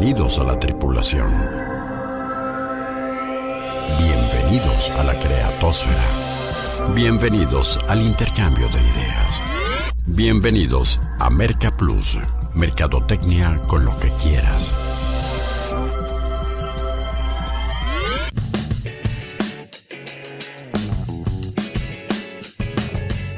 Bienvenidos 0.00 0.38
a 0.38 0.44
la 0.44 0.60
tripulación. 0.60 1.28
Bienvenidos 3.98 4.90
a 4.92 5.02
la 5.02 5.18
creatosfera. 5.18 6.94
Bienvenidos 6.94 7.80
al 7.90 8.02
intercambio 8.02 8.68
de 8.68 8.78
ideas. 8.78 9.42
Bienvenidos 10.06 11.00
a 11.18 11.30
Merca 11.30 11.76
Plus, 11.76 12.20
Mercadotecnia 12.54 13.58
con 13.66 13.84
lo 13.84 13.90
que 13.98 14.10
quieras. 14.22 14.72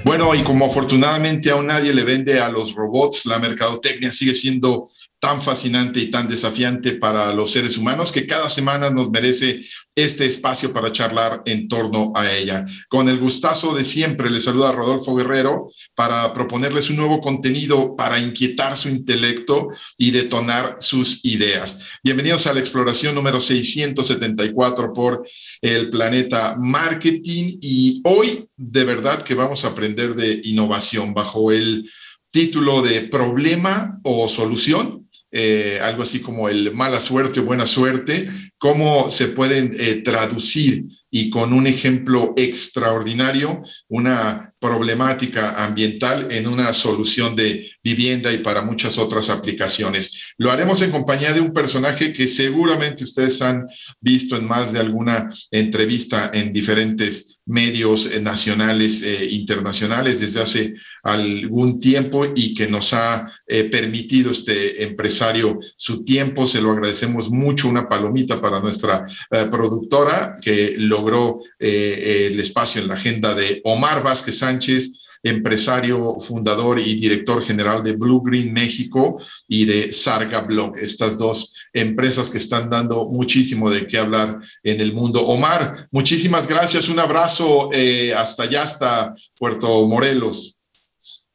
Bueno, 0.05 0.35
y 0.35 0.43
como 0.43 0.67
afortunadamente 0.67 1.51
aún 1.51 1.69
nadie 1.69 1.95
le 1.95 2.05
vende 2.05 2.39
a 2.39 2.51
los 2.51 2.75
robots, 2.75 3.25
la 3.25 3.39
mercadotecnia 3.39 4.13
sigue 4.13 4.35
siendo 4.35 4.91
tan 5.21 5.43
fascinante 5.43 6.01
y 6.01 6.11
tan 6.11 6.29
desafiante 6.29 6.93
para 6.93 7.33
los 7.35 7.53
seres 7.53 7.77
humanos 7.77 8.11
que 8.11 8.27
cada 8.27 8.49
semana 8.49 8.89
nos 8.89 9.11
merece 9.11 9.67
este 9.95 10.25
espacio 10.25 10.73
para 10.73 10.93
charlar 10.93 11.43
en 11.45 11.69
torno 11.69 12.11
a 12.17 12.33
ella. 12.33 12.65
Con 12.89 13.07
el 13.11 13.19
gustazo 13.19 13.75
de 13.75 13.85
siempre, 13.85 14.31
le 14.31 14.41
saluda 14.41 14.73
Rodolfo 14.73 15.15
Guerrero 15.15 15.69
para 15.95 16.33
proponerles 16.33 16.89
un 16.89 16.97
nuevo 16.97 17.21
contenido 17.21 17.95
para 17.97 18.19
inquietar 18.19 18.79
su 18.79 18.89
intelecto 18.89 19.69
y 19.99 20.11
detonar 20.11 20.79
sus 20.81 21.23
ideas. 21.23 21.79
Bienvenidos 22.03 22.47
a 22.47 22.55
la 22.55 22.61
exploración 22.61 23.15
número 23.15 23.43
674 23.43 24.95
por 24.95 25.29
el 25.61 25.91
planeta 25.91 26.57
marketing 26.59 27.59
y 27.61 28.01
hoy 28.05 28.49
de 28.57 28.85
verdad 28.85 29.23
que 29.23 29.35
vamos 29.35 29.67
a 29.67 29.69
aprender 29.69 30.15
de 30.15 30.41
innovación 30.45 31.13
bajo 31.13 31.53
el 31.53 31.91
título 32.33 32.81
de 32.81 33.03
problema 33.03 33.99
o 34.03 34.29
solución 34.29 35.10
eh, 35.33 35.79
algo 35.83 36.03
así 36.03 36.21
como 36.21 36.49
el 36.49 36.73
mala 36.73 37.01
suerte 37.01 37.41
o 37.41 37.45
buena 37.45 37.67
suerte, 37.67 38.29
cómo 38.59 39.11
se 39.11 39.29
pueden 39.29 39.75
eh, 39.79 40.03
traducir 40.05 40.85
y 41.11 41.31
con 41.31 41.53
un 41.53 41.67
ejemplo 41.67 42.35
extraordinario, 42.37 43.63
una 43.89 44.53
problemática 44.61 45.65
ambiental 45.65 46.31
en 46.31 46.47
una 46.47 46.73
solución 46.73 47.35
de 47.35 47.71
vivienda 47.83 48.33
y 48.33 48.39
para 48.39 48.63
muchas 48.63 48.97
otras 48.99 49.29
aplicaciones. 49.29 50.13
Lo 50.37 50.51
haremos 50.51 50.83
en 50.83 50.91
compañía 50.91 51.33
de 51.33 51.41
un 51.41 51.53
personaje 51.53 52.13
que 52.13 52.29
seguramente 52.29 53.05
ustedes 53.05 53.43
han 53.43 53.67
visto 54.01 54.37
en 54.37 54.47
más 54.47 54.73
de 54.73 54.79
alguna 54.79 55.31
entrevista 55.51 56.31
en 56.33 56.53
diferentes 56.53 57.39
medios 57.47 58.07
eh, 58.07 58.21
nacionales 58.21 59.03
e 59.03 59.27
internacionales 59.27 60.21
desde 60.21 60.43
hace 60.43 60.75
algún 61.03 61.81
tiempo 61.81 62.27
y 62.35 62.55
que 62.55 62.69
nos 62.69 62.93
ha 62.93 63.33
eh, 63.47 63.65
permitido 63.65 64.31
este 64.31 64.83
empresario 64.85 65.59
su 65.77 66.05
tiempo. 66.05 66.47
Se 66.47 66.61
lo 66.61 66.73
agradecemos 66.73 67.31
mucho. 67.31 67.69
Una 67.69 67.89
palomita 67.89 68.41
para 68.41 68.61
nuestra 68.61 69.07
productora 69.51 70.37
que 70.41 70.75
logró 70.77 71.41
el 71.59 72.39
espacio 72.41 72.81
en 72.81 72.89
la 72.89 72.95
agenda 72.95 73.35
de 73.35 73.61
Omar 73.65 74.03
Vázquez 74.03 74.39
Sánchez 74.39 75.00
empresario, 75.23 76.19
fundador 76.19 76.79
y 76.79 76.95
director 76.97 77.43
general 77.43 77.83
de 77.83 77.93
Blue 77.93 78.23
Green 78.23 78.53
México 78.53 79.21
y 79.47 79.65
de 79.65 79.93
Sarga 79.93 80.41
Blog, 80.41 80.79
estas 80.79 81.19
dos 81.19 81.55
empresas 81.73 82.31
que 82.31 82.39
están 82.39 82.71
dando 82.71 83.09
muchísimo 83.09 83.71
de 83.71 83.87
qué 83.87 83.99
hablar 83.99 84.41
en 84.63 84.81
el 84.81 84.93
mundo. 84.93 85.27
Omar, 85.27 85.89
muchísimas 85.91 86.47
gracias, 86.47 86.89
un 86.89 86.99
abrazo 86.99 87.73
eh, 87.73 88.13
hasta 88.15 88.45
allá, 88.45 88.63
hasta 88.63 89.15
Puerto 89.39 89.87
Morelos. 89.87 90.59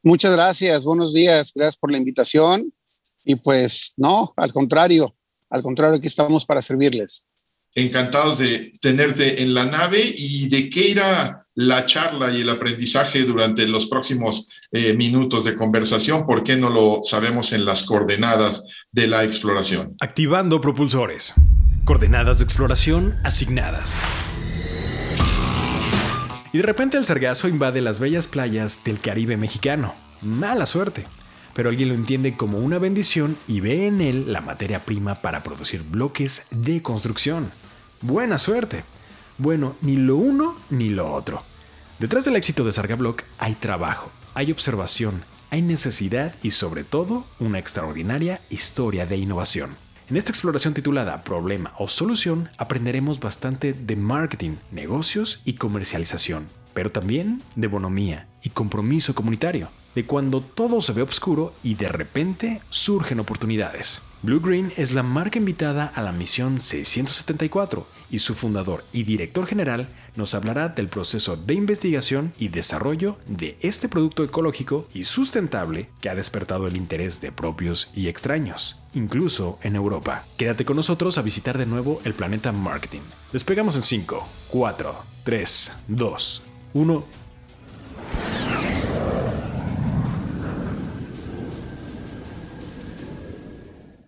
Muchas 0.02 0.31
gracias, 0.31 0.83
buenos 0.83 1.13
días, 1.13 1.52
gracias 1.53 1.78
por 1.78 1.91
la 1.91 1.97
invitación 1.97 2.72
y 3.23 3.36
pues 3.36 3.94
no, 3.97 4.33
al 4.38 4.52
contrario, 4.52 5.16
al 5.50 5.63
contrario, 5.63 5.97
aquí 5.97 6.08
estamos 6.08 6.45
para 6.45 6.61
servirles. 6.61 7.23
Encantados 7.78 8.38
de 8.38 8.74
tenerte 8.80 9.44
en 9.44 9.53
la 9.53 9.66
nave 9.66 10.02
y 10.18 10.47
de 10.47 10.69
qué 10.69 10.88
irá 10.91 11.46
la 11.56 11.86
charla 11.86 12.31
y 12.31 12.41
el 12.41 12.50
aprendizaje 12.50 13.24
durante 13.24 13.68
los 13.68 13.88
próximos 13.88 14.50
eh, 14.72 14.94
minutos 14.94 15.44
de 15.44 15.56
conversación, 15.56 16.25
¿por 16.25 16.44
qué 16.44 16.56
no 16.56 16.69
lo 16.69 17.02
sabemos 17.03 17.52
en 17.52 17.66
las 17.66 17.84
coordenadas 17.84 18.63
de 18.94 19.08
la 19.08 19.25
exploración? 19.25 19.96
Activando 20.00 20.62
propulsores. 20.62 21.34
Coordenadas 21.84 22.38
de 22.38 22.46
exploración 22.46 23.18
asignadas. 23.25 24.00
Y 26.53 26.59
de 26.59 26.63
repente 26.63 26.96
el 26.96 27.03
sargazo 27.03 27.50
invade 27.50 27.81
las 27.81 28.00
bellas 28.00 28.28
playas 28.28 28.86
del 28.86 29.02
Caribe 29.02 29.36
mexicano. 29.36 29.96
Mala 30.22 30.66
suerte. 30.66 31.06
Pero 31.53 31.68
alguien 31.68 31.90
lo 31.90 31.96
entiende 31.96 32.38
como 32.38 32.57
una 32.57 32.80
bendición 32.80 33.38
y 33.47 33.59
ve 33.59 33.88
en 33.88 34.00
él 34.00 34.31
la 34.31 34.40
materia 34.40 34.80
prima 34.80 35.16
para 35.16 35.44
producir 35.44 35.84
bloques 35.84 36.47
de 36.52 36.81
construcción. 36.81 37.52
Buena 38.08 38.38
suerte. 38.38 38.84
Bueno, 39.40 39.76
ni 39.82 39.96
lo 39.96 40.18
uno 40.18 40.56
ni 40.70 40.90
lo 40.90 41.12
otro. 41.12 41.42
Detrás 41.98 42.24
del 42.24 42.36
éxito 42.36 42.64
de 42.64 42.72
Sargablock 42.72 43.24
hay 43.40 43.56
trabajo, 43.56 44.12
hay 44.36 44.52
observación, 44.52 45.24
hay 45.50 45.64
necesidad 45.64 46.36
y 46.44 46.52
sobre 46.52 46.84
todo 46.84 47.26
una 47.40 47.58
extraordinaria 47.58 48.42
historia 48.52 49.08
de 49.08 49.18
innovación. 49.18 49.72
En 50.08 50.18
esta 50.18 50.30
exploración 50.30 50.76
titulada 50.76 51.24
Problema 51.24 51.74
o 51.80 51.88
Solución 51.88 52.50
aprenderemos 52.60 53.20
bastante 53.20 53.74
de 53.74 53.96
marketing, 53.96 54.58
negocios 54.72 55.42
y 55.44 55.54
comercialización, 55.54 56.48
pero 56.76 56.92
también 56.92 57.42
de 57.56 57.66
bonomía 57.66 58.28
y 58.44 58.52
compromiso 58.52 59.16
comunitario, 59.16 59.70
de 59.96 60.06
cuando 60.06 60.42
todo 60.42 60.84
se 60.84 60.94
ve 60.94 61.02
oscuro 61.02 61.56
y 61.64 61.74
de 61.74 61.90
repente 61.90 62.62
surgen 62.70 63.20
oportunidades. 63.20 64.04
Blue 64.25 64.40
Green 64.40 64.74
es 64.75 64.91
la 64.91 65.03
marca 65.03 65.38
invitada 65.38 65.86
a 65.86 66.02
la 66.02 66.12
misión 66.12 66.59
674 66.59 67.86
y 68.09 68.18
su 68.18 68.34
fundador 68.34 68.84
y 68.91 69.03
director 69.03 69.46
general 69.46 69.88
nos 70.16 70.34
hablará 70.34 70.69
del 70.69 70.88
proceso 70.88 71.38
de 71.38 71.53
investigación 71.53 72.34
y 72.40 72.47
desarrollo 72.47 73.18
de 73.28 73.56
este 73.62 73.88
producto 73.88 74.24
ecológico 74.24 74.88
y 74.96 75.03
sustentable 75.03 75.90
que 76.02 76.09
ha 76.09 76.16
despertado 76.16 76.66
el 76.66 76.75
interés 76.75 77.22
de 77.22 77.31
propios 77.31 77.91
y 77.94 78.08
extraños, 78.08 78.80
incluso 78.96 79.59
en 79.62 79.75
Europa. 79.75 80.24
Quédate 80.38 80.66
con 80.66 80.78
nosotros 80.78 81.19
a 81.19 81.22
visitar 81.22 81.59
de 81.59 81.68
nuevo 81.68 82.02
el 82.03 82.16
planeta 82.16 82.52
marketing. 82.52 83.02
Despegamos 83.31 83.75
en 83.75 83.84
5, 83.84 84.28
4, 84.50 84.96
3, 85.24 85.72
2, 85.88 86.42
1. 86.74 87.06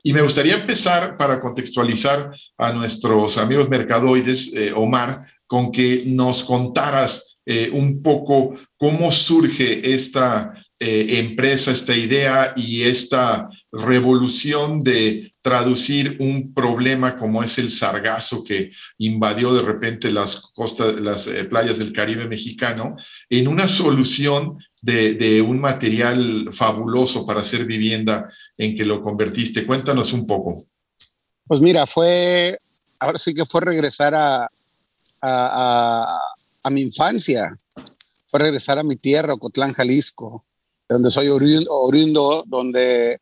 Y 0.04 0.14
me 0.14 0.22
gustaría 0.22 0.56
empezar 0.56 1.18
para 1.18 1.40
contextualizar 1.40 2.32
a 2.58 2.72
nuestros 2.72 3.38
amigos 3.38 3.70
mercadoides, 3.70 4.52
eh, 4.54 4.72
Omar, 4.76 5.22
con 5.46 5.72
que 5.72 6.04
nos 6.06 6.44
contaras 6.44 7.38
eh, 7.46 7.70
un 7.72 8.02
poco 8.02 8.56
cómo 8.78 9.12
surge 9.12 9.94
esta 9.94 10.54
eh, 10.80 11.20
empresa, 11.20 11.72
esta 11.72 11.96
idea 11.96 12.54
y 12.56 12.84
esta 12.84 13.50
revolución 13.72 14.84
de 14.84 15.34
traducir 15.42 16.18
un 16.20 16.54
problema 16.54 17.16
como 17.18 17.42
es 17.42 17.58
el 17.58 17.72
sargazo 17.72 18.44
que 18.44 18.72
invadió 18.98 19.54
de 19.54 19.62
repente 19.62 20.12
las 20.12 20.52
costas, 20.54 21.00
las 21.00 21.28
playas 21.50 21.78
del 21.78 21.94
Caribe 21.94 22.28
mexicano, 22.28 22.98
en 23.30 23.48
una 23.48 23.68
solución 23.68 24.58
de, 24.82 25.14
de 25.14 25.42
un 25.42 25.60
material 25.60 26.50
fabuloso 26.54 27.26
para 27.26 27.42
hacer 27.42 27.66
vivienda 27.66 28.30
en 28.58 28.76
que 28.76 28.84
lo 28.84 29.02
convertiste. 29.02 29.66
Cuéntanos 29.66 30.14
un 30.14 30.26
poco. 30.26 30.66
Pues 31.46 31.62
mira, 31.62 31.86
fue, 31.86 32.60
ahora 33.00 33.18
sí 33.18 33.34
que 33.34 33.46
fue 33.46 33.62
regresar 33.62 34.14
a, 34.16 34.50
a, 35.22 36.20
a, 36.64 36.70
mi 36.70 36.82
infancia, 36.82 37.58
fue 38.26 38.40
regresar 38.40 38.80
a 38.80 38.84
mi 38.84 38.98
tierra, 38.98 39.34
Ocotlán, 39.34 39.74
Jalisco, 39.74 40.46
donde 40.90 41.10
soy 41.10 41.30
oriundo, 41.30 42.44
donde 42.46 43.22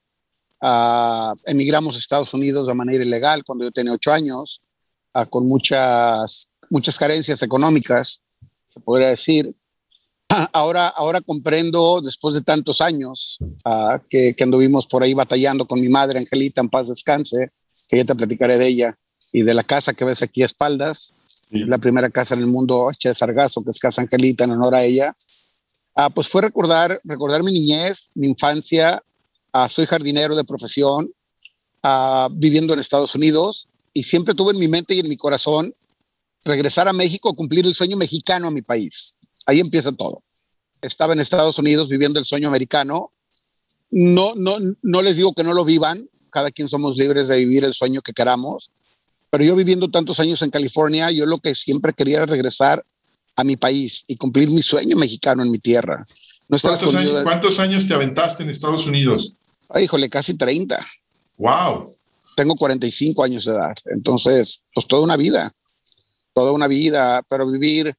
uh, 0.62 1.36
emigramos 1.46 1.96
a 1.96 2.00
Estados 2.00 2.34
Unidos 2.34 2.68
de 2.68 2.74
manera 2.74 3.04
ilegal 3.04 3.44
cuando 3.44 3.66
yo 3.66 3.72
tenía 3.72 3.94
ocho 3.94 4.12
años, 4.12 4.62
uh, 5.14 5.26
con 5.28 5.48
muchas, 5.48 6.50
muchas 6.70 6.98
carencias 6.98 7.42
económicas, 7.44 8.22
se 8.68 8.80
podría 8.80 9.10
decir. 9.10 9.50
ahora, 10.54 10.88
ahora 10.88 11.22
comprendo, 11.22 12.02
después 12.02 12.36
de 12.36 12.42
tantos 12.42 12.82
años 12.82 13.38
uh, 13.66 14.00
que, 14.10 14.36
que, 14.36 14.44
anduvimos 14.44 14.88
por 14.88 15.04
ahí 15.04 15.14
batallando 15.14 15.66
con 15.66 15.80
mi 15.80 15.90
madre, 15.90 16.20
Angelita, 16.20 16.62
en 16.62 16.70
paz 16.70 16.88
descanse, 16.88 17.52
que 17.90 17.98
ya 17.98 18.06
te 18.06 18.16
platicaré 18.16 18.58
de 18.58 18.68
ella, 18.68 18.98
y 19.32 19.44
de 19.44 19.54
la 19.54 19.64
casa 19.64 19.94
que 19.94 20.06
ves 20.06 20.22
aquí 20.22 20.44
a 20.44 20.46
espaldas, 20.46 21.14
sí. 21.50 21.60
la 21.66 21.78
primera 21.78 22.10
casa 22.10 22.36
en 22.36 22.42
el 22.42 22.48
mundo 22.48 22.90
hecha 22.92 23.10
de 23.10 23.16
Sargazo, 23.16 23.64
que 23.64 23.72
es 23.72 23.80
Casa 23.80 24.02
Angelita, 24.02 24.46
en 24.46 24.52
honor 24.52 24.76
a 24.76 24.84
ella. 24.84 25.16
Uh, 25.96 26.10
pues 26.14 26.28
fue 26.28 26.42
recordar, 26.42 27.00
recordar 27.04 27.44
mi 27.44 27.52
niñez, 27.52 28.10
mi 28.14 28.28
infancia. 28.28 29.02
Uh, 29.54 29.68
soy 29.70 29.86
jardinero 29.86 30.36
de 30.36 30.44
profesión, 30.44 31.12
viviendo 32.32 32.74
en 32.74 32.80
Estados 32.80 33.14
Unidos, 33.14 33.68
y 33.94 34.02
siempre 34.02 34.34
tuve 34.34 34.54
en 34.54 34.60
mi 34.60 34.68
mente 34.68 34.96
y 34.96 35.00
en 35.00 35.08
mi 35.08 35.18
corazón 35.18 35.76
regresar 36.44 36.88
a 36.88 36.94
México 36.94 37.30
a 37.30 37.36
cumplir 37.36 37.66
el 37.68 37.76
sueño 37.76 37.96
mexicano 37.96 38.48
a 38.48 38.52
mi 38.52 38.64
país 38.64 39.16
Ahí 39.46 39.60
empieza 39.60 39.92
todo. 39.92 40.24
Estaba 40.86 41.14
en 41.14 41.20
Estados 41.20 41.58
Unidos 41.58 41.90
viviendo 41.90 42.20
el 42.20 42.26
sueño 42.26 42.48
americano. 42.48 43.12
No, 43.90 44.34
no, 44.36 44.58
no 44.82 45.02
les 45.02 45.18
digo 45.18 45.34
que 45.34 45.44
no 45.44 45.54
lo 45.54 45.66
vivan. 45.66 46.10
cada 46.30 46.52
quien 46.52 46.68
somos 46.68 46.98
libres 46.98 47.30
de 47.30 47.38
vivir 47.38 47.64
el 47.64 47.74
sueño 47.74 48.02
que 48.02 48.12
queramos, 48.12 48.72
pero 49.30 49.46
yo 49.46 49.56
viviendo 49.56 49.90
tantos 49.90 50.20
años 50.20 50.42
en 50.42 50.50
California, 50.50 51.10
yo 51.10 51.26
lo 51.26 51.40
que 51.40 51.56
siempre 51.56 51.94
quería 51.94 52.18
era 52.18 52.26
regresar 52.26 52.86
a 53.38 53.44
mi 53.46 53.56
país 53.56 54.04
y 54.06 54.18
cumplir 54.18 54.50
mi 54.50 54.62
sueño 54.62 54.98
mexicano 54.98 55.44
en 55.44 55.50
mi 55.50 55.60
tierra. 55.60 56.06
¿Cuántos, 56.48 56.94
años, 56.94 57.24
¿Cuántos 57.24 57.60
años 57.60 57.88
te 57.88 57.94
aventaste 57.94 58.44
en 58.44 58.50
Estados 58.50 58.86
Unidos? 58.86 59.32
Ay, 59.70 59.86
híjole, 59.86 60.10
casi 60.10 60.36
30. 60.36 60.78
Wow. 61.38 61.96
Tengo 62.36 62.56
45 62.56 63.24
años 63.24 63.46
de 63.46 63.54
edad, 63.54 63.76
entonces, 63.86 64.62
pues 64.74 64.86
toda 64.88 65.04
una 65.04 65.16
vida, 65.16 65.54
toda 66.34 66.52
una 66.52 66.68
vida, 66.68 67.24
pero 67.30 67.50
vivir 67.50 67.96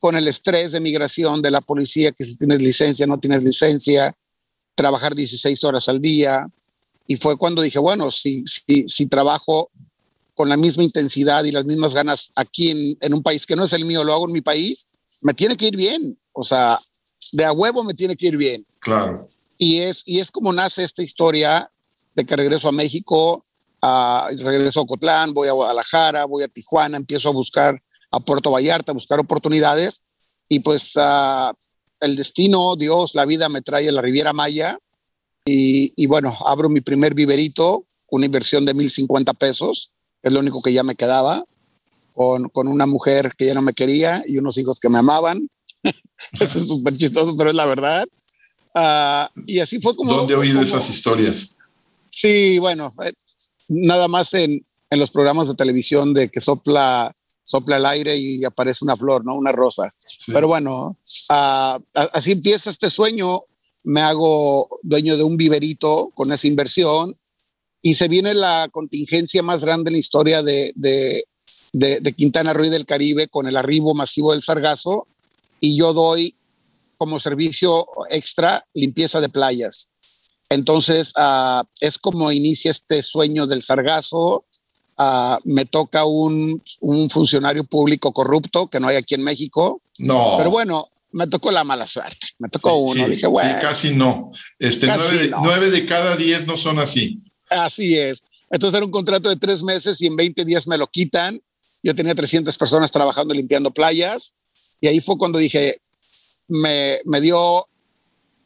con 0.00 0.16
el 0.16 0.28
estrés 0.28 0.72
de 0.72 0.80
migración 0.80 1.42
de 1.42 1.50
la 1.50 1.60
policía, 1.60 2.12
que 2.12 2.24
si 2.24 2.36
tienes 2.36 2.60
licencia, 2.60 3.06
no 3.06 3.18
tienes 3.18 3.42
licencia, 3.42 4.16
trabajar 4.74 5.14
16 5.14 5.64
horas 5.64 5.88
al 5.88 6.00
día. 6.00 6.46
Y 7.06 7.16
fue 7.16 7.36
cuando 7.36 7.62
dije, 7.62 7.78
bueno, 7.78 8.10
si, 8.10 8.44
si, 8.46 8.88
si 8.88 9.06
trabajo 9.06 9.70
con 10.34 10.48
la 10.48 10.56
misma 10.56 10.82
intensidad 10.82 11.44
y 11.44 11.52
las 11.52 11.64
mismas 11.64 11.94
ganas 11.94 12.30
aquí 12.34 12.70
en, 12.70 12.98
en, 13.00 13.14
un 13.14 13.22
país 13.22 13.46
que 13.46 13.56
no 13.56 13.64
es 13.64 13.72
el 13.72 13.84
mío, 13.84 14.04
lo 14.04 14.12
hago 14.12 14.26
en 14.26 14.32
mi 14.32 14.42
país, 14.42 14.88
me 15.22 15.32
tiene 15.32 15.56
que 15.56 15.68
ir 15.68 15.76
bien. 15.76 16.16
O 16.32 16.42
sea, 16.42 16.78
de 17.32 17.44
a 17.44 17.52
huevo 17.52 17.82
me 17.84 17.94
tiene 17.94 18.16
que 18.16 18.26
ir 18.26 18.36
bien. 18.36 18.66
Claro. 18.80 19.26
Y 19.58 19.78
es, 19.78 20.02
y 20.04 20.20
es 20.20 20.30
como 20.30 20.52
nace 20.52 20.84
esta 20.84 21.02
historia 21.02 21.70
de 22.14 22.24
que 22.24 22.36
regreso 22.36 22.68
a 22.68 22.72
México, 22.72 23.44
a, 23.80 24.28
regreso 24.36 24.80
a 24.80 24.82
Ocotlán, 24.82 25.32
voy 25.32 25.48
a 25.48 25.52
Guadalajara, 25.52 26.24
voy 26.24 26.42
a 26.42 26.48
Tijuana, 26.48 26.96
empiezo 26.96 27.28
a 27.28 27.32
buscar 27.32 27.82
a 28.10 28.20
Puerto 28.20 28.50
Vallarta, 28.50 28.92
a 28.92 28.94
buscar 28.94 29.18
oportunidades. 29.18 30.02
Y 30.48 30.60
pues 30.60 30.94
uh, 30.96 31.52
el 32.00 32.16
destino, 32.16 32.76
Dios, 32.76 33.14
la 33.14 33.24
vida 33.24 33.48
me 33.48 33.62
trae 33.62 33.88
a 33.88 33.92
la 33.92 34.02
Riviera 34.02 34.32
Maya. 34.32 34.78
Y, 35.44 35.92
y 35.96 36.06
bueno, 36.06 36.36
abro 36.44 36.68
mi 36.68 36.80
primer 36.80 37.14
viverito, 37.14 37.84
una 38.10 38.26
inversión 38.26 38.64
de 38.64 38.74
1.050 38.74 39.36
pesos, 39.36 39.92
es 40.22 40.32
lo 40.32 40.40
único 40.40 40.60
que 40.60 40.72
ya 40.72 40.82
me 40.82 40.96
quedaba, 40.96 41.44
con, 42.14 42.48
con 42.48 42.68
una 42.68 42.86
mujer 42.86 43.32
que 43.36 43.46
ya 43.46 43.54
no 43.54 43.62
me 43.62 43.74
quería 43.74 44.24
y 44.26 44.38
unos 44.38 44.58
hijos 44.58 44.80
que 44.80 44.88
me 44.88 44.98
amaban. 44.98 45.48
Eso 46.40 46.58
es 46.58 46.66
súper 46.66 46.96
chistoso, 46.96 47.36
pero 47.36 47.50
es 47.50 47.56
la 47.56 47.66
verdad. 47.66 48.06
Uh, 48.74 49.40
y 49.46 49.60
así 49.60 49.80
fue 49.80 49.94
como... 49.94 50.12
¿Dónde 50.12 50.34
he 50.34 50.36
oído 50.36 50.60
como, 50.60 50.66
esas 50.66 50.90
historias? 50.90 51.56
Sí, 52.10 52.58
bueno, 52.58 52.90
nada 53.68 54.08
más 54.08 54.34
en, 54.34 54.64
en 54.90 54.98
los 54.98 55.10
programas 55.10 55.48
de 55.48 55.54
televisión 55.54 56.14
de 56.14 56.28
que 56.28 56.40
sopla 56.40 57.14
sopla 57.46 57.76
el 57.76 57.86
aire 57.86 58.16
y 58.16 58.44
aparece 58.44 58.84
una 58.84 58.96
flor, 58.96 59.24
¿no? 59.24 59.36
Una 59.36 59.52
rosa. 59.52 59.94
Sí. 60.04 60.32
Pero 60.32 60.48
bueno, 60.48 60.98
uh, 61.30 61.80
así 62.12 62.32
empieza 62.32 62.70
este 62.70 62.90
sueño. 62.90 63.44
Me 63.84 64.00
hago 64.00 64.80
dueño 64.82 65.16
de 65.16 65.22
un 65.22 65.36
viverito 65.36 66.10
con 66.12 66.32
esa 66.32 66.48
inversión 66.48 67.14
y 67.80 67.94
se 67.94 68.08
viene 68.08 68.34
la 68.34 68.68
contingencia 68.72 69.44
más 69.44 69.64
grande 69.64 69.90
en 69.90 69.92
la 69.92 69.98
historia 70.00 70.42
de, 70.42 70.72
de, 70.74 71.28
de, 71.72 72.00
de 72.00 72.12
Quintana 72.12 72.52
Roo 72.52 72.64
y 72.64 72.70
del 72.70 72.84
Caribe 72.84 73.28
con 73.28 73.46
el 73.46 73.56
arribo 73.56 73.94
masivo 73.94 74.32
del 74.32 74.42
sargazo 74.42 75.06
y 75.60 75.76
yo 75.76 75.92
doy 75.92 76.34
como 76.98 77.20
servicio 77.20 77.86
extra 78.10 78.66
limpieza 78.74 79.20
de 79.20 79.28
playas. 79.28 79.88
Entonces, 80.48 81.12
uh, 81.16 81.64
es 81.80 81.96
como 81.96 82.32
inicia 82.32 82.72
este 82.72 83.02
sueño 83.02 83.46
del 83.46 83.62
sargazo, 83.62 84.46
Uh, 84.98 85.36
me 85.44 85.66
toca 85.66 86.06
un, 86.06 86.62
un, 86.80 87.10
funcionario 87.10 87.64
público 87.64 88.12
corrupto 88.12 88.68
que 88.68 88.80
no 88.80 88.88
hay 88.88 88.96
aquí 88.96 89.14
en 89.14 89.24
México. 89.24 89.80
No. 89.98 90.36
Pero 90.38 90.50
bueno, 90.50 90.88
me 91.12 91.26
tocó 91.26 91.50
la 91.50 91.64
mala 91.64 91.86
suerte. 91.86 92.28
Me 92.38 92.48
tocó 92.48 92.70
sí, 92.70 92.92
uno. 92.92 93.04
Sí, 93.04 93.10
Dije, 93.12 93.26
bueno. 93.26 93.50
Sí, 93.50 93.56
casi 93.60 93.94
no. 93.94 94.32
Este, 94.58 94.86
casi 94.86 95.00
nueve, 95.10 95.28
no. 95.28 95.40
nueve, 95.42 95.70
de 95.70 95.86
cada 95.86 96.16
diez 96.16 96.46
no 96.46 96.56
son 96.56 96.78
así. 96.78 97.22
Así 97.50 97.96
es. 97.96 98.22
Entonces 98.50 98.76
era 98.76 98.86
un 98.86 98.92
contrato 98.92 99.28
de 99.28 99.36
tres 99.36 99.62
meses 99.62 100.00
y 100.00 100.06
en 100.06 100.16
20 100.16 100.44
días 100.44 100.66
me 100.66 100.78
lo 100.78 100.86
quitan. 100.86 101.42
Yo 101.82 101.94
tenía 101.94 102.14
300 102.14 102.56
personas 102.56 102.90
trabajando 102.90 103.34
limpiando 103.34 103.72
playas. 103.72 104.34
Y 104.80 104.88
ahí 104.88 105.00
fue 105.00 105.18
cuando 105.18 105.38
dije, 105.38 105.80
me, 106.48 107.00
me 107.04 107.20
dio 107.20 107.66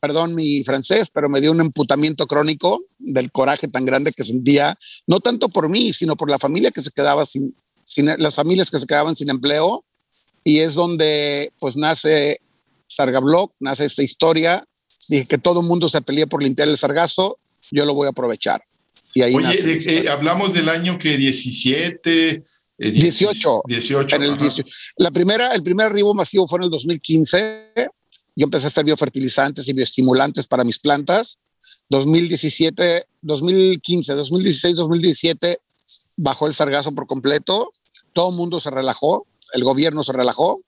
perdón 0.01 0.35
mi 0.35 0.65
francés, 0.65 1.11
pero 1.13 1.29
me 1.29 1.41
dio 1.41 1.53
un 1.53 1.61
emputamiento 1.61 2.27
crónico 2.27 2.81
del 2.99 3.31
coraje 3.31 3.69
tan 3.69 3.85
grande 3.85 4.13
que 4.13 4.25
sentía, 4.25 4.77
no 5.07 5.21
tanto 5.21 5.49
por 5.49 5.69
mí, 5.69 5.93
sino 5.93 6.17
por 6.17 6.31
la 6.31 6.39
familia 6.39 6.71
que 6.71 6.83
se 6.83 6.91
quedaba 6.91 7.25
sin, 7.27 7.55
sin 7.85 8.07
las 8.07 8.35
familias 8.35 8.71
que 8.71 8.81
se 8.81 8.87
quedaban 8.87 9.15
sin 9.15 9.31
empleo. 9.31 9.85
Y 10.43 10.61
es 10.61 10.75
donde 10.75 11.53
pues 11.61 11.77
nace 11.77 12.41
Sargablock, 12.87 13.53
nace 13.61 13.85
esta 13.85 14.03
historia. 14.03 14.67
Dije 15.09 15.27
que 15.27 15.39
todo 15.39 15.61
el 15.61 15.67
mundo 15.67 15.89
se 15.89 16.01
pelee 16.01 16.27
por 16.27 16.43
limpiar 16.43 16.69
el 16.69 16.79
sargazo, 16.79 17.39
yo 17.71 17.85
lo 17.85 17.95
voy 17.95 18.07
a 18.07 18.11
aprovechar. 18.11 18.63
Y 19.13 19.23
ahí 19.23 19.35
Oye, 19.35 19.47
nace 19.47 19.63
de, 19.63 19.99
eh, 19.99 20.09
hablamos 20.09 20.55
del 20.55 20.69
año 20.69 20.99
que 20.99 21.17
17, 21.17 22.43
eh, 22.79 22.91
18, 22.91 23.63
18, 23.67 24.17
en 24.17 24.23
el 24.23 24.37
18. 24.39 24.73
La 24.97 25.11
primera, 25.11 25.53
el 25.53 25.63
primer 25.63 25.87
arribo 25.87 26.15
masivo 26.15 26.49
fue 26.49 26.59
en 26.59 26.65
el 26.65 26.71
2015 26.71 27.71
yo 28.37 28.45
empecé 28.45 28.67
a 28.67 28.69
hacer 28.69 28.85
biofertilizantes 28.85 29.69
y 29.69 29.73
bioestimulantes 29.73 30.47
para 30.47 30.65
mis 30.65 30.79
plantas. 30.79 31.39
2017, 31.89 33.07
2015, 33.23 34.15
2016, 34.15 34.77
2017 34.77 35.59
bajó 36.19 36.47
el 36.47 36.55
sargazo 36.55 36.93
por 36.93 37.07
completo. 37.07 37.71
Todo 38.13 38.31
el 38.31 38.37
mundo 38.37 38.61
se 38.61 38.71
relajó, 38.71 39.27
el 39.53 39.65
gobierno 39.65 40.03
se 40.03 40.13
relajó 40.13 40.59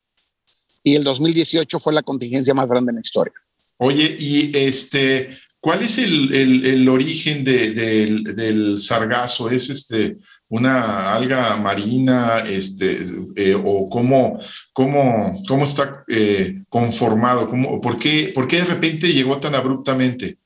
y 0.82 0.96
el 0.96 1.04
2018 1.04 1.78
fue 1.78 1.92
la 1.92 2.02
contingencia 2.02 2.54
más 2.54 2.68
grande 2.68 2.90
en 2.90 2.96
la 2.96 3.00
historia. 3.00 3.34
Oye, 3.78 4.16
y 4.18 4.56
este, 4.56 5.38
¿cuál 5.60 5.82
es 5.82 5.98
el, 5.98 6.32
el, 6.32 6.88
origen 6.88 7.44
de, 7.44 7.72
de, 7.72 8.32
del 8.34 8.80
sargazo? 8.80 9.50
¿Es 9.50 9.70
este 9.70 10.18
una 10.52 11.14
alga 11.14 11.56
marina 11.56 12.40
este, 12.46 12.96
eh, 13.36 13.54
o 13.54 13.88
cómo, 13.88 14.38
cómo, 14.74 15.42
cómo 15.48 15.64
está 15.64 16.04
eh, 16.08 16.62
conformado? 16.68 17.48
¿Cómo, 17.48 17.80
por, 17.80 17.98
qué, 17.98 18.32
¿Por 18.34 18.46
qué 18.46 18.58
de 18.58 18.66
repente 18.66 19.14
llegó 19.14 19.40
tan 19.40 19.54
abruptamente? 19.54 20.36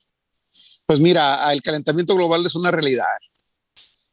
Pues 0.86 1.00
mira, 1.00 1.52
el 1.52 1.60
calentamiento 1.60 2.14
global 2.14 2.46
es 2.46 2.54
una 2.54 2.70
realidad. 2.70 3.04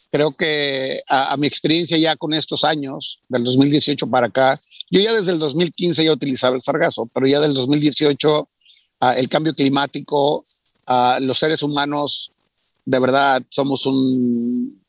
Creo 0.10 0.36
que 0.36 1.02
a, 1.08 1.38
mi 1.38 1.46
experiencia 1.46 1.96
ya 1.96 2.16
con 2.16 2.34
estos 2.34 2.64
años, 2.64 3.22
del 3.30 3.44
2018 3.44 4.08
para 4.08 4.28
acá, 4.28 4.60
yo 4.90 5.00
ya 5.00 5.14
desde 5.14 5.32
el 5.32 5.38
2015 5.38 6.06
ya 6.06 6.12
utilizaba 6.12 6.56
el 6.56 6.62
sargazo, 6.64 7.08
pero 7.14 7.28
ya 7.28 7.40
del 7.40 7.54
2018 7.54 8.40
uh, 8.40 9.06
el 9.16 9.30
cambio 9.30 9.54
climático, 9.54 10.44
uh, 10.88 11.20
los 11.20 11.38
seres 11.38 11.62
humanos 11.62 12.32
de 12.84 13.00
verdad 13.00 13.44
somos 13.50 13.86
un 13.86 14.83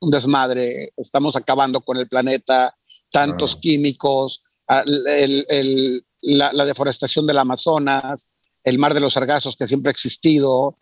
un 0.00 0.10
desmadre, 0.10 0.92
estamos 0.96 1.36
acabando 1.36 1.80
con 1.80 1.96
el 1.96 2.08
planeta, 2.08 2.74
tantos 3.10 3.54
ah. 3.56 3.58
químicos, 3.60 4.42
el, 4.84 5.46
el, 5.48 6.04
la, 6.22 6.52
la, 6.52 6.64
deforestación 6.64 7.26
del 7.26 7.38
Amazonas, 7.38 8.28
el 8.62 8.78
mar 8.78 8.94
de 8.94 9.00
los 9.00 9.14
sargazos 9.14 9.56
que 9.56 9.66
siempre 9.66 9.90
ha 9.90 9.92
existido, 9.92 10.76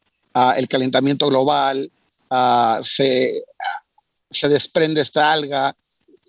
el 0.57 0.69
calentamiento 0.69 1.27
global, 1.29 1.91
se, 2.83 3.43
se 4.31 4.49
desprende 4.49 5.01
esta 5.01 5.33
alga, 5.33 5.75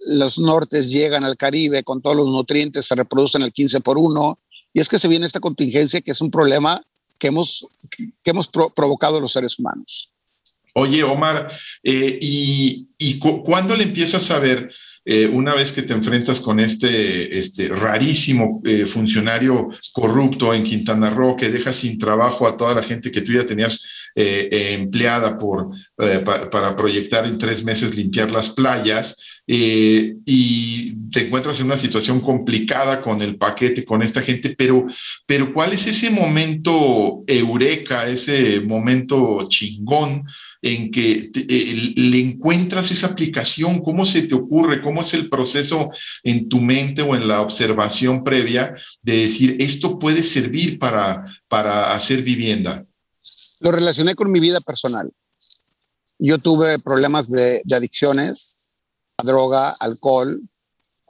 los 0.08 0.40
nortes 0.40 0.90
llegan 0.92 1.26
al 1.26 1.36
Caribe 1.36 1.84
con 1.84 2.02
todos 2.02 2.16
los 2.16 2.28
nutrientes, 2.28 2.86
se 2.86 2.96
reproducen 2.96 3.42
el 3.42 3.52
15 3.52 3.82
por 3.82 3.98
1, 3.98 4.40
y 4.74 4.80
es 4.80 4.88
que 4.88 5.00
se 5.00 5.08
viene 5.08 5.26
esta 5.26 5.40
contingencia 5.40 6.02
que 6.02 6.12
es 6.12 6.22
un 6.22 6.32
problema 6.32 6.82
que 7.18 7.28
hemos, 7.28 7.68
que 7.90 8.32
hemos 8.32 8.48
pro 8.48 8.70
provocado 8.70 9.20
los 9.20 9.34
seres 9.34 9.60
humanos. 9.60 10.10
Oye, 10.74 11.04
Omar, 11.04 11.52
eh, 11.84 12.18
¿y, 12.22 12.88
y 12.98 13.18
cu 13.18 13.44
cuándo 13.44 13.76
le 13.76 13.84
empiezas 13.84 14.30
a 14.32 14.40
ver, 14.40 14.72
eh, 15.06 15.28
una 15.28 15.56
vez 15.56 15.72
que 15.72 15.82
te 15.82 15.94
enfrentas 15.94 16.40
con 16.40 16.60
este, 16.60 17.40
este 17.40 17.70
rarísimo 17.70 18.62
eh, 18.66 18.86
funcionario 18.86 19.70
corrupto 19.94 20.54
en 20.54 20.64
Quintana 20.64 21.10
Roo, 21.10 21.36
que 21.36 21.50
deja 21.50 21.74
sin 21.74 21.98
trabajo 21.98 22.48
a 22.48 22.58
toda 22.58 22.76
la 22.76 22.84
gente 22.84 23.12
que 23.12 23.22
tú 23.22 23.34
ya 23.34 23.46
tenías 23.46 23.84
empleada 24.16 25.38
por, 25.38 25.70
pa 25.96 26.50
para 26.50 26.76
proyectar 26.76 27.26
en 27.26 27.38
tres 27.38 27.64
meses 27.64 27.96
limpiar 27.96 28.30
las 28.30 28.50
playas? 28.50 29.16
Y 29.48 31.10
te 31.10 31.26
encuentras 31.26 31.60
en 31.60 31.68
una 31.68 31.78
situación 31.78 32.20
complicada 32.20 33.02
con 33.02 33.22
el 33.22 33.38
paquete, 33.38 33.86
con 33.86 34.02
esta 34.02 34.22
gente, 34.22 34.54
pero, 34.58 34.86
pero 35.26 35.54
¿cuál 35.54 35.74
es 35.74 35.88
ese 35.88 36.10
momento 36.10 37.24
eureka, 37.26 38.08
ese 38.08 38.60
momento 38.60 39.48
chingón 39.48 40.26
en 40.62 40.92
que 40.92 41.32
eh, 41.34 41.94
le 41.96 42.20
encuentras 42.20 42.92
esa 42.92 43.08
aplicación? 43.08 43.82
¿Cómo 43.82 44.06
se 44.06 44.24
te 44.24 44.36
ocurre? 44.36 44.82
¿Cómo 44.82 45.02
es 45.02 45.14
el 45.14 45.30
proceso 45.30 45.92
en 46.24 46.50
tu 46.50 46.60
mente 46.60 47.02
o 47.02 47.16
en 47.16 47.28
la 47.28 47.42
observación 47.42 48.24
previa 48.24 48.76
de 49.02 49.18
decir, 49.18 49.58
esto 49.60 50.00
puede 50.00 50.24
servir 50.24 50.80
para, 50.80 51.26
para 51.48 51.94
hacer 51.94 52.24
vivienda? 52.24 52.86
Lo 53.62 53.72
relacioné 53.72 54.16
con 54.16 54.32
mi 54.32 54.40
vida 54.40 54.60
personal. 54.60 55.12
Yo 56.18 56.38
tuve 56.38 56.80
problemas 56.80 57.30
de, 57.30 57.62
de 57.64 57.76
adicciones, 57.76 58.70
droga, 59.24 59.76
alcohol. 59.80 60.42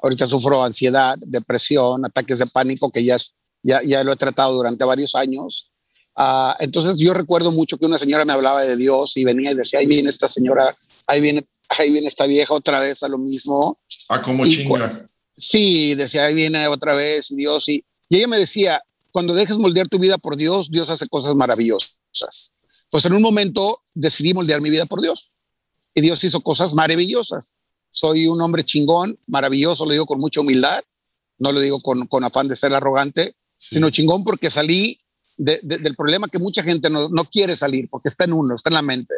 Ahorita 0.02 0.26
sufro 0.28 0.64
ansiedad, 0.64 1.18
depresión, 1.20 2.06
ataques 2.06 2.40
de 2.40 2.46
pánico, 2.46 2.92
que 2.92 3.04
ya, 3.04 3.18
ya, 3.64 3.82
ya 3.84 4.04
lo 4.04 4.14
he 4.14 4.18
tratado 4.18 4.54
durante 4.54 4.86
varios 4.86 5.16
años. 5.16 5.72
Ah, 6.16 6.56
entonces 6.60 6.98
yo 6.98 7.14
recuerdo 7.14 7.52
mucho 7.52 7.78
que 7.78 7.86
una 7.86 7.98
señora 7.98 8.26
me 8.26 8.34
hablaba 8.34 8.64
de 8.64 8.76
Dios 8.76 9.16
y 9.16 9.24
venía 9.24 9.52
y 9.52 9.56
decía, 9.56 9.80
ahí 9.80 9.86
viene 9.86 10.10
esta 10.10 10.28
señora, 10.28 10.76
ahí 11.08 11.22
viene, 11.22 11.48
ahí 11.70 11.92
viene 11.92 12.08
esta 12.08 12.26
vieja 12.26 12.54
otra 12.54 12.80
vez 12.80 13.04
a 13.04 13.08
lo 13.08 13.18
mismo. 13.18 13.80
Ah, 14.10 14.22
como 14.22 14.46
chinga. 14.46 15.10
Sí, 15.38 15.96
decía, 15.96 16.26
ahí 16.26 16.34
viene 16.34 16.68
otra 16.68 16.94
vez 16.94 17.28
Dios. 17.30 17.70
Y, 17.70 17.86
y 18.10 18.18
ella 18.18 18.28
me 18.28 18.38
decía, 18.38 18.84
cuando 19.12 19.34
dejes 19.34 19.58
moldear 19.58 19.88
tu 19.88 19.98
vida 19.98 20.18
por 20.18 20.36
Dios, 20.36 20.70
Dios 20.70 20.90
hace 20.90 21.08
cosas 21.08 21.36
maravillosas. 21.36 22.54
Pues 22.90 23.06
en 23.06 23.14
un 23.14 23.22
momento 23.22 23.82
decidí 23.94 24.34
moldear 24.34 24.62
mi 24.62 24.70
vida 24.70 24.86
por 24.86 25.02
Dios. 25.02 25.34
Y 25.94 26.02
Dios 26.02 26.24
hizo 26.24 26.42
cosas 26.42 26.74
maravillosas. 26.74 27.54
Soy 27.92 28.28
un 28.28 28.42
hombre 28.42 28.64
chingón, 28.64 29.18
maravilloso, 29.28 29.86
lo 29.86 29.92
digo 29.92 30.06
con 30.06 30.20
mucha 30.20 30.42
humildad, 30.42 30.84
no 31.38 31.52
lo 31.52 31.60
digo 31.60 31.82
con, 31.82 32.08
con 32.08 32.24
afán 32.24 32.48
de 32.48 32.56
ser 32.56 32.74
arrogante, 32.74 33.36
sino 33.58 33.90
chingón 33.90 34.24
porque 34.24 34.52
salí 34.52 35.00
del 35.40 35.96
problema 35.96 36.28
que 36.28 36.38
mucha 36.38 36.62
gente 36.62 36.90
no, 36.90 37.08
no, 37.08 37.24
quiere 37.26 37.56
salir, 37.56 37.88
porque 37.90 38.10
está 38.10 38.26
en 38.26 38.34
uno, 38.34 38.56
está 38.56 38.70
en 38.70 38.74
la 38.74 38.82
mente. 38.82 39.16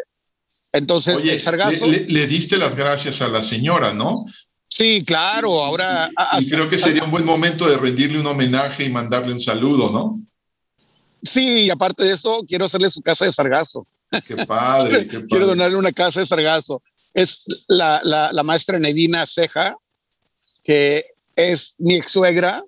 Entonces, 0.71 1.23
el 1.23 1.39
sargazo... 1.39 1.85
Le, 1.87 2.05
le, 2.05 2.27
diste 2.27 2.57
las 2.57 2.75
gracias 2.75 3.21
a 3.21 3.27
la 3.27 3.41
señora, 3.41 3.93
¿no? 3.93 4.25
Sí, 4.67 5.03
claro, 5.03 5.63
ahora... 5.63 6.09
Y, 6.39 6.49
creo 6.49 6.69
que 6.69 6.77
sería 6.77 7.03
un 7.03 7.11
buen 7.11 7.25
momento 7.25 7.67
de 7.67 7.77
rendirle 7.77 8.19
un 8.19 8.27
homenaje 8.27 8.85
y 8.85 8.89
mandarle 8.89 9.33
un 9.33 9.39
saludo, 9.39 9.89
¿no? 9.91 10.21
Sí, 11.23 11.65
y 11.65 11.69
aparte 11.69 12.03
de 12.03 12.13
eso, 12.13 12.43
quiero 12.47 12.65
hacerle 12.65 12.89
su 12.89 13.01
casa 13.01 13.25
de 13.25 13.31
sargazo. 13.31 13.85
Qué 14.25 14.45
padre, 14.45 15.05
qué 15.05 15.13
padre. 15.13 15.27
Quiero 15.27 15.47
donarle 15.47 15.77
una 15.77 15.91
casa 15.91 16.19
de 16.19 16.25
sargazo. 16.25 16.81
Es 17.13 17.45
la, 17.67 17.99
la, 18.03 18.31
la 18.31 18.43
maestra 18.43 18.79
Nedina 18.79 19.25
Ceja, 19.25 19.75
que 20.63 21.05
es 21.35 21.73
mi 21.77 21.95
ex 21.95 22.11
suegra, 22.11 22.63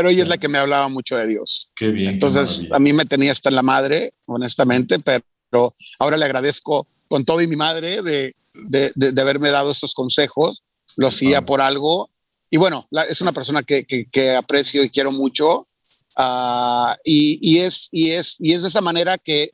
pero 0.00 0.08
ella 0.08 0.22
es 0.22 0.30
la 0.30 0.38
que 0.38 0.48
me 0.48 0.56
hablaba 0.56 0.88
mucho 0.88 1.14
de 1.14 1.26
Dios. 1.26 1.70
Qué 1.76 1.90
bien. 1.90 2.14
Entonces, 2.14 2.72
a 2.72 2.78
mí 2.78 2.94
me 2.94 3.04
tenía 3.04 3.32
hasta 3.32 3.50
en 3.50 3.54
la 3.54 3.62
madre, 3.62 4.14
honestamente, 4.24 4.98
pero 4.98 5.74
ahora 5.98 6.16
le 6.16 6.24
agradezco 6.24 6.86
con 7.06 7.22
todo 7.22 7.42
y 7.42 7.46
mi 7.46 7.56
madre 7.56 8.00
de, 8.00 8.30
de, 8.54 8.92
de, 8.94 9.20
haberme 9.20 9.50
dado 9.50 9.72
esos 9.72 9.92
consejos. 9.92 10.62
Lo 10.96 11.08
hacía 11.08 11.44
por 11.44 11.60
algo. 11.60 12.08
Y 12.48 12.56
bueno, 12.56 12.86
la, 12.90 13.02
es 13.02 13.20
una 13.20 13.34
persona 13.34 13.62
que, 13.62 13.84
que, 13.84 14.06
que, 14.06 14.34
aprecio 14.34 14.82
y 14.82 14.88
quiero 14.88 15.12
mucho. 15.12 15.68
Uh, 16.16 16.94
y, 17.04 17.38
y, 17.42 17.58
es, 17.58 17.90
y, 17.92 18.12
es, 18.12 18.36
y 18.38 18.54
es 18.54 18.62
de 18.62 18.68
esa 18.68 18.80
manera 18.80 19.18
que, 19.18 19.50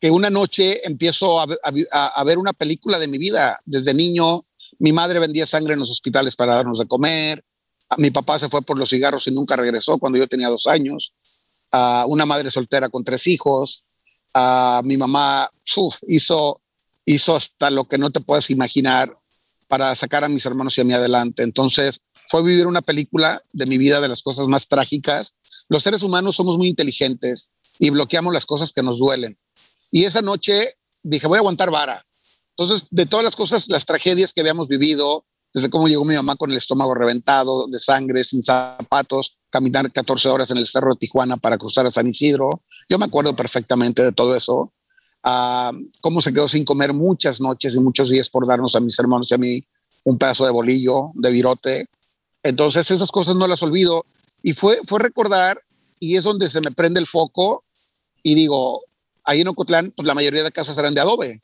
que 0.00 0.10
una 0.10 0.30
noche 0.30 0.86
empiezo 0.86 1.38
a, 1.38 1.46
a, 1.90 2.06
a 2.06 2.24
ver 2.24 2.38
una 2.38 2.54
película 2.54 2.98
de 2.98 3.08
mi 3.08 3.18
vida. 3.18 3.60
Desde 3.66 3.92
niño, 3.92 4.42
mi 4.78 4.90
madre 4.90 5.18
vendía 5.18 5.44
sangre 5.44 5.74
en 5.74 5.80
los 5.80 5.90
hospitales 5.90 6.34
para 6.34 6.54
darnos 6.54 6.78
de 6.78 6.86
comer 6.86 7.44
mi 7.98 8.10
papá 8.10 8.38
se 8.38 8.48
fue 8.48 8.62
por 8.62 8.78
los 8.78 8.90
cigarros 8.90 9.26
y 9.26 9.30
nunca 9.30 9.56
regresó 9.56 9.98
cuando 9.98 10.18
yo 10.18 10.26
tenía 10.26 10.48
dos 10.48 10.66
años. 10.66 11.14
Uh, 11.72 12.06
una 12.06 12.26
madre 12.26 12.50
soltera 12.50 12.88
con 12.88 13.04
tres 13.04 13.26
hijos. 13.26 13.84
Uh, 14.34 14.82
mi 14.84 14.96
mamá 14.96 15.48
uf, 15.76 15.96
hizo, 16.06 16.60
hizo 17.04 17.36
hasta 17.36 17.70
lo 17.70 17.84
que 17.84 17.98
no 17.98 18.10
te 18.10 18.20
puedes 18.20 18.50
imaginar 18.50 19.16
para 19.68 19.94
sacar 19.94 20.24
a 20.24 20.28
mis 20.28 20.44
hermanos 20.44 20.76
y 20.76 20.82
a 20.82 20.84
mí 20.84 20.92
adelante. 20.92 21.42
Entonces, 21.42 22.00
fue 22.26 22.42
vivir 22.42 22.66
una 22.66 22.82
película 22.82 23.42
de 23.52 23.66
mi 23.66 23.78
vida 23.78 24.00
de 24.00 24.08
las 24.08 24.22
cosas 24.22 24.48
más 24.48 24.68
trágicas. 24.68 25.36
Los 25.68 25.82
seres 25.82 26.02
humanos 26.02 26.36
somos 26.36 26.58
muy 26.58 26.68
inteligentes 26.68 27.52
y 27.78 27.90
bloqueamos 27.90 28.32
las 28.32 28.46
cosas 28.46 28.72
que 28.72 28.82
nos 28.82 28.98
duelen. 28.98 29.38
Y 29.90 30.04
esa 30.04 30.22
noche 30.22 30.76
dije, 31.02 31.26
voy 31.26 31.36
a 31.36 31.40
aguantar 31.40 31.70
vara. 31.70 32.06
Entonces, 32.56 32.86
de 32.90 33.06
todas 33.06 33.24
las 33.24 33.36
cosas, 33.36 33.68
las 33.68 33.86
tragedias 33.86 34.32
que 34.32 34.40
habíamos 34.40 34.68
vivido, 34.68 35.24
desde 35.52 35.68
cómo 35.68 35.86
llegó 35.86 36.04
mi 36.04 36.14
mamá 36.14 36.36
con 36.36 36.50
el 36.50 36.56
estómago 36.56 36.94
reventado, 36.94 37.66
de 37.66 37.78
sangre, 37.78 38.24
sin 38.24 38.42
zapatos, 38.42 39.38
caminar 39.50 39.90
14 39.92 40.28
horas 40.30 40.50
en 40.50 40.56
el 40.56 40.66
cerro 40.66 40.94
de 40.94 40.98
Tijuana 40.98 41.36
para 41.36 41.58
cruzar 41.58 41.84
a 41.86 41.90
San 41.90 42.08
Isidro. 42.08 42.62
Yo 42.88 42.98
me 42.98 43.04
acuerdo 43.04 43.36
perfectamente 43.36 44.02
de 44.02 44.12
todo 44.12 44.34
eso. 44.34 44.72
Uh, 45.24 45.86
cómo 46.00 46.20
se 46.20 46.32
quedó 46.32 46.48
sin 46.48 46.64
comer 46.64 46.92
muchas 46.92 47.40
noches 47.40 47.74
y 47.74 47.80
muchos 47.80 48.08
días 48.08 48.28
por 48.28 48.46
darnos 48.46 48.74
a 48.74 48.80
mis 48.80 48.98
hermanos 48.98 49.30
y 49.30 49.34
a 49.34 49.38
mí 49.38 49.64
un 50.04 50.18
pedazo 50.18 50.46
de 50.46 50.50
bolillo, 50.50 51.10
de 51.14 51.30
virote. 51.30 51.86
Entonces 52.42 52.90
esas 52.90 53.10
cosas 53.10 53.36
no 53.36 53.46
las 53.46 53.62
olvido. 53.62 54.06
Y 54.42 54.54
fue, 54.54 54.78
fue 54.84 54.98
recordar, 54.98 55.60
y 56.00 56.16
es 56.16 56.24
donde 56.24 56.48
se 56.48 56.60
me 56.60 56.72
prende 56.72 56.98
el 56.98 57.06
foco, 57.06 57.62
y 58.22 58.34
digo, 58.34 58.82
ahí 59.22 59.42
en 59.42 59.48
Ocotlán, 59.48 59.92
pues 59.94 60.06
la 60.06 60.14
mayoría 60.14 60.42
de 60.42 60.50
casas 60.50 60.78
eran 60.78 60.94
de 60.94 61.00
adobe. 61.02 61.42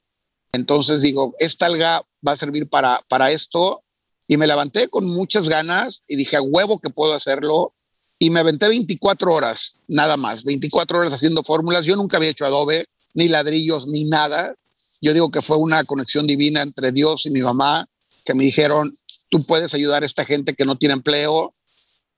Entonces 0.53 1.03
digo, 1.03 1.35
esta 1.39 1.67
alga 1.67 2.03
va 2.27 2.33
a 2.33 2.37
servir 2.37 2.69
para, 2.69 3.05
para 3.09 3.31
esto 3.31 3.85
y 4.31 4.37
me 4.37 4.47
levanté 4.47 4.89
con 4.89 5.07
muchas 5.07 5.49
ganas 5.49 6.03
y 6.07 6.15
dije, 6.15 6.37
a 6.37 6.43
huevo 6.43 6.79
que 6.79 6.91
puedo 6.91 7.15
hacerlo. 7.15 7.73
Y 8.19 8.29
me 8.29 8.41
aventé 8.41 8.69
24 8.69 9.33
horas, 9.33 9.79
nada 9.89 10.17
más, 10.17 10.45
24 10.45 10.99
horas 10.99 11.15
haciendo 11.15 11.43
fórmulas. 11.43 11.87
Yo 11.87 11.97
nunca 11.97 12.19
había 12.19 12.31
hecho 12.31 12.45
adobe, 12.45 12.87
ni 13.15 13.29
ladrillos, 13.29 13.87
ni 13.87 14.05
nada. 14.05 14.55
Yo 15.01 15.15
digo 15.15 15.31
que 15.31 15.41
fue 15.41 15.57
una 15.57 15.83
conexión 15.85 16.27
divina 16.27 16.61
entre 16.61 16.93
Dios 16.93 17.25
y 17.25 17.31
mi 17.31 17.41
mamá, 17.41 17.89
que 18.25 18.35
me 18.35 18.45
dijeron, 18.45 18.93
tú 19.31 19.43
puedes 19.47 19.73
ayudar 19.73 20.03
a 20.03 20.07
esta 20.07 20.27
gente 20.27 20.55
que 20.55 20.67
no 20.67 20.77
tiene 20.77 20.95
empleo. 20.95 21.55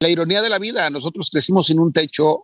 La 0.00 0.08
ironía 0.08 0.42
de 0.42 0.48
la 0.48 0.58
vida, 0.58 0.90
nosotros 0.90 1.30
crecimos 1.30 1.66
sin 1.66 1.78
un 1.78 1.92
techo 1.92 2.42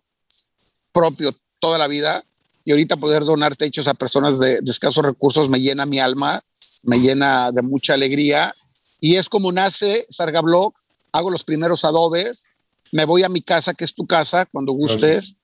propio 0.93 1.35
toda 1.59 1.77
la 1.77 1.87
vida 1.87 2.23
y 2.63 2.71
ahorita 2.71 2.95
poder 2.95 3.25
donar 3.25 3.57
techos 3.57 3.87
a 3.87 3.95
personas 3.95 4.39
de, 4.39 4.61
de 4.61 4.71
escasos 4.71 5.03
recursos 5.03 5.49
me 5.49 5.59
llena 5.59 5.85
mi 5.85 5.99
alma, 5.99 6.41
me 6.83 6.99
llena 6.99 7.51
de 7.51 7.63
mucha 7.63 7.95
alegría 7.95 8.53
y 8.99 9.15
es 9.15 9.29
como 9.29 9.51
nace 9.51 10.05
Sarga 10.09 10.41
Blog, 10.41 10.73
hago 11.11 11.31
los 11.31 11.43
primeros 11.43 11.85
adobes, 11.85 12.45
me 12.91 13.05
voy 13.05 13.23
a 13.23 13.29
mi 13.29 13.41
casa, 13.41 13.73
que 13.73 13.85
es 13.85 13.93
tu 13.93 14.05
casa, 14.05 14.45
cuando 14.45 14.71
gustes, 14.71 15.35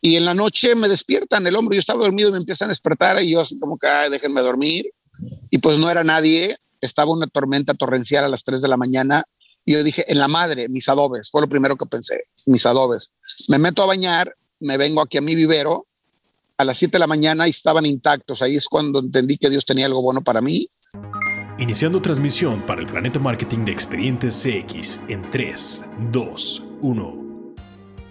y 0.00 0.16
en 0.16 0.24
la 0.24 0.34
noche 0.34 0.74
me 0.74 0.88
despiertan 0.88 1.46
el 1.46 1.56
hombro, 1.56 1.74
yo 1.74 1.80
estaba 1.80 2.04
dormido 2.04 2.28
y 2.28 2.32
me 2.32 2.38
empiezan 2.38 2.68
a 2.68 2.70
despertar 2.70 3.22
y 3.22 3.32
yo 3.32 3.40
así 3.40 3.58
como 3.58 3.78
que, 3.78 3.86
Ay, 3.86 4.10
déjenme 4.10 4.40
dormir, 4.40 4.86
y 5.50 5.58
pues 5.58 5.78
no 5.78 5.90
era 5.90 6.04
nadie, 6.04 6.58
estaba 6.80 7.10
una 7.12 7.26
tormenta 7.26 7.74
torrencial 7.74 8.24
a 8.24 8.28
las 8.28 8.44
3 8.44 8.62
de 8.62 8.68
la 8.68 8.76
mañana, 8.76 9.24
y 9.64 9.72
yo 9.72 9.82
dije, 9.82 10.04
en 10.10 10.18
la 10.18 10.28
madre, 10.28 10.68
mis 10.68 10.88
adobes, 10.88 11.30
fue 11.30 11.40
lo 11.40 11.48
primero 11.48 11.76
que 11.76 11.86
pensé, 11.86 12.24
mis 12.46 12.64
adobes. 12.66 13.10
Me 13.48 13.58
meto 13.58 13.82
a 13.82 13.86
bañar, 13.86 14.32
me 14.60 14.76
vengo 14.76 15.02
aquí 15.02 15.18
a 15.18 15.20
mi 15.20 15.34
vivero, 15.34 15.84
a 16.56 16.64
las 16.64 16.78
7 16.78 16.92
de 16.92 16.98
la 17.00 17.06
mañana 17.06 17.46
y 17.46 17.50
estaban 17.50 17.84
intactos, 17.84 18.42
ahí 18.42 18.56
es 18.56 18.68
cuando 18.68 19.00
entendí 19.00 19.36
que 19.36 19.50
Dios 19.50 19.66
tenía 19.66 19.86
algo 19.86 20.02
bueno 20.02 20.22
para 20.22 20.40
mí. 20.40 20.68
Iniciando 21.58 22.02
transmisión 22.02 22.60
para 22.66 22.82
el 22.82 22.86
Planeta 22.86 23.18
Marketing 23.18 23.64
de 23.64 23.72
Expedientes 23.72 24.42
CX 24.42 25.00
en 25.08 25.22
3, 25.30 25.86
2, 26.12 26.64
1. 26.82 27.25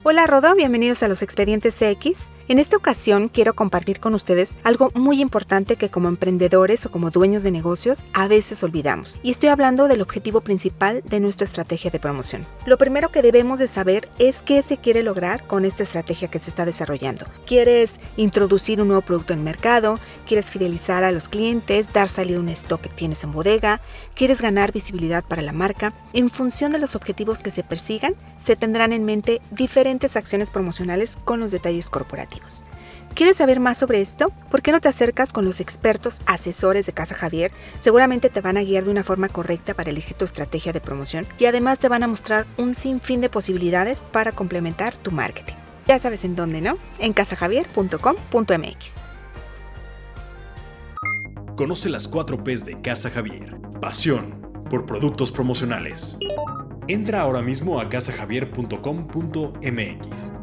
Hola 0.08 0.28
Rodo, 0.28 0.54
bienvenidos 0.54 1.02
a 1.02 1.08
los 1.08 1.24
Expedientes 1.24 1.80
CX. 1.80 2.32
En 2.48 2.60
esta 2.60 2.78
ocasión 2.78 3.28
quiero 3.28 3.56
compartir 3.56 4.00
con 4.00 4.14
ustedes 4.14 4.60
algo 4.64 4.92
muy 4.94 5.20
importante 5.20 5.78
que 5.78 5.90
como 5.90 6.10
emprendedores 6.10 6.86
o 6.86 6.92
como 6.92 7.10
dueños 7.10 7.42
de 7.42 7.50
negocios 7.50 8.04
a 8.14 8.28
veces 8.28 8.62
olvidamos. 8.62 9.18
Y 9.24 9.32
estoy 9.32 9.50
hablando 9.50 9.88
del 9.88 10.04
objetivo 10.04 10.42
principal 10.42 11.02
de 11.06 11.20
nuestra 11.20 11.46
estrategia 11.46 11.90
de 11.90 12.00
promoción. 12.00 12.46
Lo 12.68 12.78
primero 12.78 13.10
que 13.10 13.24
debemos 13.24 13.58
de 13.58 13.68
saber 13.68 14.08
es 14.20 14.44
qué 14.44 14.62
se 14.62 14.78
quiere 14.78 15.02
lograr 15.02 15.48
con 15.48 15.66
esta 15.66 15.82
estrategia 15.82 16.28
que 16.28 16.38
se 16.38 16.52
está 16.52 16.66
desarrollando. 16.66 17.26
¿Quieres 17.48 18.00
introducir 18.16 18.80
un 18.82 18.90
nuevo 18.90 19.02
producto 19.02 19.34
en 19.34 19.40
el 19.40 19.46
mercado? 19.46 20.00
¿Quieres 20.28 20.52
fidelizar 20.52 21.04
a 21.04 21.12
los 21.12 21.30
clientes? 21.30 21.94
¿Dar 21.94 22.10
salida 22.10 22.38
a 22.38 22.42
un 22.42 22.50
stock 22.50 22.80
que 22.80 22.90
tienes 22.90 23.24
en 23.24 23.32
bodega? 23.32 23.82
¿Quieres 24.14 24.44
ganar 24.44 24.72
visibilidad 24.72 25.24
para 25.24 25.42
la 25.42 25.52
marca? 25.52 25.94
En 26.14 26.30
función 26.30 26.74
de 26.74 26.78
los 26.78 26.96
objetivos 26.96 27.42
que 27.42 27.50
se 27.50 27.64
persigan, 27.64 28.14
se 28.38 28.56
tendrán 28.56 28.94
en 28.94 29.04
mente 29.04 29.42
diferentes 29.50 29.95
acciones 30.16 30.52
promocionales 30.52 31.20
con 31.24 31.40
los 31.40 31.52
detalles 31.52 31.90
corporativos. 31.90 32.64
¿Quieres 33.14 33.38
saber 33.38 33.62
más 33.62 33.78
sobre 33.78 34.02
esto? 34.02 34.32
¿Por 34.52 34.62
qué 34.62 34.74
no 34.74 34.82
te 34.82 34.90
acercas 34.90 35.32
con 35.32 35.46
los 35.46 35.62
expertos 35.62 36.20
asesores 36.26 36.86
de 36.86 36.92
Casa 36.92 37.16
Javier? 37.16 37.52
Seguramente 37.80 38.30
te 38.30 38.42
van 38.42 38.58
a 38.58 38.64
guiar 38.64 38.84
de 38.84 38.92
una 38.92 39.06
forma 39.06 39.30
correcta 39.30 39.74
para 39.74 39.90
elegir 39.90 40.18
tu 40.18 40.26
estrategia 40.26 40.74
de 40.74 40.82
promoción 40.82 41.26
y 41.40 41.46
además 41.46 41.80
te 41.80 41.88
van 41.88 42.04
a 42.04 42.08
mostrar 42.08 42.46
un 42.58 42.76
sinfín 42.76 43.22
de 43.22 43.30
posibilidades 43.30 44.04
para 44.04 44.34
complementar 44.34 44.96
tu 44.98 45.12
marketing. 45.12 45.56
Ya 45.88 45.98
sabes 45.98 46.26
en 46.26 46.36
dónde, 46.36 46.60
¿no? 46.60 46.78
En 47.00 47.14
casajavier.com.mx. 47.14 49.02
Conoce 51.56 51.90
las 51.90 52.10
4 52.10 52.44
P's 52.44 52.66
de 52.66 52.82
Casa 52.82 53.10
Javier. 53.10 53.56
Pasión 53.80 54.46
por 54.70 54.86
productos 54.86 55.32
promocionales. 55.32 56.18
Entra 56.88 57.22
ahora 57.22 57.42
mismo 57.42 57.80
a 57.80 57.90
casajavier.com.mx. 57.90 60.34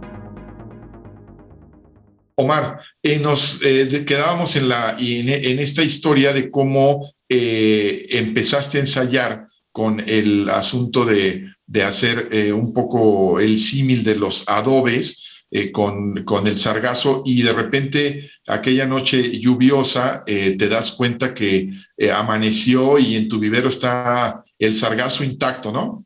Omar, 2.34 2.80
eh, 3.00 3.20
nos 3.20 3.60
eh, 3.62 4.04
quedábamos 4.04 4.56
en, 4.56 4.68
la, 4.68 4.96
en, 4.98 5.28
en, 5.28 5.60
esta 5.60 5.84
historia 5.84 6.32
de 6.32 6.50
cómo 6.50 7.12
eh, 7.28 8.06
empezaste 8.10 8.78
a 8.78 8.80
ensayar 8.80 9.46
con 9.70 10.00
el 10.00 10.50
asunto 10.50 11.04
de, 11.04 11.52
de 11.66 11.84
hacer 11.84 12.52
un 12.52 12.72
poco 12.72 13.38
el 13.38 13.58
símil 13.58 14.02
de 14.02 14.16
los 14.16 14.42
adobes 14.48 15.24
con, 15.72 16.24
con, 16.24 16.46
el 16.46 16.58
sargazo 16.58 17.22
y 17.24 17.42
de 17.42 17.54
repente 17.54 18.30
aquella 18.46 18.84
noche 18.84 19.38
lluviosa 19.38 20.24
te 20.26 20.68
das 20.68 20.92
cuenta 20.92 21.32
que 21.32 21.70
amaneció 22.12 22.98
y 22.98 23.16
en 23.16 23.30
tu 23.30 23.38
vivero 23.38 23.70
está 23.70 24.44
el 24.58 24.74
sargazo 24.74 25.24
intacto, 25.24 25.72
¿no? 25.72 26.04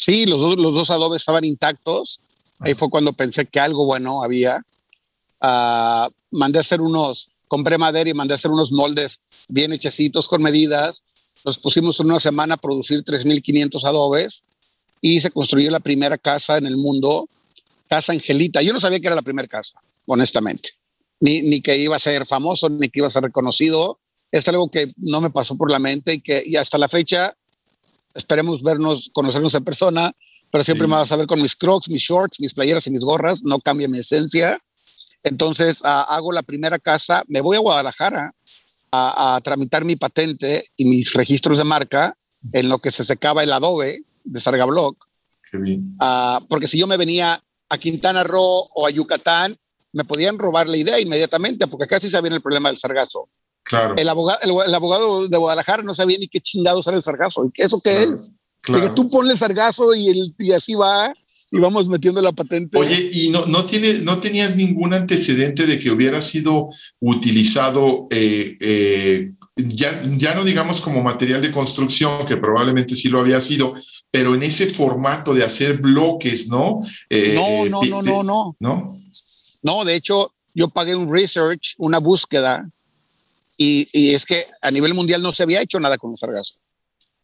Sí, 0.00 0.24
los 0.24 0.40
dos, 0.40 0.56
los 0.56 0.72
dos 0.72 0.90
adobes 0.90 1.20
estaban 1.20 1.44
intactos. 1.44 2.22
Ahí 2.58 2.72
fue 2.72 2.88
cuando 2.88 3.12
pensé 3.12 3.44
que 3.44 3.60
algo 3.60 3.84
bueno 3.84 4.24
había. 4.24 4.64
ah, 5.42 6.08
mandé 6.30 6.58
a 6.58 6.62
hacer 6.62 6.80
unos, 6.80 7.28
compré 7.48 7.76
madera 7.76 8.08
y 8.08 8.14
mandé 8.14 8.32
a 8.32 8.36
hacer 8.36 8.50
unos 8.50 8.72
moldes 8.72 9.20
bien 9.48 9.74
hechecitos 9.74 10.26
con 10.26 10.42
medidas. 10.42 11.02
Nos 11.44 11.58
pusimos 11.58 12.00
en 12.00 12.06
una 12.06 12.18
semana 12.18 12.54
a 12.54 12.56
producir 12.56 13.04
3.500 13.04 13.84
adobes 13.84 14.42
y 15.02 15.20
se 15.20 15.30
construyó 15.30 15.70
la 15.70 15.80
primera 15.80 16.16
casa 16.16 16.56
en 16.56 16.64
el 16.64 16.78
mundo, 16.78 17.28
Casa 17.86 18.12
Angelita. 18.12 18.62
Yo 18.62 18.72
no 18.72 18.80
sabía 18.80 19.00
que 19.00 19.06
era 19.06 19.16
la 19.16 19.22
primera 19.22 19.48
casa, 19.48 19.82
honestamente, 20.06 20.70
ni, 21.20 21.42
ni 21.42 21.60
que 21.60 21.76
iba 21.76 21.96
a 21.96 22.00
ser 22.00 22.24
famoso, 22.24 22.70
ni 22.70 22.88
que 22.88 23.00
iba 23.00 23.08
a 23.08 23.10
ser 23.10 23.24
reconocido. 23.24 23.98
Es 24.32 24.48
algo 24.48 24.70
que 24.70 24.94
no 24.96 25.20
me 25.20 25.28
pasó 25.28 25.58
por 25.58 25.70
la 25.70 25.78
mente 25.78 26.14
y 26.14 26.20
que 26.22 26.42
y 26.46 26.56
hasta 26.56 26.78
la 26.78 26.88
fecha 26.88 27.36
esperemos 28.14 28.62
vernos, 28.62 29.10
conocernos 29.12 29.54
en 29.54 29.64
persona, 29.64 30.12
pero 30.50 30.64
siempre 30.64 30.86
me 30.86 30.96
vas 30.96 31.12
a 31.12 31.16
ver 31.16 31.26
con 31.26 31.40
mis 31.40 31.54
crocs, 31.54 31.88
mis 31.88 32.02
shorts, 32.02 32.40
mis 32.40 32.54
playeras 32.54 32.86
y 32.86 32.90
mis 32.90 33.04
gorras, 33.04 33.42
no 33.44 33.60
cambia 33.60 33.88
mi 33.88 33.98
esencia. 33.98 34.56
Entonces 35.22 35.78
ah, 35.84 36.02
hago 36.08 36.32
la 36.32 36.42
primera 36.42 36.78
casa, 36.78 37.22
me 37.28 37.40
voy 37.40 37.56
a 37.56 37.60
Guadalajara 37.60 38.32
a, 38.92 39.40
tramitar 39.42 39.84
mi 39.84 39.96
patente 39.96 40.70
y 40.76 40.84
mis 40.84 41.12
registros 41.12 41.58
de 41.58 41.64
marca 41.64 42.16
en 42.52 42.68
lo 42.68 42.78
que 42.78 42.90
se 42.90 43.04
secaba 43.04 43.42
el 43.42 43.52
adobe 43.52 44.04
de 44.24 44.40
Sargablock. 44.40 45.06
Uh, 45.52 46.46
porque 46.48 46.66
si 46.66 46.78
yo 46.78 46.86
me 46.86 46.96
venía 46.96 47.42
a 47.68 47.78
Quintana 47.78 48.24
Roo 48.24 48.68
o 48.74 48.86
a 48.86 48.90
Yucatán, 48.90 49.56
me 49.92 50.04
podían 50.04 50.38
robar 50.38 50.68
la 50.68 50.76
idea 50.76 51.00
inmediatamente, 51.00 51.66
porque 51.66 51.86
casi 51.86 52.10
sabían 52.10 52.34
el 52.34 52.42
problema 52.42 52.68
del 52.68 52.78
sargazo. 52.78 53.28
Claro. 53.70 53.94
El 53.96 54.08
abogado, 54.08 54.40
el, 54.42 54.74
abogado 54.74 55.28
de 55.28 55.38
Guadalajara 55.38 55.84
no 55.84 55.94
sabía 55.94 56.18
ni 56.18 56.26
qué 56.26 56.40
chingados 56.40 56.88
era 56.88 56.96
el 56.96 57.02
sargazo. 57.04 57.44
¿Y 57.46 57.62
¿Eso 57.62 57.80
qué 57.82 58.02
es? 58.02 58.32
Claro. 58.62 58.82
Que 58.82 58.94
tú 58.96 59.08
ponle 59.08 59.36
sargazo 59.36 59.94
y, 59.94 60.08
el, 60.08 60.34
y 60.36 60.50
así 60.50 60.74
va 60.74 61.14
y 61.52 61.58
vamos 61.58 61.88
metiendo 61.88 62.20
la 62.20 62.32
patente. 62.32 62.76
Oye, 62.76 63.10
¿y 63.12 63.28
no, 63.30 63.46
no, 63.46 63.64
tiene, 63.66 63.94
no 64.00 64.18
tenías 64.18 64.56
ningún 64.56 64.92
antecedente 64.92 65.66
de 65.66 65.78
que 65.78 65.92
hubiera 65.92 66.20
sido 66.20 66.70
utilizado, 66.98 68.08
eh, 68.10 68.56
eh, 68.60 69.32
ya, 69.54 70.02
ya 70.18 70.34
no 70.34 70.44
digamos 70.44 70.80
como 70.80 71.00
material 71.00 71.40
de 71.40 71.52
construcción, 71.52 72.26
que 72.26 72.38
probablemente 72.38 72.96
sí 72.96 73.08
lo 73.08 73.20
había 73.20 73.40
sido, 73.40 73.74
pero 74.10 74.34
en 74.34 74.42
ese 74.42 74.74
formato 74.74 75.32
de 75.32 75.44
hacer 75.44 75.78
bloques, 75.78 76.48
¿no? 76.48 76.80
Eh, 77.08 77.34
no, 77.34 77.82
no, 77.82 77.82
no, 77.82 78.02
no, 78.02 78.22
no. 78.24 78.56
¿No? 78.58 78.98
No, 79.62 79.84
de 79.84 79.94
hecho, 79.94 80.34
yo 80.54 80.68
pagué 80.70 80.96
un 80.96 81.12
research, 81.12 81.74
una 81.78 81.98
búsqueda, 81.98 82.68
y, 83.62 83.86
y 83.92 84.14
es 84.14 84.24
que 84.24 84.46
a 84.62 84.70
nivel 84.70 84.94
mundial 84.94 85.20
no 85.20 85.32
se 85.32 85.42
había 85.42 85.60
hecho 85.60 85.78
nada 85.78 85.98
con 85.98 86.10
el 86.10 86.16
sargazo. 86.16 86.54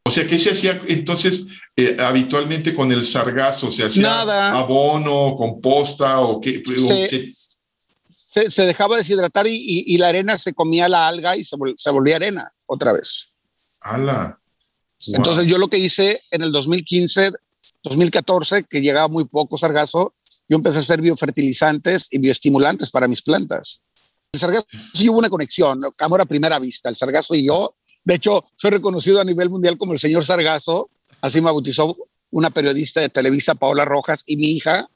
O 0.05 0.11
sea, 0.11 0.27
¿qué 0.27 0.37
se 0.37 0.51
hacía 0.51 0.83
entonces 0.87 1.47
eh, 1.75 1.97
habitualmente 1.99 2.75
con 2.75 2.93
el 2.93 3.07
sargazo? 3.07 3.71
¿Se 3.71 3.87
hacía 3.87 4.03
Nada. 4.03 4.51
abono, 4.51 5.35
composta 5.35 6.21
o 6.21 6.39
qué? 6.39 6.63
Se, 6.67 7.31
se, 8.29 8.51
se 8.51 8.67
dejaba 8.67 8.99
deshidratar 8.99 9.47
y, 9.47 9.55
y, 9.55 9.95
y, 9.95 9.97
la 9.97 10.09
arena 10.09 10.37
se 10.37 10.53
comía 10.53 10.91
la 10.91 11.09
alga 11.09 11.39
y 11.39 11.43
se, 11.43 11.57
vol 11.57 11.75
se 11.79 11.91
volvía 11.91 12.17
arena 12.17 12.53
otra 12.67 12.93
vez. 12.93 13.33
¡Hala! 13.81 14.39
Wow. 15.07 15.17
Entonces 15.17 15.47
yo 15.47 15.57
lo 15.57 15.69
que 15.69 15.79
hice 15.79 16.21
en 16.31 16.43
el 16.43 16.53
2015, 16.53 17.33
2014, 17.83 18.65
que 18.65 18.83
llegaba 18.83 19.09
muy 19.09 19.25
poco 19.25 19.57
sargazo, 19.57 20.13
yo 20.47 20.57
empecé 20.57 20.77
a 20.77 20.81
hacer 20.81 21.01
biofertilizantes 21.01 22.09
y 22.11 22.19
bioestimulantes 22.19 22.91
para 22.91 23.09
mis 23.09 23.23
plantas. 23.23 23.81
El 24.37 24.41
sargazo 24.41 24.67
sí 24.93 25.09
hubo 25.09 25.19
una 25.19 25.31
conexión, 25.31 25.79
amor 25.99 26.21
a 26.21 26.25
primera 26.25 26.59
vista, 26.59 26.89
el 26.89 26.97
sargazo 26.97 27.35
y 27.35 27.47
yo 27.47 27.75
de 28.07 28.15
hecho, 28.15 28.45
soy 28.55 28.71
reconocido 28.71 29.21
a 29.21 29.25
nivel 29.25 29.51
mundial 29.51 29.77
como 29.77 29.93
el 29.93 29.99
señor 29.99 30.25
Sargazo. 30.25 30.89
Así 31.21 31.41
me 31.41 31.47
bautizó 31.47 31.97
una 32.31 32.51
periodista 32.51 33.01
de 33.01 33.09
Televisa, 33.09 33.57
Paola 33.57 33.85
Rojas, 33.85 34.23
y 34.27 34.37
mi 34.37 34.53
hija. 34.53 34.89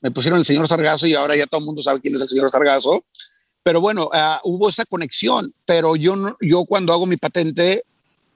Me 0.00 0.10
pusieron 0.10 0.40
el 0.40 0.44
señor 0.44 0.66
Sargazo 0.66 1.06
y 1.06 1.14
ahora 1.14 1.36
ya 1.36 1.46
todo 1.46 1.60
el 1.60 1.64
mundo 1.64 1.80
sabe 1.80 2.00
quién 2.00 2.16
es 2.16 2.22
el 2.22 2.28
señor 2.28 2.50
Sargazo. 2.50 3.04
Pero 3.62 3.80
bueno, 3.80 4.06
uh, 4.06 4.40
hubo 4.42 4.68
esa 4.68 4.84
conexión. 4.84 5.54
Pero 5.64 5.94
yo, 5.94 6.16
no, 6.16 6.36
yo 6.40 6.64
cuando 6.64 6.92
hago 6.92 7.06
mi 7.06 7.16
patente, 7.16 7.84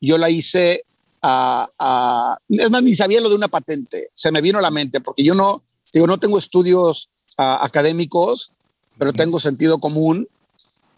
yo 0.00 0.16
la 0.16 0.30
hice 0.30 0.84
a, 1.20 1.68
a, 1.76 2.38
es 2.48 2.70
más, 2.70 2.84
ni 2.84 2.94
sabía 2.94 3.20
lo 3.20 3.30
de 3.30 3.34
una 3.34 3.48
patente, 3.48 4.10
se 4.14 4.30
me 4.30 4.40
vino 4.40 4.60
a 4.60 4.62
la 4.62 4.70
mente, 4.70 5.00
porque 5.00 5.24
yo 5.24 5.34
no, 5.34 5.60
digo, 5.92 6.06
no 6.06 6.18
tengo 6.18 6.38
estudios 6.38 7.08
uh, 7.36 7.42
académicos, 7.62 8.52
pero 8.96 9.12
tengo 9.12 9.40
sentido 9.40 9.80
común. 9.80 10.28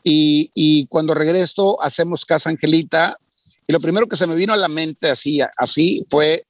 Y, 0.03 0.51
y, 0.55 0.87
cuando 0.87 1.15
regreso, 1.15 1.81
hacemos 1.83 2.25
Casa 2.25 2.51
Angelita. 2.51 3.17
Y 3.67 3.73
lo 3.73 3.81
primero 3.81 4.09
que 4.09 4.17
se 4.17 4.27
me 4.27 4.35
vino 4.35 4.53
a 4.53 4.57
la 4.57 4.69
mente 4.69 5.11
así, 5.11 5.41
así 5.57 6.05
fue, 6.11 6.45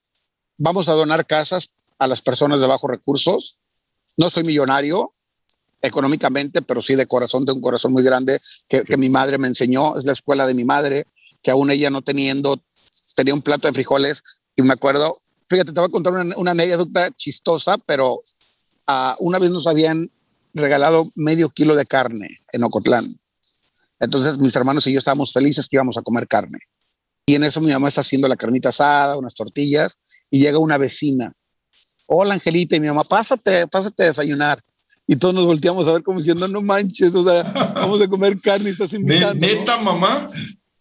vamos 0.57 0.89
a 0.89 0.93
donar 0.93 1.27
casas 1.27 1.71
a 1.99 2.07
las 2.07 2.23
personas 2.23 2.61
de 2.61 2.67
bajos 2.67 2.91
recursos. 2.91 3.61
No 4.17 4.31
soy 4.31 4.45
millonario 4.45 5.13
económicamente, 5.83 6.63
pero 6.63 6.81
sí 6.81 6.95
de 6.95 7.07
corazón, 7.07 7.45
de 7.45 7.53
un 7.53 7.61
corazón 7.61 7.93
muy 7.93 8.03
grande 8.03 8.39
que, 8.69 8.83
que 8.83 8.97
mi 8.97 9.11
madre 9.11 9.37
me 9.37 9.49
enseñó. 9.49 9.97
Es 9.97 10.05
la 10.05 10.13
escuela 10.13 10.47
de 10.47 10.55
mi 10.55 10.65
madre, 10.65 11.07
que 11.43 11.51
aún 11.51 11.71
ella 11.71 11.91
no 11.91 12.03
teniendo, 12.03 12.63
tenía 13.15 13.35
un 13.35 13.43
plato 13.43 13.67
de 13.67 13.75
frijoles. 13.75 14.23
Y 14.57 14.63
me 14.63 14.73
acuerdo, 14.73 15.19
fíjate, 15.47 15.73
te 15.73 15.81
voy 15.81 15.89
a 15.89 15.93
contar 15.93 16.13
una, 16.13 16.37
una 16.37 16.51
anécdota 16.53 17.11
chistosa, 17.11 17.77
pero 17.79 18.15
uh, 18.15 19.15
una 19.19 19.39
vez 19.39 19.51
nos 19.51 19.67
habían 19.67 20.11
regalado 20.55 21.11
medio 21.15 21.49
kilo 21.49 21.75
de 21.75 21.87
carne 21.87 22.41
en 22.53 22.65
Ocotlán. 22.65 23.07
Entonces 24.03 24.37
mis 24.37 24.55
hermanos 24.57 24.85
y 24.89 24.93
yo 24.93 24.99
estábamos 24.99 25.33
felices 25.33 25.69
que 25.69 25.77
íbamos 25.77 25.97
a 25.97 26.03
comer 26.03 26.27
carne. 26.27 26.59
Y 27.25 27.37
en 27.37 27.45
eso 27.45 27.61
mi 27.61 27.71
mamá 27.71 27.87
está 27.87 28.01
haciendo 28.01 28.27
la 28.27 28.37
carnita 28.37 28.71
asada, 28.71 29.17
unas 29.17 29.33
tortillas, 29.33 29.97
y 30.29 30.41
llega 30.41 30.59
una 30.59 30.77
vecina. 30.77 31.33
Hola, 32.07 32.35
Angelita, 32.35 32.75
y 32.75 32.81
mi 32.81 32.89
mamá, 32.89 33.05
pásate, 33.05 33.69
pásate 33.69 34.03
a 34.03 34.07
desayunar. 34.07 34.61
Y 35.07 35.15
todos 35.15 35.35
nos 35.35 35.47
volteamos 35.47 35.87
a 35.87 35.93
ver 35.93 36.03
como 36.03 36.19
diciendo, 36.19 36.49
no 36.49 36.61
manches, 36.61 37.15
o 37.15 37.23
sea, 37.23 37.45
vamos 37.75 38.03
a 38.03 38.09
comer 38.09 38.41
carne 38.41 38.71
y 38.71 38.73
estás 38.73 38.93
invitando. 38.93 39.47
¿Neta, 39.47 39.79
mamá? 39.79 40.33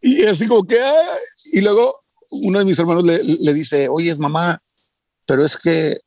Y 0.01 0.25
así 0.25 0.47
como 0.47 0.63
que, 0.63 0.81
¡ay! 0.81 1.19
y 1.53 1.61
luego 1.61 2.03
uno 2.31 2.57
de 2.57 2.65
mis 2.65 2.79
hermanos 2.79 3.03
le, 3.03 3.23
le 3.23 3.53
dice, 3.53 3.87
oye, 3.87 4.09
es 4.09 4.17
mamá, 4.17 4.59
pero 5.27 5.45
es 5.45 5.55
que 5.55 5.99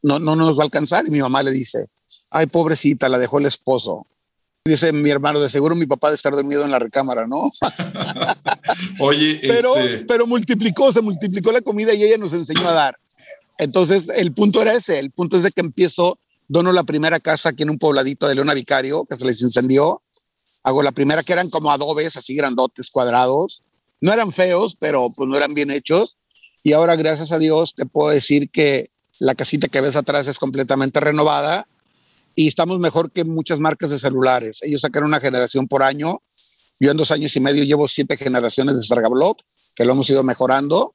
no, 0.00 0.20
no 0.20 0.36
nos 0.36 0.56
va 0.56 0.62
a 0.62 0.66
alcanzar. 0.66 1.04
Y 1.08 1.10
mi 1.10 1.20
mamá 1.20 1.42
le 1.42 1.50
dice, 1.50 1.88
ay, 2.30 2.46
pobrecita, 2.46 3.08
la 3.08 3.18
dejó 3.18 3.40
el 3.40 3.46
esposo. 3.46 4.06
Dice 4.64 4.92
mi 4.92 5.10
hermano, 5.10 5.40
de 5.40 5.48
seguro 5.48 5.74
mi 5.74 5.86
papá 5.86 6.10
de 6.10 6.14
estar 6.14 6.32
dormido 6.32 6.64
en 6.64 6.70
la 6.70 6.78
recámara, 6.78 7.26
¿no? 7.26 7.50
Oye, 9.00 9.40
pero, 9.42 9.76
este... 9.76 10.04
pero 10.04 10.24
multiplicó, 10.24 10.92
se 10.92 11.00
multiplicó 11.00 11.50
la 11.50 11.62
comida 11.62 11.92
y 11.94 12.04
ella 12.04 12.16
nos 12.16 12.32
enseñó 12.32 12.68
a 12.68 12.72
dar. 12.72 12.96
Entonces, 13.58 14.08
el 14.14 14.32
punto 14.32 14.62
era 14.62 14.74
ese, 14.74 15.00
el 15.00 15.10
punto 15.10 15.36
es 15.36 15.42
de 15.42 15.50
que 15.50 15.60
empiezo, 15.62 16.20
dono 16.46 16.70
la 16.70 16.84
primera 16.84 17.18
casa 17.18 17.48
aquí 17.48 17.64
en 17.64 17.70
un 17.70 17.78
pobladito 17.78 18.28
de 18.28 18.36
Leona 18.36 18.54
Vicario, 18.54 19.04
que 19.04 19.16
se 19.16 19.24
les 19.24 19.42
incendió. 19.42 20.00
Hago 20.62 20.84
la 20.84 20.92
primera 20.92 21.24
que 21.24 21.32
eran 21.32 21.50
como 21.50 21.72
adobes, 21.72 22.16
así 22.16 22.36
grandotes, 22.36 22.88
cuadrados. 22.88 23.64
No 24.00 24.12
eran 24.12 24.30
feos, 24.30 24.76
pero 24.78 25.08
pues 25.16 25.28
no 25.28 25.36
eran 25.36 25.54
bien 25.54 25.72
hechos. 25.72 26.18
Y 26.62 26.72
ahora, 26.72 26.94
gracias 26.94 27.32
a 27.32 27.38
Dios, 27.40 27.74
te 27.74 27.84
puedo 27.84 28.10
decir 28.10 28.48
que 28.48 28.90
la 29.18 29.34
casita 29.34 29.66
que 29.66 29.80
ves 29.80 29.96
atrás 29.96 30.28
es 30.28 30.38
completamente 30.38 31.00
renovada 31.00 31.66
y 32.34 32.48
estamos 32.48 32.78
mejor 32.78 33.10
que 33.10 33.24
muchas 33.24 33.60
marcas 33.60 33.90
de 33.90 33.98
celulares. 33.98 34.58
Ellos 34.62 34.80
sacan 34.80 35.04
una 35.04 35.20
generación 35.20 35.68
por 35.68 35.82
año. 35.82 36.22
Yo 36.80 36.90
en 36.90 36.96
dos 36.96 37.10
años 37.10 37.34
y 37.36 37.40
medio 37.40 37.64
llevo 37.64 37.86
siete 37.88 38.16
generaciones 38.16 38.76
de 38.76 38.82
Sargablock, 38.82 39.40
que 39.74 39.84
lo 39.84 39.92
hemos 39.92 40.08
ido 40.10 40.22
mejorando. 40.22 40.94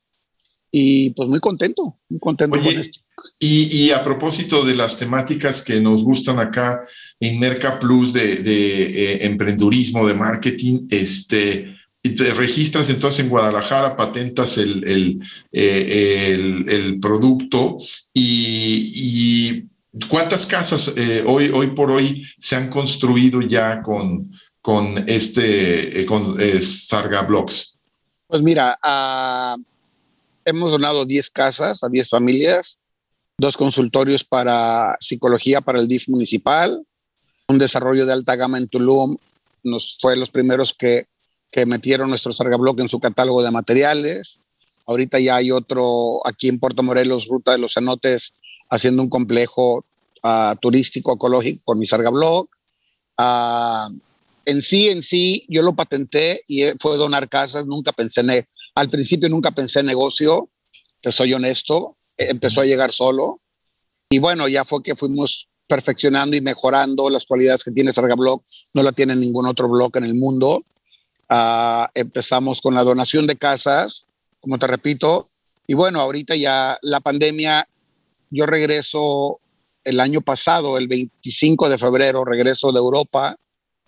Y 0.70 1.12
pues 1.12 1.30
muy 1.30 1.40
contento, 1.40 1.96
muy 2.10 2.20
contento 2.20 2.58
Oye, 2.58 2.72
con 2.72 2.80
esto. 2.80 3.00
Y, 3.40 3.86
y, 3.86 3.92
a 3.92 4.04
propósito 4.04 4.66
de 4.66 4.76
las 4.76 4.98
temáticas 4.98 5.62
que 5.62 5.80
nos 5.80 6.04
gustan 6.04 6.40
acá 6.40 6.86
en 7.20 7.40
Merca 7.40 7.80
Plus 7.80 8.12
de, 8.12 8.38
de 8.38 8.84
eh, 8.84 9.26
emprendurismo, 9.26 10.06
de 10.06 10.14
marketing, 10.14 10.88
este, 10.90 11.78
te 12.02 12.34
registras 12.34 12.90
entonces 12.90 13.22
en 13.22 13.30
Guadalajara, 13.30 13.96
patentas 13.96 14.58
el, 14.58 14.84
el, 14.84 15.20
eh, 15.52 16.34
el, 16.34 16.70
el 16.70 17.00
producto 17.00 17.78
y, 18.14 18.92
y 18.94 19.66
¿Cuántas 20.10 20.46
casas 20.46 20.92
eh, 20.96 21.24
hoy, 21.26 21.50
hoy 21.50 21.68
por 21.68 21.92
hoy 21.92 22.26
se 22.38 22.56
han 22.56 22.70
construido 22.70 23.42
ya 23.42 23.82
con, 23.82 24.32
con 24.62 24.98
este, 25.08 26.02
eh, 26.02 26.06
con 26.06 26.40
eh, 26.40 26.62
Sarga 26.62 27.22
Blocks? 27.24 27.78
Pues 28.28 28.42
mira, 28.42 28.78
uh, 28.84 29.62
hemos 30.44 30.72
donado 30.72 31.06
10 31.06 31.30
casas 31.30 31.84
a 31.84 31.90
10 31.90 32.10
familias, 32.10 32.80
dos 33.38 33.56
consultorios 33.56 34.24
para 34.24 34.98
psicología 35.00 35.62
para 35.62 35.80
el 35.80 35.88
DIF 35.88 36.10
municipal, 36.10 36.84
un 37.48 37.58
desarrollo 37.58 38.06
de 38.06 38.14
alta 38.14 38.36
gama 38.36 38.58
en 38.58 38.68
Tulum, 38.68 39.18
nos 39.64 39.98
fue 40.02 40.18
los 40.18 40.30
primeros 40.30 40.74
que, 40.74 41.08
que 41.52 41.66
metieron 41.66 42.10
nuestro 42.10 42.34
Sarga 42.34 42.58
Block 42.58 42.80
en 42.80 42.90
su 42.90 43.00
catálogo 43.00 43.42
de 43.42 43.52
materiales. 43.52 44.40
Ahorita 44.86 45.20
ya 45.20 45.38
hay 45.38 45.52
otro 45.52 46.26
aquí 46.26 46.48
en 46.48 46.60
Puerto 46.60 46.84
Morelos, 46.84 47.28
Ruta 47.28 47.52
de 47.52 47.58
los 47.58 47.74
Cenotes, 47.74 48.34
haciendo 48.70 49.02
un 49.02 49.10
complejo 49.10 49.86
uh, 50.24 50.56
turístico 50.60 51.14
ecológico 51.14 51.62
con 51.66 51.80
mi 51.80 51.86
Sarga 51.86 52.10
Blog. 52.10 52.50
Uh, 53.18 53.98
en 54.46 54.62
sí, 54.62 54.90
en 54.90 55.02
sí, 55.02 55.46
yo 55.50 55.62
lo 55.62 55.76
patenté 55.76 56.44
y 56.48 56.64
fue 56.80 56.96
donar 56.98 57.28
casas, 57.28 57.66
nunca 57.66 57.92
pensé 57.92 58.22
en, 58.22 58.48
al 58.76 58.90
principio 58.90 59.28
nunca 59.28 59.52
pensé 59.52 59.82
en 59.82 59.88
negocio, 59.88 60.50
que 61.02 61.12
soy 61.12 61.34
honesto, 61.34 61.98
empezó 62.16 62.62
a 62.62 62.66
llegar 62.66 62.92
solo. 62.92 63.42
Y 64.10 64.20
bueno, 64.20 64.48
ya 64.48 64.64
fue 64.64 64.82
que 64.82 64.96
fuimos 64.96 65.50
perfeccionando 65.68 66.38
y 66.38 66.42
mejorando 66.42 67.10
las 67.10 67.26
cualidades 67.26 67.64
que 67.64 67.72
tiene 67.72 67.92
Sarga 67.92 68.16
Blog. 68.16 68.42
No 68.74 68.84
la 68.84 68.94
tiene 68.94 69.16
ningún 69.16 69.46
otro 69.48 69.68
blog 69.68 69.98
en 69.98 70.06
el 70.06 70.16
mundo. 70.16 70.64
Ah, 71.30 71.92
empezamos 71.94 72.62
con 72.62 72.74
la 72.74 72.84
donación 72.84 73.28
de 73.28 73.36
casas, 73.36 74.06
como 74.40 74.58
te 74.58 74.68
repito. 74.68 75.26
Y 75.68 75.74
bueno, 75.74 76.00
ahorita 76.00 76.36
ya 76.36 76.78
la 76.82 77.02
pandemia, 77.02 77.68
yo 78.30 78.46
regreso 78.46 79.40
el 79.84 80.00
año 80.00 80.22
pasado, 80.22 80.78
el 80.78 80.88
25 80.88 81.70
de 81.70 81.78
febrero, 81.78 82.26
regreso 82.26 82.72
de 82.72 82.80
Europa, 82.80 83.38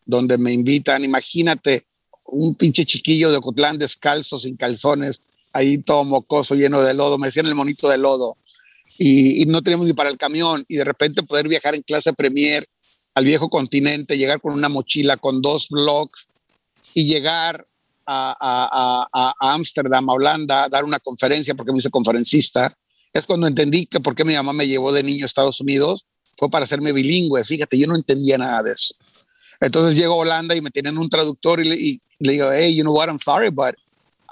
donde 0.06 0.38
me 0.38 0.54
invitan, 0.54 1.04
imagínate, 1.04 1.86
un 2.26 2.56
pinche 2.56 2.86
chiquillo 2.86 3.32
de 3.32 3.38
Ocotlán 3.38 3.78
descalzo, 3.78 4.40
sin 4.40 4.56
calzones, 4.56 5.22
ahí 5.52 5.80
todo 5.80 6.04
mocoso, 6.04 6.56
lleno 6.56 6.82
de 6.82 6.94
lodo, 6.94 7.18
me 7.18 7.28
decían 7.28 7.48
el 7.48 7.56
monito 7.56 7.90
de 7.90 7.98
lodo, 7.98 8.38
y, 8.98 9.46
no 9.46 9.62
teníamos 9.62 9.88
ni 9.88 9.94
para 9.94 10.10
el 10.10 10.18
camión, 10.18 10.66
y 10.68 10.76
de 10.76 10.84
repente 10.84 11.24
poder 11.24 11.48
viajar 11.48 11.76
en 11.76 11.82
clase 11.82 12.14
Premier 12.14 12.68
al 13.14 13.26
viejo 13.26 13.50
continente, 13.50 14.18
llegar 14.18 14.40
con 14.42 14.54
una 14.54 14.70
mochila, 14.70 15.18
con 15.18 15.42
dos 15.42 15.68
blogs, 15.70 16.28
y 16.94 17.06
llegar 17.06 17.68
a 18.06 19.36
Ámsterdam, 19.40 20.10
a, 20.10 20.14
Holanda, 20.14 20.70
dar 20.70 20.84
una 20.84 21.00
conferencia, 21.00 21.56
porque 21.56 21.72
me 21.72 21.78
hice 21.78 21.90
conferencista, 21.90 22.76
es 23.14 23.26
cuando 23.26 23.48
entendí 23.48 23.86
que 23.86 24.00
por 24.00 24.16
qué 24.16 24.24
mi 24.24 24.36
mamá 24.36 24.54
me 24.54 24.68
llevó 24.68 24.92
de 24.92 25.04
niño 25.04 25.26
a 25.26 25.28
Estados 25.28 25.62
Unidos, 25.62 26.06
fue 26.38 26.50
para 26.50 26.64
hacerme 26.64 26.94
bilingüe, 26.94 27.44
fíjate, 27.44 27.78
yo 27.78 27.88
no 27.88 27.96
entendía 27.96 28.38
nada 28.38 28.64
de 28.64 28.72
eso. 28.72 28.96
Entonces 29.60 29.98
llego 29.98 30.14
a 30.14 30.18
Holanda 30.18 30.56
y 30.56 30.62
me 30.62 30.72
tienen 30.72 30.98
un 30.98 31.10
traductor 31.10 31.60
y 31.60 31.70
le, 31.70 31.76
y 31.76 32.02
le 32.20 32.32
digo, 32.32 32.52
hey, 32.52 32.74
you 32.74 32.84
know 32.84 32.96
what, 32.96 33.10
I'm 33.10 33.18
sorry, 33.18 33.50
but 33.50 33.76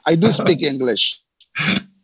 I 0.06 0.16
do 0.16 0.32
speak 0.32 0.62
English. 0.62 1.22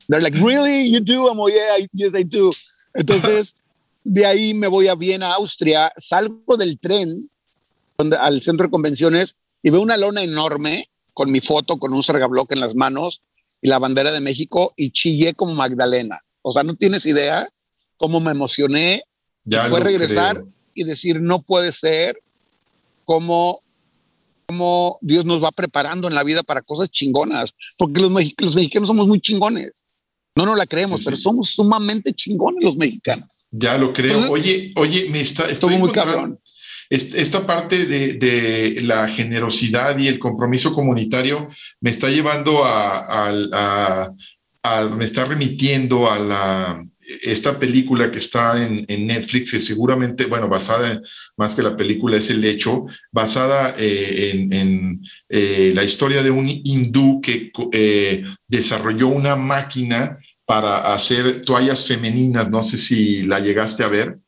They're 0.09 0.21
like, 0.21 0.35
really? 0.35 0.83
You 0.89 0.99
do? 0.99 1.29
I'm 1.29 1.37
like, 1.37 1.55
yeah, 1.55 1.85
yes, 1.93 2.13
I 2.13 2.23
do. 2.23 2.51
Entonces, 2.93 3.55
de 4.03 4.25
ahí 4.25 4.53
me 4.53 4.67
voy 4.67 4.87
a 4.87 4.95
Viena, 4.95 5.33
Austria, 5.33 5.91
salgo 5.97 6.57
del 6.57 6.79
tren 6.79 7.21
donde, 7.97 8.17
al 8.17 8.41
centro 8.41 8.67
de 8.67 8.71
convenciones 8.71 9.37
y 9.61 9.69
veo 9.69 9.81
una 9.81 9.97
lona 9.97 10.21
enorme 10.21 10.89
con 11.13 11.31
mi 11.31 11.39
foto, 11.39 11.77
con 11.77 11.93
un 11.93 12.03
sargabloque 12.03 12.55
en 12.55 12.59
las 12.59 12.75
manos 12.75 13.21
y 13.61 13.69
la 13.69 13.79
bandera 13.79 14.11
de 14.11 14.19
México 14.19 14.73
y 14.75 14.91
chillé 14.91 15.33
como 15.33 15.53
Magdalena. 15.53 16.21
O 16.43 16.51
sea, 16.51 16.61
no 16.61 16.75
tienes 16.75 17.05
idea 17.07 17.47
cómo 17.97 18.19
me 18.19 18.29
emocioné. 18.29 19.03
Ya 19.43 19.67
fue 19.67 19.79
regresar 19.79 20.43
y 20.75 20.83
decir, 20.83 21.19
no 21.19 21.41
puede 21.41 21.71
ser, 21.71 22.17
cómo, 23.03 23.61
cómo 24.45 24.97
Dios 25.01 25.25
nos 25.25 25.43
va 25.43 25.51
preparando 25.51 26.07
en 26.07 26.15
la 26.15 26.23
vida 26.23 26.43
para 26.43 26.61
cosas 26.61 26.91
chingonas, 26.91 27.53
porque 27.77 28.01
los, 28.01 28.11
los 28.37 28.55
mexicanos 28.55 28.87
somos 28.87 29.07
muy 29.07 29.19
chingones. 29.19 29.85
No 30.35 30.45
nos 30.45 30.57
la 30.57 30.65
creemos, 30.65 31.01
pero 31.03 31.15
somos 31.15 31.49
sumamente 31.49 32.13
chingones 32.13 32.63
los 32.63 32.77
mexicanos. 32.77 33.29
Ya 33.51 33.77
lo 33.77 33.93
creo. 33.93 34.31
oye, 34.31 34.73
oye, 34.75 35.09
me 35.09 35.21
está, 35.21 35.49
estoy 35.49 35.77
muy 35.77 35.91
cabrón. 35.91 36.39
Esta 36.89 37.45
parte 37.45 37.85
de, 37.85 38.13
de, 38.13 38.81
la 38.81 39.07
generosidad 39.07 39.97
y 39.97 40.07
el 40.07 40.19
compromiso 40.19 40.73
comunitario 40.73 41.49
me 41.79 41.89
está 41.89 42.09
llevando 42.09 42.63
a, 42.65 43.31
a, 43.31 44.11
me 44.95 45.05
está 45.05 45.25
remitiendo 45.25 46.09
a 46.09 46.19
la 46.19 46.83
esta 47.21 47.59
película 47.59 48.09
que 48.11 48.17
está 48.17 48.61
en, 48.63 48.85
Netflix, 49.07 49.51
que 49.51 49.59
seguramente, 49.59 50.25
bueno, 50.25 50.47
basada 50.47 51.01
más 51.37 51.55
que 51.55 51.63
la 51.63 51.75
película 51.75 52.17
es 52.17 52.29
el 52.29 52.43
hecho, 52.45 52.85
basada 53.11 53.75
eh, 53.77 54.47
en, 54.51 55.01
eh, 55.29 55.71
la 55.75 55.83
historia 55.83 56.23
de 56.23 56.31
un 56.31 56.47
hindú 56.47 57.21
que 57.21 57.51
eh, 57.71 58.23
desarrolló 58.47 59.07
una 59.07 59.35
máquina 59.35 60.17
para 60.45 60.93
hacer 60.93 61.41
toallas 61.41 61.85
femeninas. 61.85 62.49
No 62.49 62.63
sé 62.63 62.77
si 62.77 63.23
la 63.23 63.39
llegaste 63.39 63.83
a 63.83 63.87
ver. 63.87 64.19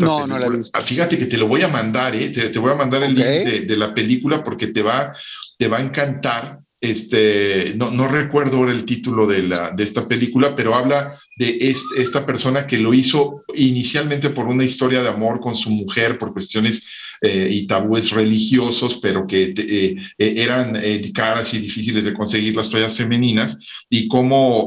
no, 0.00 0.26
no 0.26 0.38
la 0.38 0.46
he 0.46 0.50
visto. 0.50 0.78
Ah, 0.78 0.82
fíjate 0.82 1.18
que 1.18 1.26
te 1.26 1.36
lo 1.36 1.48
voy 1.48 1.62
a 1.62 1.68
mandar, 1.68 2.12
te, 2.12 2.58
voy 2.58 2.72
a 2.72 2.76
mandar 2.76 3.02
el 3.02 3.14
link 3.14 3.26
de, 3.26 3.60
de, 3.62 3.76
la 3.76 3.94
película 3.94 4.44
porque 4.44 4.68
te 4.68 4.82
va, 4.82 5.14
te 5.58 5.68
va 5.68 5.78
a 5.78 5.82
encantar 5.82 6.61
este, 6.82 7.74
no, 7.76 7.92
no 7.92 8.08
recuerdo 8.08 8.58
ahora 8.58 8.72
el 8.72 8.84
título 8.84 9.26
de, 9.26 9.44
la, 9.44 9.70
de 9.70 9.84
esta 9.84 10.08
película, 10.08 10.56
pero 10.56 10.74
habla 10.74 11.16
de 11.36 11.74
esta 11.96 12.26
persona 12.26 12.66
que 12.66 12.76
lo 12.76 12.92
hizo 12.92 13.40
inicialmente 13.54 14.30
por 14.30 14.46
una 14.46 14.64
historia 14.64 15.02
de 15.02 15.08
amor 15.08 15.40
con 15.40 15.54
su 15.54 15.70
mujer, 15.70 16.18
por 16.18 16.32
cuestiones 16.32 16.84
eh, 17.22 17.48
y 17.50 17.66
tabúes 17.68 18.10
religiosos, 18.10 18.98
pero 19.00 19.26
que 19.28 19.54
eh, 19.56 19.96
eh, 20.18 20.34
eran 20.36 20.76
caras 21.14 21.54
y 21.54 21.60
difíciles 21.60 22.04
de 22.04 22.12
conseguir 22.12 22.56
las 22.56 22.68
toallas 22.68 22.94
femeninas, 22.94 23.58
y 23.88 24.08
cómo 24.08 24.66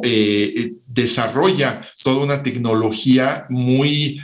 desarrolla 0.95 1.85
toda 2.01 2.23
una 2.23 2.41
tecnología 2.41 3.45
muy 3.49 4.21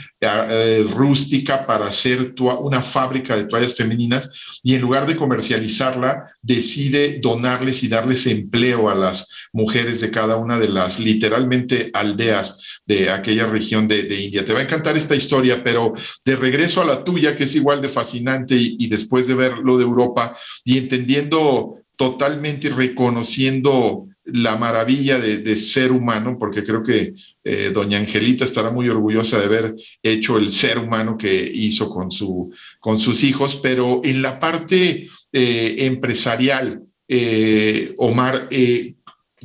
rústica 0.91 1.65
para 1.65 1.87
hacer 1.87 2.33
una 2.39 2.81
fábrica 2.81 3.35
de 3.35 3.45
toallas 3.45 3.75
femeninas 3.75 4.29
y 4.63 4.75
en 4.75 4.81
lugar 4.81 5.05
de 5.07 5.15
comercializarla, 5.15 6.31
decide 6.41 7.19
donarles 7.21 7.83
y 7.83 7.87
darles 7.87 8.25
empleo 8.27 8.89
a 8.89 8.95
las 8.95 9.27
mujeres 9.51 9.99
de 9.99 10.11
cada 10.11 10.37
una 10.37 10.59
de 10.59 10.69
las 10.69 10.99
literalmente 10.99 11.89
aldeas 11.93 12.59
de 12.85 13.09
aquella 13.09 13.47
región 13.47 13.87
de, 13.87 14.21
India. 14.21 14.45
Te 14.45 14.53
va 14.53 14.59
a 14.59 14.63
encantar 14.63 14.95
esta 14.95 15.15
historia, 15.15 15.63
pero 15.63 15.93
de 16.23 16.35
regreso 16.35 16.81
a 16.81 16.85
la 16.85 17.03
tuya, 17.03 17.35
que 17.35 17.45
es 17.45 17.55
igual 17.55 17.81
de 17.81 17.89
fascinante 17.89 18.55
y, 18.55 18.87
después 18.87 19.27
de 19.27 19.33
ver 19.33 19.57
lo 19.57 19.77
de 19.77 19.83
Europa 19.83 20.37
y 20.63 20.77
entendiendo 20.77 21.75
totalmente 21.97 22.67
y 22.67 22.71
reconociendo 22.71 24.07
la 24.23 24.55
maravilla 24.57 25.19
de, 25.19 25.55
ser 25.55 25.91
humano, 25.91 26.37
porque 26.39 26.63
creo 26.63 26.83
que 26.83 27.13
eh, 27.43 27.71
doña 27.73 27.97
Angelita 27.97 28.45
estará 28.45 28.69
muy 28.69 28.87
orgullosa 28.87 29.39
de 29.39 29.45
haber 29.45 29.75
hecho 30.03 30.37
el 30.37 30.51
ser 30.51 30.77
humano 30.77 31.17
que 31.17 31.51
hizo 31.53 31.89
con, 31.89 32.11
su, 32.11 32.53
con 32.79 32.99
sus 32.99 33.23
hijos, 33.23 33.59
pero 33.61 34.01
en 34.03 34.21
la 34.21 34.39
parte 34.39 35.09
eh, 35.33 35.75
empresarial, 35.79 36.83
eh, 37.07 37.93
Omar, 37.97 38.47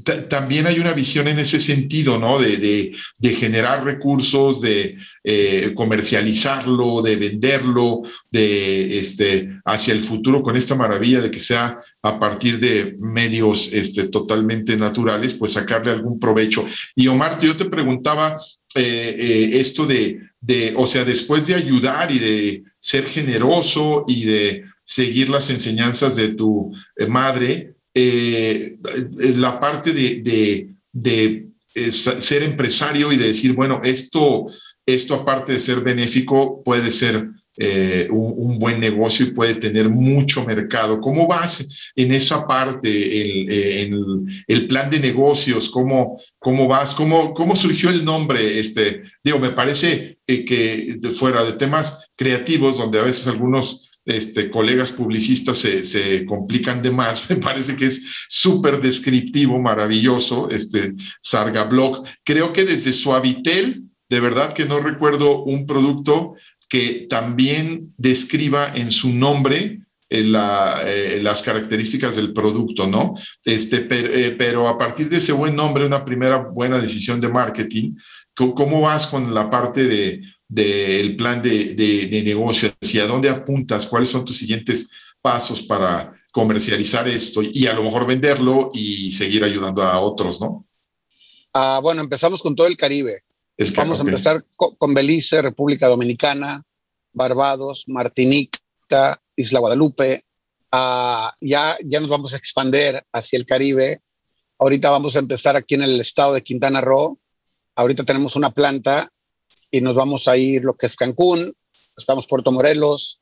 también 0.04 0.66
hay 0.66 0.78
una 0.78 0.92
visión 0.92 1.26
en 1.26 1.38
ese 1.38 1.58
sentido, 1.58 2.18
¿no? 2.18 2.38
De, 2.38 2.92
generar 3.22 3.84
recursos, 3.84 4.60
de 4.60 4.96
eh, 5.24 5.72
comercializarlo, 5.74 7.00
de 7.00 7.16
venderlo, 7.16 8.02
de 8.30 8.98
este, 8.98 9.58
hacia 9.64 9.94
el 9.94 10.00
futuro 10.00 10.42
con 10.42 10.56
esta 10.56 10.74
maravilla 10.74 11.20
de 11.20 11.30
que 11.30 11.40
sea 11.40 11.80
a 12.02 12.18
partir 12.18 12.60
de 12.60 12.94
medios 12.98 13.70
este, 13.72 14.08
totalmente 14.08 14.76
naturales, 14.76 15.32
pues 15.34 15.52
sacarle 15.52 15.92
algún 15.92 16.20
provecho. 16.20 16.66
Y 16.94 17.08
Omar, 17.08 17.40
yo 17.40 17.56
te 17.56 17.64
preguntaba 17.64 18.38
eh, 18.74 19.16
eh, 19.18 19.50
esto 19.60 19.86
de, 19.86 20.20
de, 20.40 20.74
o 20.76 20.86
sea, 20.86 21.04
después 21.04 21.46
de 21.46 21.54
ayudar 21.54 22.12
y 22.12 22.18
de 22.18 22.62
ser 22.78 23.06
generoso 23.06 24.04
y 24.06 24.24
de 24.24 24.64
seguir 24.84 25.30
las 25.30 25.48
enseñanzas 25.50 26.14
de 26.16 26.28
tu 26.28 26.72
madre, 27.08 27.75
eh, 27.98 28.76
la 29.36 29.58
parte 29.58 29.94
de, 29.94 30.68
eh, 31.02 31.92
ser 31.92 32.42
empresario 32.42 33.10
y 33.10 33.16
de 33.16 33.28
decir, 33.28 33.54
bueno, 33.54 33.80
esto, 33.82 34.48
esto 34.84 35.14
aparte 35.14 35.52
de 35.52 35.60
ser 35.60 35.80
benéfico, 35.80 36.62
puede 36.62 36.92
ser 36.92 37.30
eh, 37.56 38.06
un, 38.10 38.58
buen 38.58 38.80
negocio 38.80 39.24
y 39.24 39.30
puede 39.30 39.54
tener 39.54 39.88
mucho 39.88 40.44
mercado. 40.44 41.00
¿Cómo 41.00 41.26
vas 41.26 41.66
en 41.94 42.12
esa 42.12 42.46
parte, 42.46 43.22
el, 43.22 44.26
el, 44.46 44.68
plan 44.68 44.90
de 44.90 45.00
negocios? 45.00 45.70
¿Cómo, 45.70 46.20
cómo 46.38 46.68
vas? 46.68 46.92
¿Cómo, 46.92 47.32
¿Cómo 47.32 47.56
surgió 47.56 47.88
el 47.88 48.04
nombre? 48.04 48.60
Este, 48.60 49.04
digo, 49.24 49.38
me 49.38 49.52
parece 49.52 50.18
que 50.26 50.98
fuera 51.18 51.44
de 51.44 51.52
temas 51.52 52.10
creativos, 52.14 52.76
donde 52.76 52.98
a 52.98 53.04
veces 53.04 53.26
algunos 53.26 53.85
este, 54.06 54.50
colegas 54.50 54.92
publicistas 54.92 55.58
se, 55.58 56.24
complican 56.24 56.80
de 56.80 56.90
más. 56.90 57.28
Me 57.30 57.36
parece 57.36 57.76
que 57.76 57.86
es 57.86 58.02
súper 58.28 58.80
descriptivo, 58.80 59.58
maravilloso, 59.58 60.48
este 60.50 60.94
Sarga 61.20 61.64
Blog. 61.64 62.04
Creo 62.24 62.52
que 62.52 62.64
desde 62.64 62.92
Suavitel, 62.92 63.82
de 64.08 64.20
verdad 64.20 64.54
que 64.54 64.64
no 64.64 64.78
recuerdo 64.78 65.42
un 65.42 65.66
producto 65.66 66.34
que 66.68 67.06
también 67.10 67.92
describa 67.96 68.72
en 68.74 68.90
su 68.90 69.12
nombre 69.12 69.80
eh, 70.08 70.22
eh, 70.22 71.20
las 71.20 71.42
características 71.42 72.14
del 72.14 72.32
producto, 72.32 72.86
¿no? 72.86 73.14
Este, 73.44 73.88
eh, 73.90 74.36
pero 74.38 74.68
a 74.68 74.78
partir 74.78 75.08
de 75.08 75.16
ese 75.16 75.32
buen 75.32 75.56
nombre, 75.56 75.84
una 75.84 76.04
primera 76.04 76.36
buena 76.36 76.78
decisión 76.78 77.20
de 77.20 77.28
marketing, 77.28 77.96
¿cómo 78.32 78.82
vas 78.82 79.08
con 79.08 79.34
la 79.34 79.50
parte 79.50 79.84
de 79.84 80.22
del 80.48 81.16
plan 81.16 81.42
de, 81.42 81.74
de, 81.74 82.22
negocio, 82.22 82.72
hacia 82.80 83.06
dónde 83.06 83.28
apuntas, 83.28 83.86
cuáles 83.86 84.08
son 84.08 84.24
tus 84.24 84.38
siguientes 84.38 84.90
pasos 85.20 85.62
para 85.62 86.14
comercializar 86.30 87.08
esto 87.08 87.40
y 87.42 87.66
a 87.66 87.72
lo 87.72 87.82
mejor 87.82 88.06
venderlo 88.06 88.70
y 88.72 89.12
seguir 89.12 89.42
ayudando 89.42 89.82
a 89.82 90.00
otros, 90.00 90.40
¿no? 90.40 90.66
Ah, 91.52 91.80
bueno, 91.82 92.02
empezamos 92.02 92.42
con 92.42 92.54
todo 92.54 92.66
el 92.66 92.76
Caribe. 92.76 93.24
Vamos 93.74 93.98
a 93.98 94.02
empezar 94.02 94.44
con, 94.54 94.92
Belice, 94.92 95.40
República 95.40 95.88
Dominicana, 95.88 96.62
Barbados, 97.12 97.84
Martinica, 97.86 99.22
Isla 99.34 99.60
Guadalupe. 99.60 100.26
Ah, 100.70 101.34
ya, 101.40 101.78
ya 101.82 102.00
nos 102.00 102.10
vamos 102.10 102.34
a 102.34 102.36
expandir 102.36 103.02
hacia 103.12 103.38
el 103.38 103.46
Caribe. 103.46 104.02
Ahorita 104.58 104.90
vamos 104.90 105.16
a 105.16 105.20
empezar 105.20 105.56
aquí 105.56 105.74
en 105.74 105.82
el 105.82 105.98
estado 106.00 106.34
de 106.34 106.42
Quintana 106.42 106.82
Roo. 106.82 107.18
Ahorita 107.74 108.04
tenemos 108.04 108.36
una 108.36 108.50
planta 108.50 109.10
y 109.70 109.80
nos 109.80 109.94
vamos 109.94 110.28
a 110.28 110.36
ir 110.36 110.64
lo 110.64 110.74
que 110.76 110.86
es 110.86 110.96
Cancún, 110.96 111.54
estamos 111.96 112.26
Puerto 112.26 112.52
Morelos, 112.52 113.20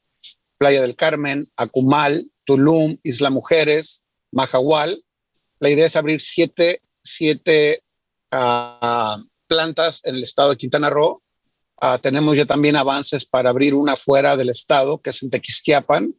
Playa 0.58 0.82
del 0.82 0.96
Carmen, 0.96 1.48
Acumal, 1.56 2.30
Tulum, 2.44 2.98
Isla 3.02 3.30
Mujeres, 3.30 4.04
Majahual. 4.32 5.02
La 5.58 5.70
idea 5.70 5.86
es 5.86 5.96
abrir 5.96 6.20
siete, 6.20 6.82
siete 7.02 7.82
uh, 8.32 9.22
plantas 9.46 10.00
en 10.04 10.16
el 10.16 10.22
estado 10.22 10.50
de 10.50 10.56
Quintana 10.56 10.90
Roo. 10.90 11.22
Uh, 11.82 11.98
tenemos 12.00 12.36
ya 12.36 12.46
también 12.46 12.76
avances 12.76 13.26
para 13.26 13.50
abrir 13.50 13.74
una 13.74 13.96
fuera 13.96 14.36
del 14.36 14.50
estado, 14.50 15.00
que 15.00 15.10
es 15.10 15.22
en 15.22 15.30
Tequisquiapan, 15.30 16.14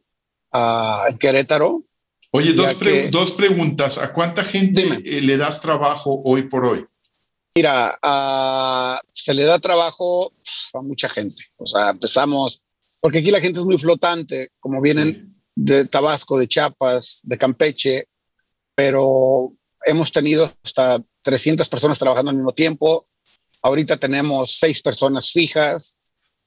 uh, 0.52 1.08
en 1.08 1.18
Querétaro. 1.18 1.84
Oye, 2.32 2.52
dos, 2.52 2.74
pre 2.74 2.92
que, 2.92 3.08
dos, 3.08 3.30
preguntas. 3.30 3.98
¿A 3.98 4.12
cuánta 4.12 4.44
gente 4.44 5.00
eh, 5.04 5.20
le 5.20 5.36
das 5.36 5.60
trabajo 5.60 6.20
hoy 6.24 6.42
por 6.42 6.66
hoy? 6.66 6.86
Mira, 7.56 7.98
se 9.12 9.32
le 9.32 9.44
da 9.44 9.58
trabajo 9.58 10.30
a 10.74 10.82
mucha 10.82 11.08
gente. 11.08 11.42
O 11.56 11.64
sea, 11.64 11.88
empezamos, 11.88 12.60
porque 13.00 13.20
aquí 13.20 13.30
la 13.30 13.40
gente 13.40 13.60
es 13.60 13.64
muy 13.64 13.78
flotante, 13.78 14.50
como 14.60 14.82
vienen 14.82 15.34
de 15.54 15.86
Tabasco, 15.86 16.38
de 16.38 16.48
Chiapas, 16.48 17.22
de 17.22 17.38
Campeche, 17.38 18.08
pero 18.74 19.54
hemos 19.86 20.12
tenido 20.12 20.52
hasta 20.62 21.02
300 21.22 21.66
personas 21.70 21.98
trabajando 21.98 22.30
al 22.30 22.36
mismo 22.36 22.52
tiempo. 22.52 23.06
Ahorita 23.62 23.96
tenemos 23.96 24.58
seis 24.58 24.82
personas 24.82 25.32
fijas. 25.32 25.98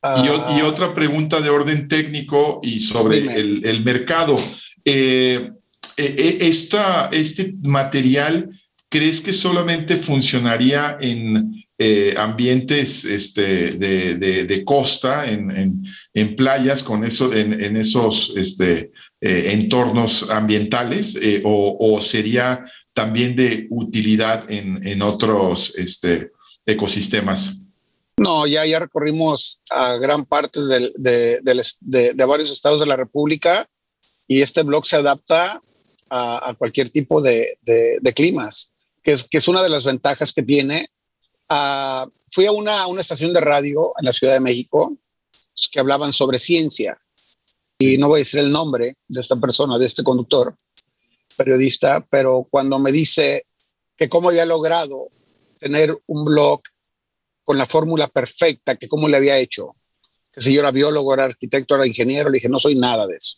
Y, 0.04 0.30
uh, 0.30 0.58
y 0.58 0.62
otra 0.62 0.93
pregunta 0.93 1.41
de 1.41 1.50
orden 1.50 1.88
técnico 1.88 2.60
y 2.62 2.82
sobre 2.82 3.17
el, 3.17 3.65
el, 3.65 3.84
mercado. 3.84 4.38
Eh, 4.86 5.52
eh, 5.98 6.38
esta, 6.41 7.10
este 7.12 7.56
material, 7.63 8.52
¿crees 8.89 9.21
que 9.21 9.34
solamente 9.34 9.97
funcionaría 9.97 10.97
en 10.99 11.63
eh, 11.78 12.13
ambientes 12.17 13.06
este, 13.06 13.71
de, 13.71 14.63
costa, 14.65 15.30
en, 15.30 15.52
en, 15.52 15.86
en, 16.13 16.36
playas, 16.36 16.84
con 16.84 17.06
eso, 17.06 17.32
en, 17.34 17.54
en 17.54 17.78
esos 17.78 18.34
este, 18.36 18.91
eh, 19.21 19.52
entornos 19.54 20.30
ambientales, 20.30 21.17
o, 21.43 21.78
o, 21.80 22.02
sería 22.02 22.65
también 22.93 23.36
de 23.36 23.67
utilidad 23.69 24.43
en, 24.52 25.02
otros 25.02 25.73
este, 25.78 26.32
ecosistemas? 26.65 27.56
No, 28.17 28.45
ya, 28.45 28.65
ya 28.65 28.80
recorrimos 28.80 29.62
a 29.69 29.95
gran 29.95 30.25
parte 30.25 30.60
de, 30.65 30.91
de, 30.97 31.39
de, 31.80 32.13
de, 32.13 32.25
varios 32.25 32.52
estados 32.52 32.82
de 32.82 32.86
la 32.86 32.97
República 32.97 33.69
y 34.28 34.41
este 34.41 34.63
blog 34.63 34.86
se 34.86 34.97
adapta 34.97 35.62
a, 36.10 36.49
a 36.49 36.54
cualquier 36.56 36.89
tipo 36.89 37.21
de, 37.21 37.58
climas, 38.13 38.73
que 39.10 39.13
es, 39.13 39.24
que 39.24 39.39
es 39.39 39.48
una 39.48 39.63
de 39.63 39.69
las 39.69 39.86
ventajas 39.86 40.32
que 40.32 40.43
tiene. 40.43 40.88
Uh, 41.50 42.08
fui 42.32 42.45
a 42.45 42.52
una, 42.52 42.86
una 42.86 43.02
estación 43.02 43.34
de 43.34 43.41
radio 43.41 43.91
en 43.98 44.06
la 44.06 44.12
Ciudad 44.12 44.34
de 44.34 44.39
México 44.39 44.95
que 45.72 45.80
hablaban 45.80 46.13
sobre 46.13 46.38
ciencia 46.38 46.95
y 47.80 47.98
no 47.98 48.08
voy 48.08 48.17
a 48.17 48.19
decir 48.19 48.39
el 48.39 48.52
nombre 48.52 48.98
de 49.08 49.19
esta 49.19 49.36
persona, 49.38 49.80
de 49.80 49.88
este 49.88 50.04
conductor, 50.04 50.56
periodista, 51.36 52.06
pero 52.08 52.48
cuando 52.52 52.78
me 52.78 52.91
dice 52.91 53.48
que 53.98 54.08
cómo 54.08 54.30
había 54.30 54.45
logrado 54.45 55.08
tener 55.58 55.98
un 56.06 56.26
blog 56.26 56.62
con 57.43 57.58
la 57.58 57.65
fórmula 57.65 58.10
perfecta, 58.10 58.76
que 58.76 58.88
cómo 58.88 59.08
le 59.08 59.17
había 59.17 59.39
hecho, 59.39 59.76
que 60.32 60.39
si 60.39 60.54
yo 60.54 60.60
era 60.60 60.69
biólogo, 60.69 61.15
era 61.15 61.24
arquitecto, 61.24 61.74
era 61.74 61.88
ingeniero, 61.88 62.30
le 62.30 62.36
dije, 62.36 62.50
no 62.50 62.60
soy 62.60 62.76
nada 62.76 63.08
de 63.08 63.15
eso. 63.15 63.38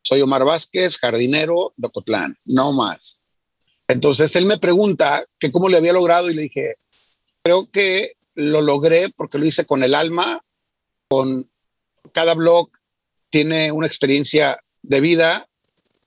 Soy 0.00 0.20
Omar 0.22 0.44
Vázquez, 0.44 0.96
jardinero 0.96 1.72
de 1.76 1.88
Ocotlán, 1.88 2.36
no 2.44 2.72
más. 2.72 3.17
Entonces 3.88 4.36
él 4.36 4.44
me 4.44 4.58
pregunta 4.58 5.24
que 5.38 5.50
cómo 5.50 5.68
le 5.68 5.78
había 5.78 5.94
logrado 5.94 6.30
y 6.30 6.34
le 6.34 6.42
dije, 6.42 6.76
creo 7.42 7.70
que 7.70 8.12
lo 8.34 8.60
logré 8.60 9.08
porque 9.16 9.38
lo 9.38 9.46
hice 9.46 9.64
con 9.64 9.82
el 9.82 9.94
alma, 9.94 10.44
con 11.08 11.50
cada 12.12 12.34
blog 12.34 12.70
tiene 13.30 13.72
una 13.72 13.86
experiencia 13.86 14.60
de 14.82 15.00
vida 15.00 15.48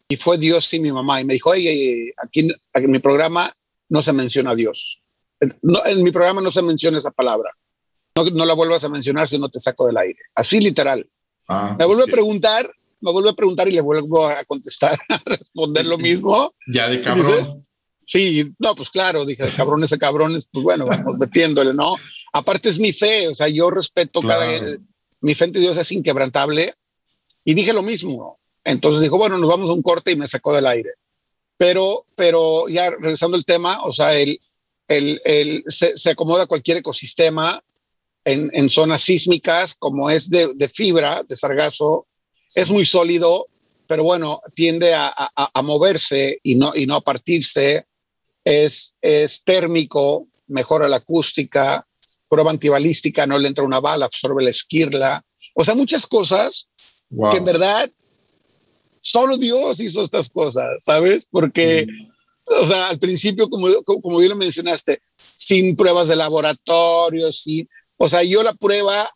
y 0.08 0.16
fue 0.16 0.38
Dios 0.38 0.72
y 0.74 0.80
mi 0.80 0.92
mamá. 0.92 1.22
Y 1.22 1.26
me 1.26 1.34
dijo, 1.34 1.50
oye, 1.50 2.14
aquí, 2.24 2.48
aquí 2.74 2.86
en 2.86 2.92
mi 2.92 3.00
programa 3.00 3.54
no 3.90 4.02
se 4.02 4.14
menciona 4.14 4.52
a 4.52 4.56
Dios. 4.56 5.02
No, 5.62 5.84
en 5.86 6.04
mi 6.04 6.12
programa 6.12 6.42
no 6.42 6.52
se 6.52 6.62
menciona 6.62 7.00
esa 7.00 7.12
palabra. 7.12 7.52
No, 8.16 8.26
no, 8.26 8.46
la 8.46 8.54
vuelvas 8.54 8.84
a 8.84 8.90
mencionar 8.90 9.28
si 9.28 9.40
no 9.40 9.50
te 9.50 9.60
saco 9.60 9.88
del 9.88 9.98
aire. 9.98 10.20
Así 10.36 10.60
literal. 10.60 11.08
Ah, 11.48 11.76
me 11.78 11.86
vuelve 11.86 12.04
okay. 12.04 12.12
a 12.12 12.16
preguntar, 12.16 12.72
me 13.00 13.12
vuelve 13.12 13.30
a 13.30 13.34
preguntar 13.34 13.68
y 13.68 13.72
le 13.72 13.82
vuelvo 13.82 14.28
a 14.28 14.44
contestar, 14.46 15.00
a 15.10 15.22
responder 15.26 15.86
lo 15.86 15.98
mismo. 15.98 16.54
Ya 16.68 16.88
de 16.90 17.02
cabrón. 17.02 17.66
Sí, 18.12 18.52
no, 18.60 18.76
pues 18.76 18.90
claro, 18.90 19.24
dije, 19.24 19.46
cabrones 19.56 19.94
a 19.94 19.98
cabrones, 19.98 20.46
pues 20.52 20.64
bueno, 20.66 20.86
vamos 20.86 21.18
metiéndole, 21.18 21.74
¿no? 21.74 21.96
Aparte 22.34 22.68
es 22.68 22.78
mi 22.78 22.92
fe, 22.92 23.30
o 23.30 23.34
sea, 23.34 23.48
yo 23.48 23.70
respeto 23.72 24.20
claro. 24.20 24.42
cada... 24.42 24.78
Mi 25.22 25.34
fe 25.34 25.46
en 25.46 25.54
Dios 25.54 25.78
es 25.78 25.90
inquebrantable. 25.94 26.74
Y 27.46 27.54
dije 27.54 27.72
lo 27.72 27.84
mismo. 27.84 28.38
Entonces 28.66 29.02
dijo, 29.02 29.18
bueno, 29.18 29.38
nos 29.38 29.50
vamos 29.50 29.70
a 29.70 29.74
un 29.74 29.82
corte 29.82 30.12
y 30.12 30.18
me 30.18 30.28
sacó 30.28 30.54
del 30.54 30.68
aire. 30.68 30.90
Pero, 31.56 32.06
pero 32.14 32.68
ya 32.68 32.90
regresando 32.90 33.38
al 33.38 33.46
tema, 33.46 33.82
o 33.84 33.94
sea, 33.94 34.14
el, 34.14 34.42
el, 34.90 35.22
el, 35.24 35.64
se, 35.68 35.96
se, 35.96 36.10
acomoda 36.10 36.48
cualquier 36.48 36.78
ecosistema 36.78 37.64
en, 38.26 38.52
en 38.54 38.70
zonas 38.70 39.04
sísmicas, 39.04 39.74
como 39.76 40.10
es 40.10 40.30
de, 40.30 40.52
de, 40.54 40.68
fibra, 40.68 41.24
de 41.24 41.38
sargazo, 41.38 42.08
es 42.54 42.70
muy 42.70 42.86
sólido, 42.86 43.48
pero 43.88 44.04
bueno, 44.04 44.42
tiende 44.54 44.94
a, 44.94 45.08
a, 45.08 45.52
a, 45.54 45.62
moverse 45.62 46.40
y 46.44 46.56
no, 46.56 46.74
y 46.76 46.86
no 46.86 46.96
a 46.96 47.02
partirse, 47.02 47.86
es, 48.44 48.96
es 49.02 49.44
térmico, 49.44 50.28
mejora 50.48 50.88
la 50.88 50.98
acústica, 50.98 51.86
prueba 52.28 52.52
antibalística, 52.52 53.28
no 53.28 53.38
le 53.38 53.48
entra 53.48 53.64
una 53.64 53.80
bala, 53.80 54.06
absorbe 54.06 54.44
la 54.44 54.50
esquirla, 54.50 55.24
o 55.56 55.64
sea, 55.64 55.76
muchas 55.76 56.08
cosas 56.08 56.70
wow. 57.10 57.32
que 57.32 57.38
en 57.38 57.46
verdad 57.46 57.92
solo 59.02 59.38
Dios 59.38 59.80
hizo 59.80 60.02
estas 60.04 60.30
cosas, 60.30 60.68
¿sabes? 60.82 61.28
Porque... 61.30 61.88
Mm 61.88 62.12
o 62.46 62.68
sea, 62.68 62.90
al 62.90 63.00
principio, 63.00 63.50
como, 63.50 63.68
como 63.84 64.18
bien 64.18 64.30
lo 64.30 64.36
mencionaste, 64.36 65.02
sin 65.36 65.76
pruebas 65.76 66.08
de 66.08 66.16
laboratorio, 66.16 67.32
sin, 67.32 67.68
o 67.98 68.08
sea, 68.08 68.24
yo 68.24 68.44
la 68.44 68.54
prueba 68.54 69.10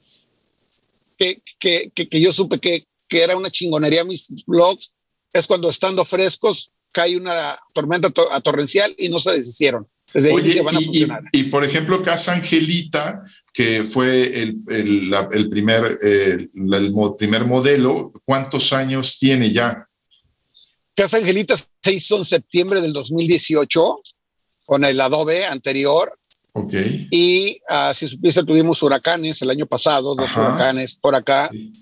que, 1.17 1.41
que, 1.59 1.91
que, 1.93 2.07
que 2.07 2.21
yo 2.21 2.31
supe 2.31 2.59
que, 2.59 2.85
que, 3.07 3.23
era 3.23 3.38
una 3.38 3.49
chingonería 3.49 4.03
mis 4.03 4.27
blogs 4.45 4.91
es 5.33 5.47
cuando 5.47 5.69
estando 5.69 6.05
frescos 6.05 6.71
cae 6.95 7.17
una 7.17 7.60
tormenta 7.73 8.10
to 8.10 8.25
torrencial 8.41 8.95
y 8.97 9.10
no 9.10 9.19
se 9.19 9.34
deshicieron. 9.34 9.86
Desde 10.13 10.31
Oye, 10.31 10.53
ahí 10.53 10.60
van 10.62 10.77
a 10.77 10.81
y, 10.81 10.86
funcionar. 10.86 11.23
Y, 11.34 11.39
y, 11.39 11.43
por 11.43 11.65
ejemplo, 11.65 12.01
Casa 12.01 12.31
Angelita, 12.31 13.21
que 13.53 13.84
fue 13.84 14.41
el, 14.41 14.60
el, 14.69 15.10
la, 15.10 15.27
el 15.34 15.49
primer, 15.49 15.99
eh, 16.01 16.47
el 16.53 17.15
primer 17.17 17.43
modelo, 17.43 18.13
¿cuántos 18.23 18.71
años 18.71 19.17
tiene 19.19 19.51
ya? 19.51 19.86
Casa 20.95 21.17
Angelita 21.17 21.58
se 21.84 21.93
hizo 21.93 22.15
en 22.15 22.23
septiembre 22.23 22.79
del 22.79 22.93
2018 22.93 23.99
con 24.63 24.86
el 24.86 25.01
Adobe 25.01 25.45
anterior. 25.45 26.17
Okay. 26.53 27.10
Y 27.12 27.60
uh, 27.69 27.93
si 27.93 28.08
supiese, 28.08 28.41
tuvimos 28.45 28.81
huracanes 28.81 29.41
el 29.41 29.49
año 29.49 29.65
pasado, 29.65 30.15
dos 30.15 30.31
Ajá. 30.31 30.47
huracanes 30.47 30.95
por 30.95 31.13
acá. 31.13 31.49
Sí. 31.51 31.73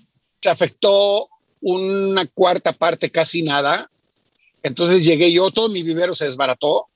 Se 0.41 0.49
afectó 0.49 1.29
una 1.61 2.25
cuarta 2.25 2.73
parte, 2.73 3.11
casi 3.11 3.43
nada. 3.43 3.91
Entonces 4.63 5.03
llegué 5.03 5.31
yo, 5.31 5.51
todo 5.51 5.69
mi 5.69 5.83
vivero 5.83 6.15
se 6.15 6.25
desbarató, 6.25 6.87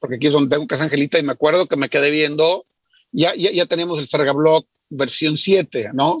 porque 0.00 0.16
aquí 0.16 0.26
es 0.26 0.32
donde 0.32 0.54
tengo 0.54 0.66
Casa 0.66 0.84
Angelita 0.84 1.18
y 1.18 1.22
me 1.22 1.32
acuerdo 1.32 1.66
que 1.66 1.76
me 1.76 1.88
quedé 1.88 2.10
viendo, 2.10 2.66
ya, 3.12 3.34
ya, 3.36 3.52
ya 3.52 3.66
tenemos 3.66 4.00
el 4.00 4.08
Sargablock 4.08 4.66
versión 4.90 5.36
7, 5.36 5.90
¿no? 5.94 6.18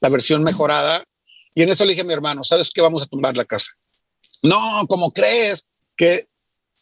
La 0.00 0.10
versión 0.10 0.42
mejorada. 0.42 1.04
Y 1.54 1.62
en 1.62 1.70
eso 1.70 1.84
le 1.84 1.92
dije 1.92 2.02
a 2.02 2.04
mi 2.04 2.12
hermano, 2.12 2.44
¿sabes 2.44 2.70
qué? 2.70 2.82
Vamos 2.82 3.02
a 3.02 3.06
tumbar 3.06 3.36
la 3.36 3.46
casa. 3.46 3.72
No, 4.42 4.84
¿cómo 4.88 5.10
crees? 5.10 5.64
Que 5.96 6.28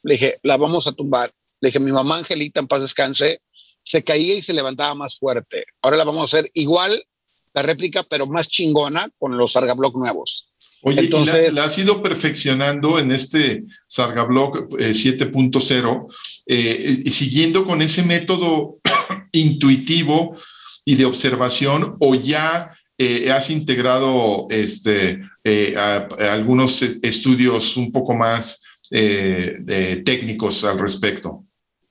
le 0.02 0.14
dije, 0.14 0.38
la 0.42 0.56
vamos 0.56 0.86
a 0.88 0.92
tumbar. 0.92 1.32
Le 1.60 1.68
dije, 1.68 1.78
mi 1.78 1.92
mamá 1.92 2.18
Angelita, 2.18 2.60
en 2.60 2.66
paz 2.66 2.82
descanse, 2.82 3.40
se 3.82 4.02
caía 4.02 4.34
y 4.34 4.42
se 4.42 4.52
levantaba 4.52 4.94
más 4.94 5.16
fuerte. 5.16 5.66
Ahora 5.80 5.96
la 5.96 6.04
vamos 6.04 6.22
a 6.22 6.24
hacer 6.24 6.50
igual, 6.54 7.06
la 7.52 7.62
réplica, 7.62 8.02
pero 8.02 8.26
más 8.26 8.48
chingona 8.48 9.10
con 9.18 9.36
los 9.36 9.52
Sargablock 9.52 9.96
nuevos. 9.96 10.50
Oye, 10.86 11.00
Entonces, 11.00 11.54
la, 11.54 11.62
la, 11.62 11.66
has 11.66 11.78
ido 11.78 12.02
perfeccionando 12.02 12.98
en 12.98 13.10
este 13.10 13.64
Sargablock 13.86 14.74
eh, 14.78 14.90
7.0, 14.90 16.14
eh, 16.46 17.04
siguiendo 17.10 17.64
con 17.64 17.80
ese 17.80 18.02
método 18.02 18.78
intuitivo 19.32 20.36
y 20.84 20.96
de 20.96 21.06
observación, 21.06 21.96
o 22.00 22.14
ya 22.14 22.70
eh, 22.96 23.32
has 23.32 23.50
integrado 23.50 24.46
este, 24.50 25.20
eh, 25.42 25.74
a, 25.76 26.06
a 26.18 26.32
algunos 26.32 26.80
estudios 26.82 27.76
un 27.76 27.90
poco 27.90 28.14
más 28.14 28.62
eh, 28.90 30.02
técnicos 30.04 30.62
al 30.62 30.78
respecto? 30.78 31.44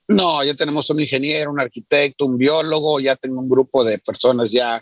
No, 0.07 0.43
ya 0.43 0.53
tenemos 0.53 0.89
un 0.89 1.01
ingeniero, 1.01 1.51
un 1.51 1.59
arquitecto, 1.59 2.25
un 2.25 2.37
biólogo, 2.37 2.99
ya 2.99 3.15
tengo 3.17 3.41
un 3.41 3.49
grupo 3.49 3.83
de 3.83 3.99
personas 3.99 4.51
ya 4.51 4.81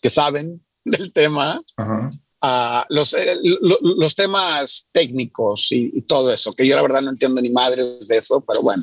que 0.00 0.10
saben 0.10 0.64
del 0.84 1.12
tema. 1.12 1.60
Ajá. 1.76 2.10
Uh, 2.42 2.84
los, 2.88 3.12
eh, 3.12 3.36
lo, 3.42 3.76
los 3.82 4.14
temas 4.14 4.88
técnicos 4.90 5.70
y, 5.72 5.90
y, 5.92 6.02
todo 6.02 6.32
eso, 6.32 6.54
que 6.54 6.66
yo 6.66 6.74
la 6.74 6.80
verdad 6.80 7.02
no 7.02 7.10
entiendo 7.10 7.38
ni 7.42 7.50
madres 7.50 8.08
de 8.08 8.16
eso, 8.16 8.40
pero 8.40 8.62
bueno, 8.62 8.82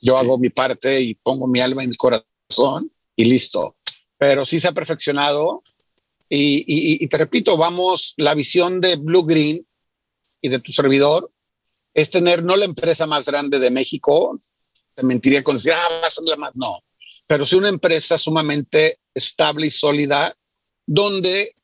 yo 0.00 0.18
sí. 0.18 0.24
hago 0.24 0.38
mi 0.38 0.50
parte 0.50 1.00
y 1.00 1.14
pongo 1.14 1.46
mi 1.46 1.60
alma 1.60 1.84
y 1.84 1.88
mi 1.88 1.96
corazón 1.96 2.90
y 3.14 3.24
listo. 3.24 3.76
Pero 4.18 4.44
sí 4.44 4.58
se 4.58 4.68
ha 4.68 4.72
perfeccionado 4.72 5.62
Y, 6.28 7.06
te 7.06 7.18
repito, 7.18 7.56
vamos, 7.56 8.14
la 8.16 8.34
visión 8.34 8.80
de 8.80 8.96
Blue 8.96 9.24
Green 9.24 9.64
y 10.40 10.48
de 10.48 10.58
tu 10.58 10.72
servidor 10.72 11.30
es 11.94 12.10
tener 12.10 12.42
no 12.42 12.56
la 12.56 12.64
empresa 12.64 13.06
más 13.06 13.24
grande 13.24 13.60
de 13.60 13.70
México, 13.70 14.36
te 14.94 15.04
mentiría 15.04 15.44
con 15.44 15.54
decir, 15.54 15.72
ah, 15.72 16.10
ser 16.10 16.24
la 16.24 16.36
más, 16.36 16.56
no, 16.56 16.82
pero 17.26 17.46
sí 17.46 17.54
una 17.54 17.68
empresa 17.68 18.18
sumamente 18.18 18.98
estable 19.14 19.68
y 19.68 19.70
sólida, 19.70 20.36
donde 20.84 21.54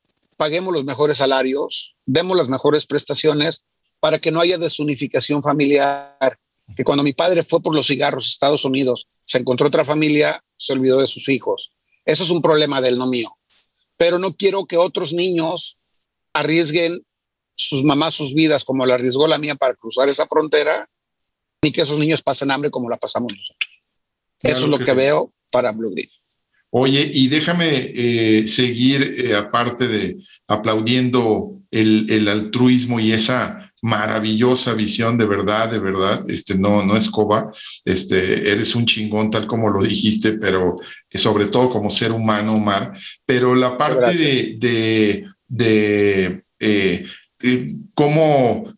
paguemos 0.43 0.75
los 0.75 0.85
mejores 0.85 1.19
salarios, 1.19 1.95
demos 2.05 2.37
las 2.37 2.49
mejores 2.49 2.85
prestaciones 2.85 3.65
para 4.01 4.19
que 4.19 4.33
no 4.33 4.41
haya 4.41 4.59
desunificación 4.59 5.41
familiar. 5.41 6.37
Que 6.77 6.83
cuando 6.83 7.05
mi 7.05 7.13
padre 7.13 7.45
fue 7.45 7.63
por 7.63 7.77
los 7.77 7.87
cigarros 7.87 8.25
a 8.25 8.27
Estados 8.27 8.65
Unidos, 8.65 9.07
se 9.25 9.39
encontró 9.39 9.69
otra 9.69 9.85
familia, 9.85 10.43
se 10.57 10.73
olvidó 10.73 10.99
de 10.99 11.07
sus 11.07 11.29
hijos. 11.29 11.71
Eso 12.05 12.25
es 12.25 12.31
un 12.31 12.43
problema 12.43 12.81
del 12.81 12.99
no 12.99 13.07
mío. 13.07 13.29
Pero 13.97 14.19
no 14.19 14.35
quiero 14.35 14.67
que 14.67 14.77
otros 14.77 15.13
niños 15.13 15.79
arriesguen 16.33 17.07
sus 17.55 17.85
mamás, 17.85 18.15
sus 18.15 18.35
vidas, 18.35 18.65
como 18.65 18.85
la 18.85 18.95
arriesgó 18.95 19.29
la 19.29 19.39
mía 19.39 19.55
para 19.55 19.77
cruzar 19.77 20.09
esa 20.09 20.27
frontera, 20.27 20.91
ni 21.63 21.71
que 21.71 21.83
esos 21.83 22.01
niños 22.01 22.21
pasen 22.21 22.51
hambre 22.51 22.73
como 22.73 22.91
la 22.91 22.97
pasamos 22.97 23.33
nosotros. 23.33 23.71
Eso 24.41 24.65
es 24.65 24.69
lo 24.69 24.81
que, 24.81 24.93
veo 24.93 25.33
para 25.53 25.71
Blue 25.71 25.93
Green. 25.93 26.11
Oye, 26.75 27.11
y 27.13 27.29
déjame 27.29 27.93
eh, 27.95 28.47
seguir, 28.47 29.03
eh, 29.19 29.37
aparte 29.37 29.89
de 29.89 30.17
aplaudiendo 30.49 31.61
el, 31.71 32.07
el, 32.09 32.29
altruismo 32.29 32.99
y 32.99 33.13
esa 33.13 33.71
maravillosa 33.83 34.73
visión 34.73 35.19
de 35.19 35.27
verdad, 35.27 35.71
de 35.71 35.79
verdad, 35.79 36.25
este, 36.31 36.55
no, 36.55 36.83
no 36.83 36.97
es 36.97 37.11
coba, 37.11 37.53
este, 37.85 38.51
eres 38.51 38.75
un 38.75 38.87
chingón 38.87 39.31
tal 39.31 39.47
como 39.47 39.69
lo 39.69 39.83
dijiste, 39.83 40.33
pero 40.33 40.77
sobre 41.13 41.47
todo 41.47 41.69
como 41.69 41.91
ser 41.91 42.11
humano, 42.11 42.55
Omar, 42.55 42.95
pero 43.27 43.55
la 43.55 43.77
parte 43.77 44.17
de, 44.17 44.57
de, 44.59 45.27
de 45.49 46.43
eh, 46.59 47.75
cómo 47.93 48.73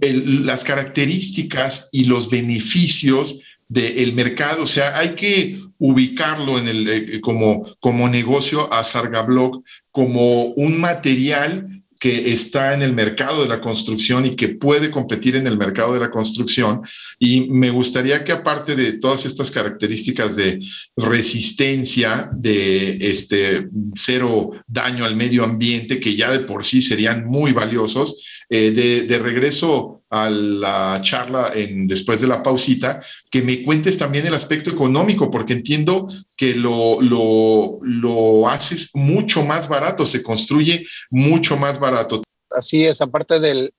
las 0.00 0.62
características 0.62 1.88
y 1.90 2.04
los 2.04 2.30
beneficios 2.30 3.40
del 3.72 4.12
mercado, 4.12 4.64
o 4.64 4.66
sea, 4.66 4.98
hay 4.98 5.14
que 5.14 5.58
ubicarlo 5.78 6.58
en 6.58 6.68
el, 6.68 6.88
eh, 6.88 7.20
como, 7.20 7.66
como 7.80 8.08
negocio 8.08 8.72
a 8.72 8.84
Sargablock 8.84 9.64
como 9.90 10.44
un 10.44 10.78
material 10.78 11.82
que 11.98 12.32
está 12.32 12.74
en 12.74 12.82
el 12.82 12.92
mercado 12.92 13.42
de 13.42 13.48
la 13.48 13.60
construcción 13.60 14.26
y 14.26 14.34
que 14.34 14.48
puede 14.48 14.90
competir 14.90 15.36
en 15.36 15.46
el 15.46 15.56
mercado 15.56 15.94
de 15.94 16.00
la 16.00 16.10
construcción. 16.10 16.82
Y 17.18 17.48
me 17.48 17.70
gustaría 17.70 18.24
que 18.24 18.32
aparte 18.32 18.74
de 18.74 18.94
todas 18.94 19.24
estas 19.24 19.52
características 19.52 20.34
de 20.34 20.60
resistencia, 20.96 22.28
de 22.32 22.98
este 23.08 23.68
cero 23.94 24.50
daño 24.66 25.04
al 25.04 25.14
medio 25.14 25.44
ambiente, 25.44 26.00
que 26.00 26.16
ya 26.16 26.32
de 26.32 26.40
por 26.40 26.64
sí 26.64 26.82
serían 26.82 27.24
muy 27.24 27.52
valiosos, 27.52 28.16
eh, 28.50 28.72
de, 28.72 29.02
de, 29.02 29.18
regreso 29.20 30.01
a 30.12 30.28
la 30.28 31.00
charla 31.02 31.52
en, 31.54 31.86
después 31.88 32.20
de 32.20 32.26
la 32.26 32.42
pausita, 32.42 33.02
que 33.30 33.40
me 33.40 33.62
cuentes 33.62 33.96
también 33.96 34.26
el 34.26 34.34
aspecto 34.34 34.68
económico, 34.68 35.30
porque 35.30 35.54
entiendo 35.54 36.06
que 36.36 36.54
lo, 36.54 37.00
lo, 37.00 37.78
lo 37.80 38.46
haces 38.46 38.90
mucho 38.92 39.42
más 39.42 39.66
barato, 39.66 40.04
se 40.04 40.22
construye 40.22 40.84
mucho 41.10 41.56
más 41.56 41.80
barato. 41.80 42.22
Así 42.50 42.84
es, 42.84 43.00
aparte 43.00 43.40
del, 43.40 43.72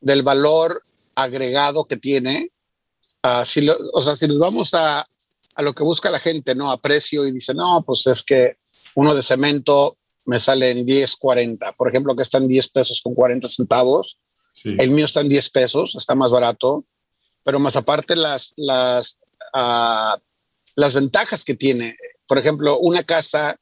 del 0.00 0.24
valor 0.24 0.82
agregado 1.14 1.84
que 1.84 1.96
tiene, 1.96 2.50
uh, 3.22 3.44
si 3.44 3.64
o 3.68 4.02
sea, 4.02 4.16
si 4.16 4.26
nos 4.26 4.40
vamos 4.40 4.74
a, 4.74 5.06
a 5.54 5.62
lo 5.62 5.72
que 5.72 5.84
busca 5.84 6.10
la 6.10 6.18
gente, 6.18 6.56
¿no? 6.56 6.72
A 6.72 6.80
precio 6.80 7.24
y 7.24 7.30
dice, 7.30 7.54
no, 7.54 7.84
pues 7.86 8.08
es 8.08 8.24
que 8.24 8.56
uno 8.96 9.14
de 9.14 9.22
cemento 9.22 9.96
me 10.24 10.40
sale 10.40 10.72
en 10.72 10.84
10, 10.84 11.14
40. 11.14 11.74
Por 11.74 11.88
ejemplo, 11.88 12.16
que 12.16 12.22
está 12.22 12.38
en 12.38 12.48
10 12.48 12.70
pesos 12.70 13.00
con 13.04 13.14
40 13.14 13.46
centavos. 13.46 14.18
El 14.78 14.90
mío 14.90 15.06
está 15.06 15.20
en 15.20 15.28
10 15.28 15.50
pesos, 15.50 15.94
está 15.94 16.14
más 16.14 16.32
barato. 16.32 16.84
Pero 17.44 17.60
más 17.60 17.76
aparte 17.76 18.16
las, 18.16 18.52
las, 18.56 19.18
uh, 19.54 20.18
las 20.74 20.94
ventajas 20.94 21.44
que 21.44 21.54
tiene. 21.54 21.96
Por 22.26 22.38
ejemplo, 22.38 22.78
una 22.80 23.04
casa 23.04 23.56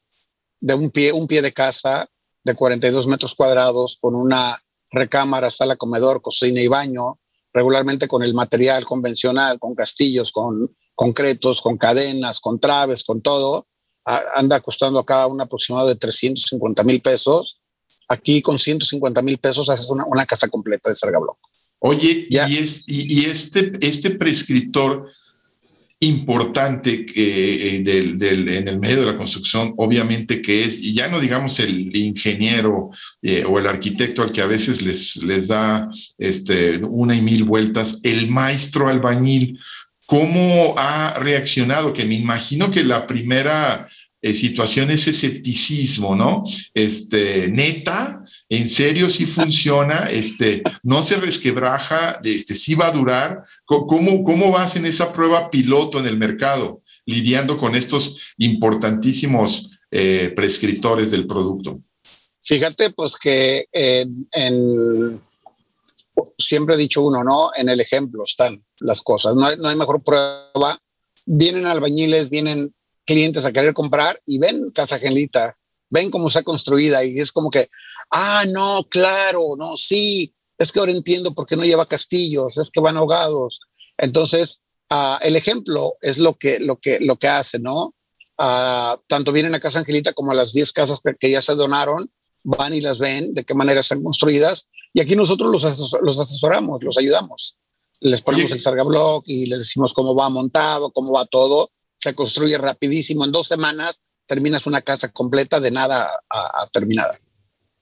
de 0.60 0.74
un 0.74 0.90
pie, 0.90 1.12
un 1.12 1.26
pie 1.26 1.42
de 1.42 1.52
casa 1.52 2.08
de 2.42 2.54
42 2.54 3.06
metros 3.06 3.34
cuadrados 3.34 3.98
con 4.00 4.14
una 4.14 4.62
recámara, 4.90 5.50
sala, 5.50 5.76
comedor, 5.76 6.22
cocina 6.22 6.60
y 6.60 6.68
baño, 6.68 7.18
regularmente 7.52 8.08
con 8.08 8.22
el 8.22 8.32
material 8.32 8.84
convencional, 8.84 9.58
con 9.58 9.74
castillos, 9.74 10.32
con 10.32 10.74
concretos, 10.94 11.60
con 11.60 11.76
cadenas, 11.76 12.40
con 12.40 12.58
traves, 12.60 13.04
con 13.04 13.20
todo, 13.20 13.66
anda 14.04 14.60
costando 14.60 14.98
a 14.98 15.06
cada 15.06 15.26
un 15.26 15.40
aproximado 15.40 15.88
de 15.88 15.96
350 15.96 16.82
mil 16.84 17.00
pesos. 17.00 17.60
Aquí 18.08 18.42
con 18.42 18.58
150 18.58 19.22
mil 19.22 19.38
pesos 19.38 19.68
haces 19.70 19.90
una, 19.90 20.04
una, 20.06 20.26
casa 20.26 20.48
completa 20.48 20.88
de 20.88 20.94
Sarga 20.94 21.18
Block. 21.18 21.38
Oye, 21.78 22.26
y, 22.28 22.36
es, 22.36 22.84
y, 22.86 23.20
y, 23.20 23.24
este, 23.26 23.72
este 23.80 24.10
prescriptor 24.10 25.08
importante 26.00 27.06
que, 27.06 27.76
eh, 27.76 27.82
del, 27.82 28.18
del, 28.18 28.48
en 28.48 28.68
el 28.68 28.78
medio 28.78 29.00
de 29.00 29.12
la 29.12 29.16
construcción, 29.16 29.74
obviamente 29.76 30.42
que 30.42 30.64
es, 30.64 30.78
y 30.78 30.94
ya 30.94 31.08
no 31.08 31.20
digamos 31.20 31.58
el 31.60 31.94
ingeniero 31.94 32.90
eh, 33.22 33.44
o 33.46 33.58
el 33.58 33.66
arquitecto 33.66 34.22
al 34.22 34.32
que 34.32 34.42
a 34.42 34.46
veces 34.46 34.82
les, 34.82 35.16
les 35.16 35.48
da 35.48 35.88
este, 36.18 36.78
una 36.78 37.14
y 37.14 37.22
mil 37.22 37.44
vueltas, 37.44 38.00
el 38.02 38.30
maestro 38.30 38.88
albañil, 38.88 39.58
¿cómo 40.06 40.74
ha 40.76 41.14
reaccionado? 41.18 41.92
Que 41.92 42.04
me 42.04 42.14
imagino 42.14 42.70
que 42.70 42.82
la 42.82 43.06
primera 43.06 43.88
eh, 44.24 44.32
situación 44.32 44.90
es 44.90 45.06
escepticismo, 45.06 46.16
¿no? 46.16 46.44
Este, 46.72 47.48
neta, 47.48 48.24
en 48.48 48.70
serio 48.70 49.10
sí 49.10 49.26
funciona, 49.26 50.08
este, 50.10 50.62
no 50.82 51.02
se 51.02 51.16
resquebraja, 51.16 52.20
este, 52.24 52.54
sí 52.54 52.74
va 52.74 52.86
a 52.86 52.92
durar. 52.92 53.44
¿Cómo, 53.66 54.24
¿Cómo 54.24 54.50
vas 54.50 54.76
en 54.76 54.86
esa 54.86 55.12
prueba 55.12 55.50
piloto 55.50 55.98
en 55.98 56.06
el 56.06 56.16
mercado, 56.16 56.80
lidiando 57.04 57.58
con 57.58 57.74
estos 57.74 58.18
importantísimos 58.38 59.78
eh, 59.90 60.32
prescriptores 60.34 61.10
del 61.10 61.26
producto? 61.26 61.82
Fíjate, 62.40 62.88
pues 62.90 63.16
que 63.16 63.66
en, 63.70 65.20
siempre 66.38 66.76
he 66.76 66.78
dicho 66.78 67.02
uno, 67.02 67.22
¿no? 67.22 67.50
En 67.54 67.68
el 67.68 67.78
ejemplo 67.78 68.22
están 68.24 68.64
las 68.78 69.02
cosas, 69.02 69.34
no 69.34 69.44
hay, 69.44 69.58
no 69.58 69.68
hay 69.68 69.76
mejor 69.76 70.02
prueba. 70.02 70.80
Vienen 71.26 71.66
albañiles, 71.66 72.30
vienen 72.30 72.73
clientes 73.04 73.44
a 73.44 73.52
querer 73.52 73.74
comprar 73.74 74.20
y 74.24 74.38
ven 74.38 74.70
Casa 74.70 74.98
Genita, 74.98 75.56
ven 75.90 76.10
cómo 76.10 76.28
está 76.28 76.42
construida 76.42 77.04
y 77.04 77.20
es 77.20 77.32
como 77.32 77.50
que, 77.50 77.68
Ah, 78.10 78.44
no, 78.46 78.86
claro, 78.88 79.56
no, 79.56 79.76
sí, 79.76 80.34
es 80.58 80.72
que 80.72 80.78
ahora 80.78 80.92
entiendo 80.92 81.34
por 81.34 81.46
qué 81.46 81.56
no 81.56 81.64
lleva 81.64 81.86
castillos, 81.86 82.58
es 82.58 82.70
que 82.70 82.80
van 82.80 82.96
ahogados. 82.96 83.60
Entonces, 83.96 84.60
uh, 84.90 85.16
el 85.20 85.36
ejemplo 85.36 85.94
es 86.00 86.18
lo 86.18 86.34
que, 86.34 86.60
lo 86.60 86.78
que, 86.78 87.00
lo 87.00 87.16
que 87.16 87.28
hace, 87.28 87.58
¿no? 87.58 87.94
Uh, 88.38 88.98
tanto 89.06 89.32
vienen 89.32 89.54
a 89.54 89.60
Casa 89.60 89.80
Angelita 89.80 90.12
como 90.12 90.32
a 90.32 90.34
las 90.34 90.52
10 90.52 90.72
casas 90.72 91.00
que, 91.02 91.14
que, 91.18 91.30
ya 91.30 91.40
se 91.40 91.54
donaron, 91.54 92.10
van 92.42 92.74
y 92.74 92.80
las 92.80 92.98
ven, 92.98 93.32
de 93.34 93.44
qué 93.44 93.54
manera 93.54 93.80
están 93.80 94.02
construidas, 94.02 94.68
y 94.92 95.00
aquí 95.00 95.16
nosotros 95.16 95.50
los, 95.50 95.64
asesor, 95.64 96.04
los 96.04 96.18
asesoramos, 96.18 96.82
los 96.82 96.98
ayudamos. 96.98 97.58
Les 98.00 98.20
ponemos 98.20 98.50
Oye. 98.50 98.58
el 98.58 98.60
sargablock 98.60 99.24
y 99.26 99.46
les 99.46 99.60
decimos 99.60 99.94
cómo 99.94 100.14
va 100.14 100.28
montado, 100.28 100.92
cómo 100.92 101.12
va 101.12 101.26
todo. 101.26 101.70
Se 102.04 102.14
construye 102.14 102.58
rapidísimo. 102.58 103.24
En 103.24 103.32
dos 103.32 103.48
semanas 103.48 104.02
terminas 104.26 104.66
una 104.66 104.82
casa 104.82 105.10
completa 105.10 105.58
de 105.58 105.70
nada 105.70 106.10
a, 106.28 106.62
a 106.62 106.66
terminada. 106.70 107.18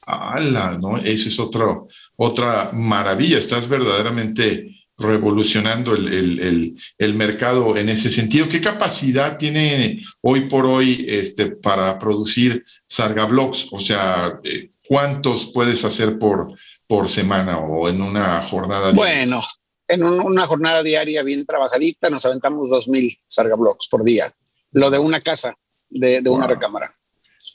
¡Hala! 0.07 0.79
¿no? 0.81 0.97
Esa 0.97 1.29
es 1.29 1.41
otro, 1.41 1.89
otra 2.15 2.71
maravilla. 2.73 3.39
Estás 3.39 3.69
verdaderamente 3.69 4.87
revolucionando 4.97 5.97
el, 5.97 6.07
el, 6.07 6.77
el, 6.99 7.15
mercado 7.15 7.77
en 7.77 7.89
ese 7.89 8.11
sentido. 8.11 8.49
¿Qué 8.49 8.61
capacidad 8.61 9.39
tiene 9.39 10.05
hoy 10.21 10.43
por 10.43 10.67
hoy 10.67 11.05
este, 11.09 11.47
para 11.47 11.99
producir 11.99 12.65
Sargablocks? 12.87 13.73
O 13.73 13.81
sea, 13.81 14.39
eh, 14.45 14.71
¿cuántos 14.87 15.47
puedes 15.47 15.85
hacer 15.85 16.17
por, 16.17 16.57
por 16.87 17.09
semana 17.09 17.59
o 17.59 17.89
en 17.89 18.01
una 18.01 18.45
jornada? 18.45 18.93
Bueno, 18.93 19.43
en 19.93 20.05
un, 20.05 20.21
una 20.21 20.47
jornada 20.47 20.83
diaria 20.83 21.23
bien 21.23 21.45
trabajadita 21.45 22.09
nos 22.09 22.25
aventamos 22.25 22.71
2.000 22.71 23.19
Sargablocks 23.27 23.89
por 23.89 24.05
día. 24.05 24.33
Lo 24.73 24.91
de 24.91 24.99
una 24.99 25.21
casa, 25.21 25.55
de, 25.89 26.21
de 26.21 26.31
una 26.31 26.47
wow. 26.47 26.55
recámara. 26.55 26.95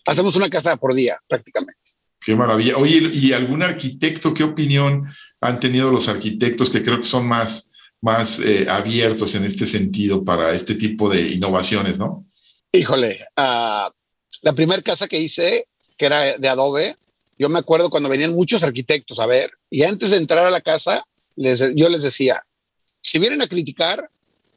Hacemos 0.05 0.35
una 0.35 0.49
casa 0.49 0.75
por 0.77 0.93
día 0.93 1.19
prácticamente. 1.27 1.81
Qué 2.19 2.35
maravilla. 2.35 2.77
Oye, 2.77 3.09
¿y 3.13 3.33
algún 3.33 3.63
arquitecto, 3.63 4.33
qué 4.33 4.43
opinión 4.43 5.07
han 5.41 5.59
tenido 5.59 5.91
los 5.91 6.07
arquitectos 6.07 6.69
que 6.69 6.83
creo 6.83 6.99
que 6.99 7.05
son 7.05 7.27
más, 7.27 7.71
más 8.01 8.39
eh, 8.39 8.67
abiertos 8.69 9.33
en 9.35 9.45
este 9.45 9.65
sentido 9.65 10.23
para 10.23 10.53
este 10.53 10.75
tipo 10.75 11.09
de 11.09 11.21
innovaciones, 11.29 11.97
no? 11.97 12.25
Híjole, 12.71 13.25
uh, 13.37 13.89
la 14.41 14.53
primera 14.53 14.81
casa 14.81 15.07
que 15.07 15.19
hice, 15.19 15.67
que 15.97 16.05
era 16.05 16.37
de 16.37 16.49
adobe, 16.49 16.95
yo 17.39 17.49
me 17.49 17.59
acuerdo 17.59 17.89
cuando 17.89 18.09
venían 18.09 18.33
muchos 18.33 18.63
arquitectos 18.63 19.19
a 19.19 19.25
ver, 19.25 19.51
y 19.69 19.83
antes 19.83 20.11
de 20.11 20.17
entrar 20.17 20.45
a 20.45 20.51
la 20.51 20.61
casa, 20.61 21.05
yo 21.37 21.89
les 21.89 22.01
decía, 22.01 22.43
si 23.01 23.19
vienen 23.19 23.41
a 23.41 23.47
criticar, 23.47 24.09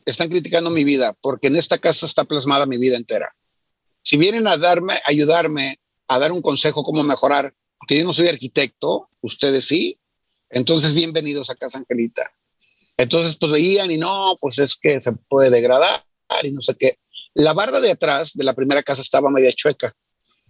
están 0.05 0.29
criticando 0.29 0.71
mi 0.71 0.83
vida, 0.83 1.17
porque 1.21 1.49
en 1.49 1.57
esta 1.57 1.79
casa 1.79 2.07
está 2.07 2.25
plasmada 2.25 2.67
mi 2.67 2.79
vida 2.79 2.97
entera. 2.97 3.35
Si 4.03 4.17
vienen 4.17 4.47
a 4.49 4.57
darme, 4.57 5.01
ayudarme 5.05 5.79
a 6.09 6.19
dar 6.19 6.33
un 6.33 6.43
consejo 6.43 6.83
cómo 6.83 7.03
mejorar, 7.03 7.55
porque 7.79 7.99
yo 7.99 8.05
no 8.05 8.13
soy 8.13 8.29
arquitecto, 8.29 9.09
ustedes 9.21 9.67
sí. 9.67 9.99
Entonces, 10.49 10.95
bienvenidos 10.95 11.51
a 11.51 11.55
Casa 11.55 11.79
Angelita. 11.79 12.31
Entonces, 12.97 13.37
pues 13.37 13.53
veían 13.53 13.91
y 13.91 13.99
no, 13.99 14.37
pues 14.41 14.59
es 14.59 14.77
que 14.77 15.01
se 15.01 15.13
puede 15.13 15.51
degradar 15.51 16.03
y 16.43 16.51
no 16.51 16.61
sé 16.61 16.75
qué. 16.75 16.99
La 17.35 17.53
barda 17.53 17.81
de 17.81 17.93
atrás 17.93 18.33
de 18.35 18.45
la 18.45 18.55
primera 18.55 18.83
casa 18.83 19.03
estaba 19.03 19.31
media 19.31 19.53
chueca. 19.53 19.95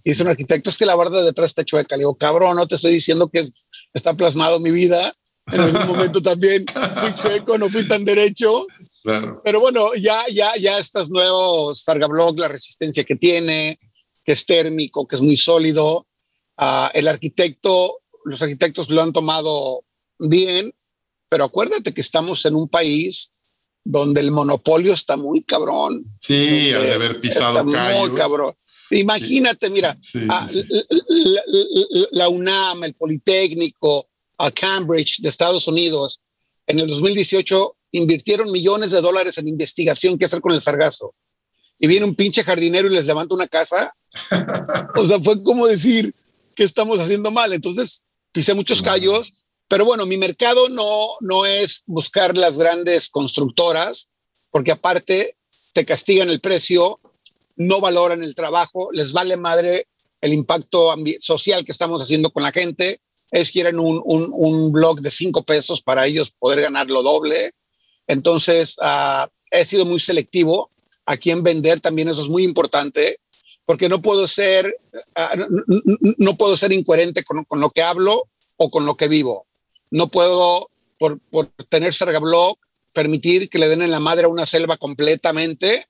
Y 0.02 0.10
dice 0.10 0.22
un 0.22 0.30
arquitecto, 0.30 0.70
es 0.70 0.78
que 0.78 0.86
la 0.86 0.94
barda 0.94 1.22
de 1.22 1.28
atrás 1.28 1.50
está 1.50 1.64
chueca. 1.64 1.96
Le 1.96 2.00
digo, 2.00 2.16
cabrón, 2.16 2.56
no 2.56 2.66
te 2.66 2.76
estoy 2.76 2.92
diciendo 2.92 3.28
que 3.28 3.46
está 3.92 4.14
plasmado 4.14 4.58
mi 4.58 4.70
vida. 4.70 5.14
En 5.52 5.60
algún 5.60 5.86
momento 5.86 6.22
también 6.22 6.64
fui 6.66 7.14
chueco, 7.14 7.58
no 7.58 7.68
fui 7.68 7.86
tan 7.86 8.04
derecho. 8.04 8.66
Pero 9.44 9.60
bueno, 9.60 9.94
ya, 9.94 10.24
ya, 10.32 10.56
ya 10.56 10.78
estos 10.78 11.10
nuevos 11.10 11.82
Sargablock, 11.82 12.38
la 12.38 12.48
resistencia 12.48 13.04
que 13.04 13.16
tiene, 13.16 13.78
que 14.24 14.32
es 14.32 14.44
térmico, 14.44 15.06
que 15.06 15.16
es 15.16 15.22
muy 15.22 15.36
sólido. 15.36 16.06
Uh, 16.58 16.88
el 16.92 17.08
arquitecto, 17.08 18.00
los 18.24 18.42
arquitectos 18.42 18.90
lo 18.90 19.02
han 19.02 19.12
tomado 19.12 19.84
bien, 20.18 20.74
pero 21.28 21.44
acuérdate 21.44 21.94
que 21.94 22.02
estamos 22.02 22.44
en 22.44 22.54
un 22.54 22.68
país 22.68 23.32
donde 23.82 24.20
el 24.20 24.30
monopolio 24.30 24.92
está 24.92 25.16
muy 25.16 25.42
cabrón. 25.42 26.04
Sí, 26.20 26.70
al 26.72 26.92
haber 26.92 27.20
pisado 27.20 27.60
está 27.60 27.98
muy 27.98 28.14
cabrón. 28.14 28.54
Imagínate, 28.90 29.70
mira, 29.70 29.96
ah, 30.28 30.48
la, 32.10 32.28
UNAM, 32.28 32.84
el 32.84 32.94
Politécnico, 32.94 34.09
a 34.40 34.50
Cambridge 34.50 35.20
de 35.20 35.28
Estados 35.28 35.66
Unidos, 35.68 36.20
en 36.66 36.78
el 36.78 36.88
2018 36.88 37.76
invirtieron 37.92 38.50
millones 38.50 38.90
de 38.90 39.00
dólares 39.00 39.38
en 39.38 39.48
investigación 39.48 40.18
qué 40.18 40.24
hacer 40.24 40.40
con 40.40 40.52
el 40.52 40.60
sargazo. 40.60 41.14
Y 41.78 41.86
viene 41.86 42.06
un 42.06 42.14
pinche 42.14 42.44
jardinero 42.44 42.88
y 42.88 42.94
les 42.94 43.06
levanta 43.06 43.34
una 43.34 43.48
casa. 43.48 43.94
o 44.96 45.06
sea, 45.06 45.18
fue 45.20 45.42
como 45.42 45.66
decir 45.66 46.14
que 46.54 46.64
estamos 46.64 47.00
haciendo 47.00 47.30
mal. 47.30 47.52
Entonces, 47.52 48.04
pisé 48.32 48.54
muchos 48.54 48.82
callos, 48.82 49.32
pero 49.66 49.84
bueno, 49.84 50.06
mi 50.06 50.16
mercado 50.16 50.68
no, 50.68 51.08
no 51.20 51.46
es 51.46 51.82
buscar 51.86 52.36
las 52.36 52.58
grandes 52.58 53.08
constructoras, 53.08 54.08
porque 54.50 54.72
aparte 54.72 55.36
te 55.72 55.84
castigan 55.84 56.28
el 56.28 56.40
precio 56.40 57.00
no 57.60 57.78
valoran 57.80 58.24
el 58.24 58.34
trabajo, 58.34 58.88
les 58.90 59.12
vale 59.12 59.36
madre 59.36 59.86
el 60.22 60.32
impacto 60.32 60.94
social 61.20 61.62
que 61.62 61.72
estamos 61.72 62.00
haciendo 62.00 62.30
con 62.30 62.42
la 62.42 62.52
gente. 62.52 63.02
Es 63.30 63.50
quieren 63.52 63.78
un, 63.78 64.02
un, 64.04 64.72
blog 64.72 65.00
de 65.00 65.10
cinco 65.10 65.42
pesos 65.44 65.80
para 65.80 66.06
ellos 66.06 66.30
poder 66.30 66.62
ganar 66.62 66.88
lo 66.88 67.02
doble. 67.02 67.52
Entonces, 68.06 68.76
uh, 68.78 69.28
he 69.50 69.64
sido 69.64 69.84
muy 69.84 70.00
selectivo 70.00 70.70
a 71.06 71.16
quién 71.16 71.42
vender, 71.42 71.80
también 71.80 72.08
eso 72.08 72.22
es 72.22 72.28
muy 72.28 72.44
importante, 72.44 73.18
porque 73.64 73.88
no 73.88 74.02
puedo 74.02 74.26
ser, 74.26 74.76
ah, 75.14 75.36
no, 76.18 76.36
puedo 76.36 76.56
ser 76.56 76.72
incoherente 76.72 77.22
con, 77.22 77.44
con, 77.44 77.60
lo 77.60 77.70
que 77.70 77.82
hablo 77.82 78.24
o 78.56 78.70
con 78.70 78.84
lo 78.84 78.96
que 78.96 79.08
vivo. 79.08 79.46
No 79.90 80.08
puedo, 80.08 80.68
por, 80.98 81.20
por 81.30 81.46
tener 81.68 81.94
Blog, 82.20 82.58
permitir 82.92 83.48
que 83.48 83.58
le 83.58 83.68
den 83.68 83.82
en 83.82 83.90
la 83.90 84.00
madre 84.00 84.24
a 84.24 84.28
una 84.28 84.46
selva 84.46 84.76
completamente 84.76 85.86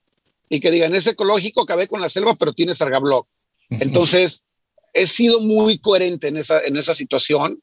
y 0.49 0.59
que 0.59 0.71
digan, 0.71 0.93
es 0.95 1.07
ecológico, 1.07 1.61
acabé 1.61 1.87
con 1.87 2.01
la 2.01 2.09
selva, 2.09 2.35
pero 2.35 2.53
tiene 2.53 2.75
sargablock. 2.75 3.27
Entonces, 3.69 4.43
he 4.93 5.07
sido 5.07 5.39
muy 5.39 5.79
coherente 5.79 6.27
en 6.27 6.37
esa, 6.37 6.59
en 6.61 6.75
esa 6.77 6.93
situación, 6.93 7.61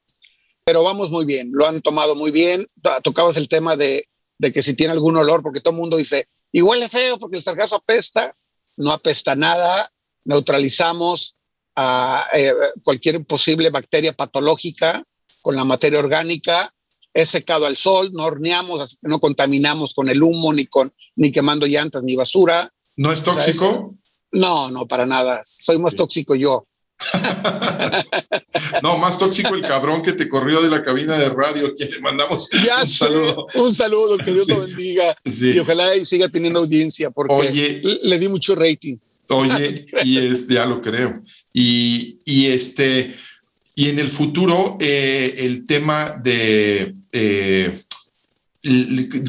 pero 0.64 0.82
vamos 0.82 1.10
muy 1.10 1.24
bien, 1.24 1.50
lo 1.52 1.66
han 1.66 1.80
tomado 1.80 2.14
muy 2.14 2.30
bien. 2.30 2.66
Tocabas 3.02 3.36
el 3.36 3.48
tema 3.48 3.76
de, 3.76 4.06
de 4.38 4.52
que 4.52 4.62
si 4.62 4.74
tiene 4.74 4.92
algún 4.92 5.16
olor, 5.16 5.42
porque 5.42 5.60
todo 5.60 5.72
el 5.72 5.80
mundo 5.80 5.96
dice, 5.96 6.26
y 6.52 6.62
huele 6.62 6.88
feo 6.88 7.18
porque 7.18 7.36
el 7.36 7.42
sargazo 7.42 7.76
apesta, 7.76 8.34
no 8.76 8.92
apesta 8.92 9.34
nada, 9.34 9.90
neutralizamos 10.24 11.36
a 11.74 12.26
eh, 12.34 12.52
cualquier 12.82 13.24
posible 13.24 13.70
bacteria 13.70 14.12
patológica 14.12 15.04
con 15.42 15.56
la 15.56 15.64
materia 15.64 15.98
orgánica, 15.98 16.74
es 17.14 17.30
secado 17.30 17.66
al 17.66 17.76
sol, 17.76 18.10
no 18.12 18.24
horneamos, 18.24 18.80
así 18.80 18.96
que 19.00 19.08
no 19.08 19.18
contaminamos 19.18 19.94
con 19.94 20.08
el 20.08 20.22
humo, 20.22 20.52
ni, 20.52 20.66
con, 20.66 20.92
ni 21.16 21.32
quemando 21.32 21.66
llantas, 21.66 22.04
ni 22.04 22.14
basura. 22.14 22.72
¿No 22.96 23.12
es 23.12 23.22
tóxico? 23.22 23.94
no, 24.32 24.70
no, 24.70 24.86
para 24.86 25.06
nada. 25.06 25.42
Soy 25.44 25.78
más 25.78 25.96
tóxico 25.96 26.34
yo. 26.34 26.68
no, 28.82 28.99
más 28.99 29.18
tóxico 29.18 29.55
el 29.55 29.62
cabrón 29.62 30.03
que 30.03 30.12
te 30.12 30.28
corrió 30.28 30.61
de 30.61 30.68
la 30.68 30.82
cabina 30.82 31.16
de 31.18 31.28
radio, 31.28 31.74
quien 31.74 31.90
le 31.90 32.01
mandamos 32.01 32.49
un 32.82 32.88
saludo. 32.88 33.46
Un 33.55 33.74
saludo, 33.74 34.18
que 34.18 34.32
Dios 34.32 34.49
lo 34.49 34.61
bendiga. 34.61 35.16
Y 35.24 35.59
ojalá 35.59 35.96
y 35.96 36.05
siga 36.05 36.28
teniendo 36.28 36.61
audiencia, 36.61 37.11
porque 37.11 37.80
le 38.03 38.18
di 38.18 38.28
mucho 38.28 38.55
rating. 38.55 38.96
Oye, 39.28 39.86
y 40.05 40.18
este, 40.34 40.55
ya 40.55 40.66
lo 40.66 40.80
creo. 40.80 41.22
Y, 41.53 42.18
y 42.24 42.46
este, 42.46 43.14
y 43.74 43.88
en 43.88 43.99
el 43.99 44.09
futuro, 44.09 44.76
eh, 44.80 45.34
el 45.38 45.66
tema 45.66 46.20
de 46.22 46.94
eh, 47.12 47.84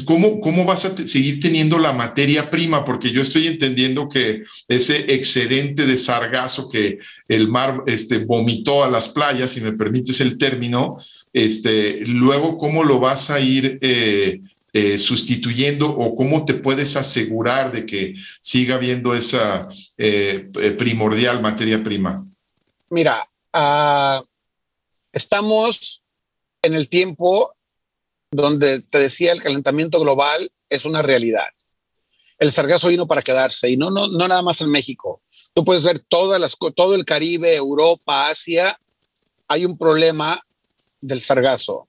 ¿Cómo, 0.06 0.40
¿Cómo 0.40 0.64
vas 0.64 0.84
a 0.84 0.96
seguir 1.06 1.40
teniendo 1.40 1.78
la 1.78 1.92
materia 1.92 2.50
prima? 2.50 2.84
Porque 2.84 3.12
yo 3.12 3.22
estoy 3.22 3.46
entendiendo 3.46 4.08
que 4.08 4.42
ese 4.66 5.14
excedente 5.14 5.86
de 5.86 5.96
sargazo 5.96 6.68
que 6.68 6.98
el 7.28 7.46
mar 7.46 7.84
este, 7.86 8.18
vomitó 8.18 8.82
a 8.82 8.90
las 8.90 9.08
playas, 9.08 9.52
si 9.52 9.60
me 9.60 9.72
permites 9.72 10.20
el 10.20 10.36
término, 10.36 10.98
este, 11.32 12.00
luego, 12.06 12.58
¿cómo 12.58 12.82
lo 12.82 12.98
vas 12.98 13.30
a 13.30 13.38
ir 13.38 13.78
eh, 13.82 14.40
eh, 14.72 14.98
sustituyendo 14.98 15.88
o 15.88 16.16
cómo 16.16 16.44
te 16.44 16.54
puedes 16.54 16.96
asegurar 16.96 17.70
de 17.70 17.86
que 17.86 18.16
siga 18.40 18.74
habiendo 18.74 19.14
esa 19.14 19.68
eh, 19.96 20.50
primordial 20.76 21.40
materia 21.40 21.84
prima? 21.84 22.26
Mira, 22.88 23.28
uh, 23.54 24.24
estamos 25.12 26.02
en 26.62 26.74
el 26.74 26.88
tiempo 26.88 27.54
donde 28.30 28.80
te 28.80 28.98
decía 28.98 29.32
el 29.32 29.42
calentamiento 29.42 30.00
global 30.00 30.50
es 30.68 30.84
una 30.84 31.02
realidad. 31.02 31.48
El 32.38 32.52
sargazo 32.52 32.88
vino 32.88 33.06
para 33.06 33.22
quedarse 33.22 33.68
y 33.68 33.76
no, 33.76 33.90
no, 33.90 34.06
no 34.06 34.28
nada 34.28 34.42
más 34.42 34.60
en 34.60 34.70
México. 34.70 35.22
Tú 35.52 35.64
puedes 35.64 35.82
ver 35.82 35.98
todas 35.98 36.40
las, 36.40 36.56
todo 36.74 36.94
el 36.94 37.04
Caribe, 37.04 37.54
Europa, 37.54 38.28
Asia, 38.28 38.78
hay 39.48 39.64
un 39.64 39.76
problema 39.76 40.40
del 41.00 41.20
sargazo. 41.20 41.88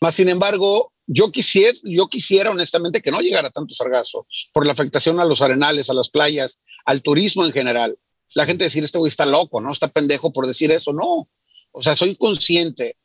Más 0.00 0.14
sin 0.14 0.28
embargo, 0.28 0.92
yo 1.06 1.32
quisiera, 1.32 1.76
yo 1.82 2.08
quisiera 2.08 2.50
honestamente 2.50 3.02
que 3.02 3.10
no 3.10 3.20
llegara 3.20 3.50
tanto 3.50 3.74
sargazo 3.74 4.26
por 4.52 4.64
la 4.64 4.72
afectación 4.72 5.18
a 5.18 5.24
los 5.24 5.42
arenales, 5.42 5.90
a 5.90 5.94
las 5.94 6.08
playas, 6.08 6.62
al 6.84 7.02
turismo 7.02 7.44
en 7.44 7.52
general. 7.52 7.98
La 8.34 8.46
gente 8.46 8.64
decir, 8.64 8.84
este 8.84 8.98
güey 8.98 9.08
está 9.08 9.26
loco, 9.26 9.60
¿no? 9.60 9.72
Está 9.72 9.88
pendejo 9.88 10.32
por 10.32 10.46
decir 10.46 10.70
eso. 10.70 10.92
No. 10.92 11.28
O 11.72 11.82
sea, 11.82 11.96
soy 11.96 12.14
consciente 12.14 12.96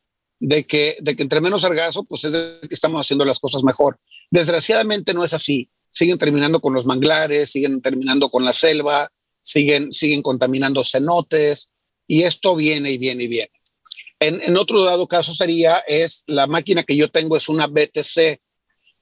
de 0.48 0.64
que, 0.64 0.98
de 1.02 1.16
que 1.16 1.24
entre 1.24 1.42
menos 1.42 1.64
sargazo, 1.64 2.04
pues 2.04 2.24
es 2.24 2.32
de 2.32 2.60
que 2.68 2.76
estamos 2.76 3.04
haciendo 3.04 3.26
las 3.26 3.40
cosas 3.40 3.64
mejor. 3.64 4.00
Desgraciadamente 4.30 5.12
no 5.12 5.24
es 5.24 5.34
así. 5.34 5.72
Siguen 5.90 6.20
terminando 6.20 6.62
con 6.62 6.72
los 6.72 6.86
manglares, 6.86 7.52
siguen 7.52 7.82
terminando 7.82 8.30
con 8.30 8.46
la 8.46 8.54
selva, 8.54 9.12
siguen, 9.42 9.92
siguen 9.92 10.22
contaminando 10.22 10.84
cenotes 10.84 11.72
y 12.06 12.24
esto 12.24 12.56
viene 12.56 12.92
y 12.92 13.00
viene 13.00 13.24
y 13.24 13.28
viene. 13.28 13.52
En, 14.20 14.56
otro 14.56 14.84
dado 14.84 15.08
caso 15.08 15.34
sería, 15.34 15.84
es 15.88 16.24
la 16.28 16.46
máquina 16.46 16.84
que 16.84 16.96
yo 16.96 17.10
tengo 17.10 17.36
es 17.36 17.50
una 17.50 17.66
BTC, 17.66 18.40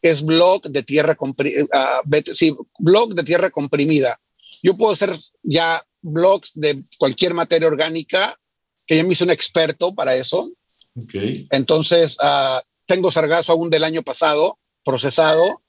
es 0.02 0.24
blog 0.24 0.64
de 0.64 0.84
tierra, 0.84 1.18
uh, 1.20 2.10
de 2.10 3.24
tierra 3.24 3.50
comprimida. 3.50 4.20
Yo 4.62 4.78
puedo 4.78 4.94
hacer 4.94 5.12
ya 5.42 5.86
blogs 6.02 6.54
de 6.56 6.82
cualquier 6.98 7.34
materia 7.34 7.68
orgánica, 7.68 8.40
que 8.86 8.96
ya 8.96 9.04
me 9.04 9.12
hice 9.12 9.26
un 9.26 9.32
experto 9.32 9.94
para 9.94 10.16
eso, 10.16 10.50
Okay. 10.96 11.48
Entonces, 11.52 12.18
uh, 12.22 12.60
tengo 12.86 13.12
sargazo 13.12 13.54
aún 13.54 13.70
del 13.70 13.84
año 13.84 14.04
pasado, 14.04 14.60
procesado, 14.84 15.62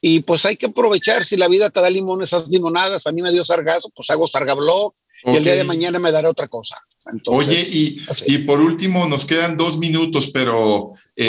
y 0.00 0.20
pues 0.20 0.46
hay 0.46 0.56
que 0.56 0.66
aprovechar. 0.66 1.24
Si 1.24 1.36
la 1.36 1.48
vida 1.48 1.70
te 1.70 1.80
da 1.80 1.90
limones, 1.90 2.28
esas 2.28 2.48
limonadas. 2.48 3.06
A 3.06 3.12
mí 3.12 3.22
me 3.22 3.32
dio 3.32 3.44
sargazo, 3.44 3.90
pues 3.94 4.08
hago 4.10 4.26
sargablog 4.26 4.94
y 5.24 5.36
el 5.36 5.44
día 5.44 5.54
de 5.54 5.64
mañana 5.64 5.98
me 5.98 6.12
dará 6.12 6.30
otra 6.30 6.48
cosa. 6.48 6.76
Oye, 7.26 7.60
y, 7.60 8.00
y, 8.26 8.38
por 8.38 8.60
último, 8.60 9.06
nos 9.06 9.24
quedan 9.24 9.56
dos 9.56 9.76
minutos, 9.76 10.30
pero 10.32 10.92
eh, 11.16 11.28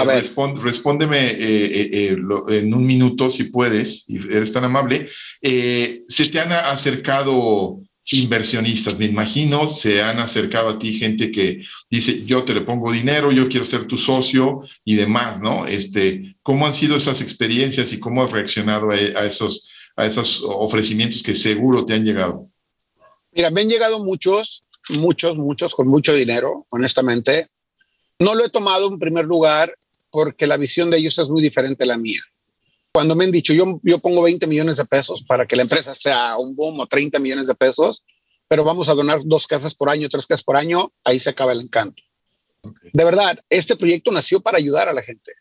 respóndeme 0.62 1.32
eh, 1.32 1.90
eh, 1.92 2.16
en 2.50 2.74
un 2.74 2.86
minuto 2.86 3.30
si 3.30 3.46
puedes, 3.46 4.08
y 4.08 4.18
eres 4.18 4.54
tan 4.54 4.64
amable. 4.64 5.10
¿Se 5.42 6.30
te 6.32 6.40
han 6.40 6.52
acercado 6.52 7.82
inversionistas, 8.14 8.98
me 8.98 9.06
imagino, 9.06 9.70
se 9.70 10.02
han 10.02 10.20
acercado 10.20 10.70
a 10.70 10.80
ti 10.80 10.98
gente 10.98 11.32
que 11.32 11.64
dice, 11.90 12.26
yo 12.26 12.44
te 12.44 12.54
le 12.54 12.62
pongo 12.62 12.92
dinero, 12.92 13.32
yo 13.32 13.48
quiero 13.48 13.66
ser 13.66 13.88
tu 13.88 13.98
socio 13.98 14.62
y 14.84 14.96
demás, 14.96 15.40
¿no? 15.40 15.66
Este, 15.66 16.36
¿Cómo 16.44 16.66
han 16.66 16.74
sido 16.74 16.96
esas 16.96 17.22
experiencias 17.22 17.94
y 17.94 18.00
cómo 18.00 18.24
has 18.24 18.32
reaccionado 18.32 18.92
a, 18.92 19.26
esos, 19.26 19.70
a 19.96 20.06
esos 20.06 20.44
ofrecimientos 20.46 21.24
que 21.24 21.36
seguro 21.36 21.86
te 21.86 21.94
han 21.94 22.04
llegado? 22.04 22.50
Mira, 23.32 23.50
me 23.50 23.62
han 23.62 23.70
llegado 23.70 24.04
muchos, 24.04 24.66
muchos, 24.90 25.38
muchos 25.38 25.74
con 25.74 25.88
mucho 25.88 26.14
dinero, 26.14 26.66
honestamente. 26.70 27.48
No 28.20 28.36
lo 28.36 28.46
he 28.46 28.50
tomado 28.50 28.90
en 28.90 29.00
primer 29.00 29.26
lugar 29.26 29.74
porque 30.10 30.48
la 30.48 30.58
visión 30.58 30.90
de 30.90 30.98
ellos 30.98 31.18
es 31.18 31.30
muy 31.30 31.42
diferente 31.42 31.84
a 31.84 31.88
la 31.88 31.98
mía 31.98 32.22
cuando 32.94 33.16
me 33.16 33.24
han 33.24 33.32
dicho, 33.32 33.54
yo, 33.54 33.80
yo 33.84 34.00
pongo 34.00 34.24
20 34.24 34.48
millones 34.48 34.78
de 34.78 34.86
pesos 34.86 35.24
para 35.24 35.46
que 35.46 35.56
la 35.56 35.62
empresa 35.64 35.94
sea 35.94 36.38
un 36.38 36.56
boom 36.56 36.80
o 36.80 36.88
30 36.88 37.20
millones 37.20 37.48
de 37.48 37.56
pesos, 37.56 38.04
pero 38.48 38.64
vamos 38.64 38.90
a 38.90 38.94
donar 38.94 39.22
dos 39.24 39.48
casas 39.48 39.74
por 39.74 39.90
año, 39.90 40.10
tres 40.10 40.28
casas 40.28 40.44
por 40.44 40.58
año, 40.58 40.92
ahí 41.04 41.20
se 41.20 41.30
acaba 41.30 41.54
el 41.54 41.62
encanto. 41.62 42.04
De 42.94 43.04
verdad, 43.04 43.40
este 43.50 43.76
proyecto 43.76 44.12
nació 44.12 44.42
para 44.42 44.58
ayudar 44.58 44.90
a 44.90 44.94
la 44.94 45.02
gente. 45.02 45.32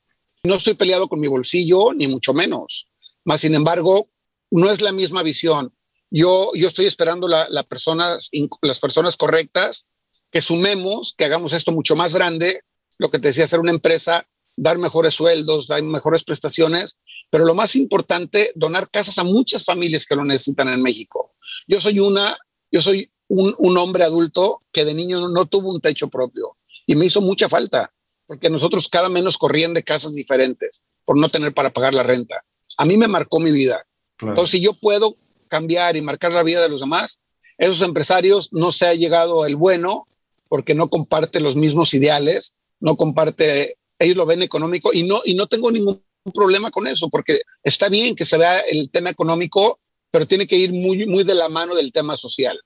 No 0.44 0.54
estoy 0.54 0.74
peleado 0.74 1.08
con 1.08 1.20
mi 1.20 1.26
bolsillo, 1.26 1.92
ni 1.92 2.06
mucho 2.06 2.32
menos. 2.32 2.88
Más 3.24 3.40
sin 3.40 3.54
embargo, 3.54 4.08
no 4.50 4.70
es 4.70 4.80
la 4.80 4.92
misma 4.92 5.22
visión. 5.22 5.74
Yo, 6.10 6.52
yo 6.54 6.68
estoy 6.68 6.86
esperando 6.86 7.28
la, 7.28 7.48
la 7.50 7.62
personas, 7.64 8.30
las 8.62 8.78
personas 8.78 9.16
correctas, 9.16 9.86
que 10.30 10.40
sumemos, 10.40 11.14
que 11.16 11.24
hagamos 11.24 11.52
esto 11.52 11.72
mucho 11.72 11.96
más 11.96 12.14
grande, 12.14 12.62
lo 12.98 13.10
que 13.10 13.18
te 13.18 13.28
decía, 13.28 13.44
hacer 13.44 13.60
una 13.60 13.72
empresa, 13.72 14.26
dar 14.56 14.78
mejores 14.78 15.14
sueldos, 15.14 15.66
dar 15.66 15.82
mejores 15.82 16.22
prestaciones, 16.22 16.98
pero 17.30 17.44
lo 17.44 17.54
más 17.54 17.76
importante, 17.76 18.52
donar 18.54 18.90
casas 18.90 19.18
a 19.18 19.24
muchas 19.24 19.64
familias 19.64 20.04
que 20.04 20.16
lo 20.16 20.24
necesitan 20.24 20.68
en 20.68 20.82
México. 20.82 21.34
Yo 21.66 21.80
soy 21.80 22.00
una, 22.00 22.36
yo 22.70 22.82
soy 22.82 23.10
un, 23.28 23.54
un 23.58 23.78
hombre 23.78 24.04
adulto 24.04 24.60
que 24.72 24.84
de 24.84 24.94
niño 24.94 25.20
no, 25.20 25.28
no 25.28 25.46
tuvo 25.46 25.70
un 25.72 25.80
techo 25.80 26.08
propio 26.08 26.56
y 26.86 26.96
me 26.96 27.06
hizo 27.06 27.20
mucha 27.20 27.48
falta, 27.48 27.92
porque 28.26 28.50
nosotros 28.50 28.88
cada 28.88 29.08
menos 29.08 29.38
corrían 29.38 29.72
de 29.72 29.84
casas 29.84 30.14
diferentes 30.14 30.82
por 31.04 31.18
no 31.18 31.28
tener 31.28 31.54
para 31.54 31.72
pagar 31.72 31.94
la 31.94 32.02
renta. 32.02 32.44
A 32.76 32.84
mí 32.84 32.96
me 32.96 33.08
marcó 33.08 33.40
mi 33.40 33.52
vida. 33.52 33.86
Entonces, 34.20 34.50
si 34.50 34.60
yo 34.60 34.74
puedo 34.74 35.16
cambiar 35.48 35.96
y 35.96 36.02
marcar 36.02 36.32
la 36.32 36.42
vida 36.42 36.60
de 36.60 36.68
los 36.68 36.80
demás, 36.80 37.20
esos 37.58 37.82
empresarios 37.82 38.52
no 38.52 38.72
se 38.72 38.86
ha 38.86 38.94
llegado 38.94 39.46
el 39.46 39.56
bueno 39.56 40.08
porque 40.48 40.74
no 40.74 40.88
comparte 40.88 41.40
los 41.40 41.56
mismos 41.56 41.94
ideales, 41.94 42.54
no 42.80 42.96
comparte, 42.96 43.76
ellos 43.98 44.16
lo 44.16 44.26
ven 44.26 44.42
económico 44.42 44.92
y 44.92 45.04
no, 45.04 45.20
y 45.24 45.34
no 45.34 45.46
tengo 45.46 45.70
ningún 45.70 46.02
problema 46.34 46.70
con 46.70 46.86
eso, 46.86 47.08
porque 47.08 47.40
está 47.62 47.88
bien 47.88 48.14
que 48.14 48.24
se 48.24 48.38
vea 48.38 48.60
el 48.60 48.90
tema 48.90 49.10
económico, 49.10 49.78
pero 50.10 50.26
tiene 50.26 50.46
que 50.46 50.56
ir 50.56 50.72
muy, 50.72 51.06
muy 51.06 51.24
de 51.24 51.34
la 51.34 51.48
mano 51.48 51.74
del 51.74 51.92
tema 51.92 52.16
social. 52.16 52.60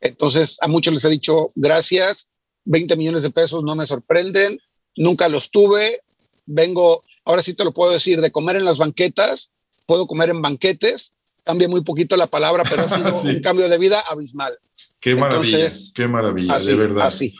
Entonces, 0.00 0.56
a 0.60 0.68
muchos 0.68 0.94
les 0.94 1.04
he 1.04 1.08
dicho 1.08 1.50
gracias, 1.54 2.28
20 2.64 2.96
millones 2.96 3.22
de 3.22 3.30
pesos 3.30 3.64
no 3.64 3.74
me 3.74 3.86
sorprenden, 3.86 4.60
nunca 4.96 5.28
los 5.28 5.50
tuve, 5.50 6.02
vengo, 6.46 7.04
ahora 7.24 7.42
sí 7.42 7.54
te 7.54 7.64
lo 7.64 7.72
puedo 7.72 7.92
decir, 7.92 8.20
de 8.20 8.30
comer 8.30 8.56
en 8.56 8.64
las 8.64 8.78
banquetas, 8.78 9.50
puedo 9.86 10.06
comer 10.06 10.30
en 10.30 10.42
banquetes, 10.42 11.12
cambia 11.44 11.68
muy 11.68 11.82
poquito 11.82 12.16
la 12.16 12.26
palabra, 12.26 12.64
pero 12.68 12.82
ha 12.82 12.88
sido 12.88 13.20
un 13.22 13.40
cambio 13.40 13.68
de 13.68 13.78
vida 13.78 14.00
abismal. 14.00 14.58
Qué 15.00 15.16
maravilla, 15.16 15.68
qué 15.94 16.06
maravilla, 16.06 16.58
de 16.58 16.74
verdad. 16.74 17.06
Así, 17.06 17.34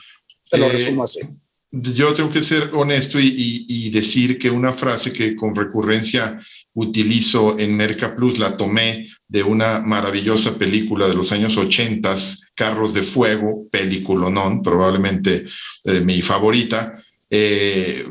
te 0.49 0.57
lo 0.57 0.65
eh, 0.65 0.69
resumo 0.69 1.03
así. 1.03 1.19
Yo 1.75 2.13
tengo 2.13 2.29
que 2.29 2.43
ser 2.43 2.69
honesto 2.73 3.19
y, 3.19 3.89
decir 3.89 4.37
que 4.37 4.51
una 4.51 4.73
frase 4.73 5.11
que 5.11 5.35
con 5.35 5.55
recurrencia 5.55 6.39
utilizo 6.75 7.57
en 7.57 7.75
Merca 7.75 8.15
Plus 8.15 8.37
la 8.37 8.55
tomé 8.55 9.09
de 9.27 9.41
una 9.41 9.79
maravillosa 9.79 10.55
película 10.55 11.07
de 11.07 11.15
los 11.15 11.31
años 11.31 11.57
80, 11.57 12.15
Carros 12.53 12.93
de 12.93 13.01
Fuego, 13.01 13.67
peliculonón, 13.71 14.61
probablemente 14.61 15.45
eh, 15.85 15.99
mi 15.99 16.21
favorita. 16.21 17.03
Eh, 17.27 18.05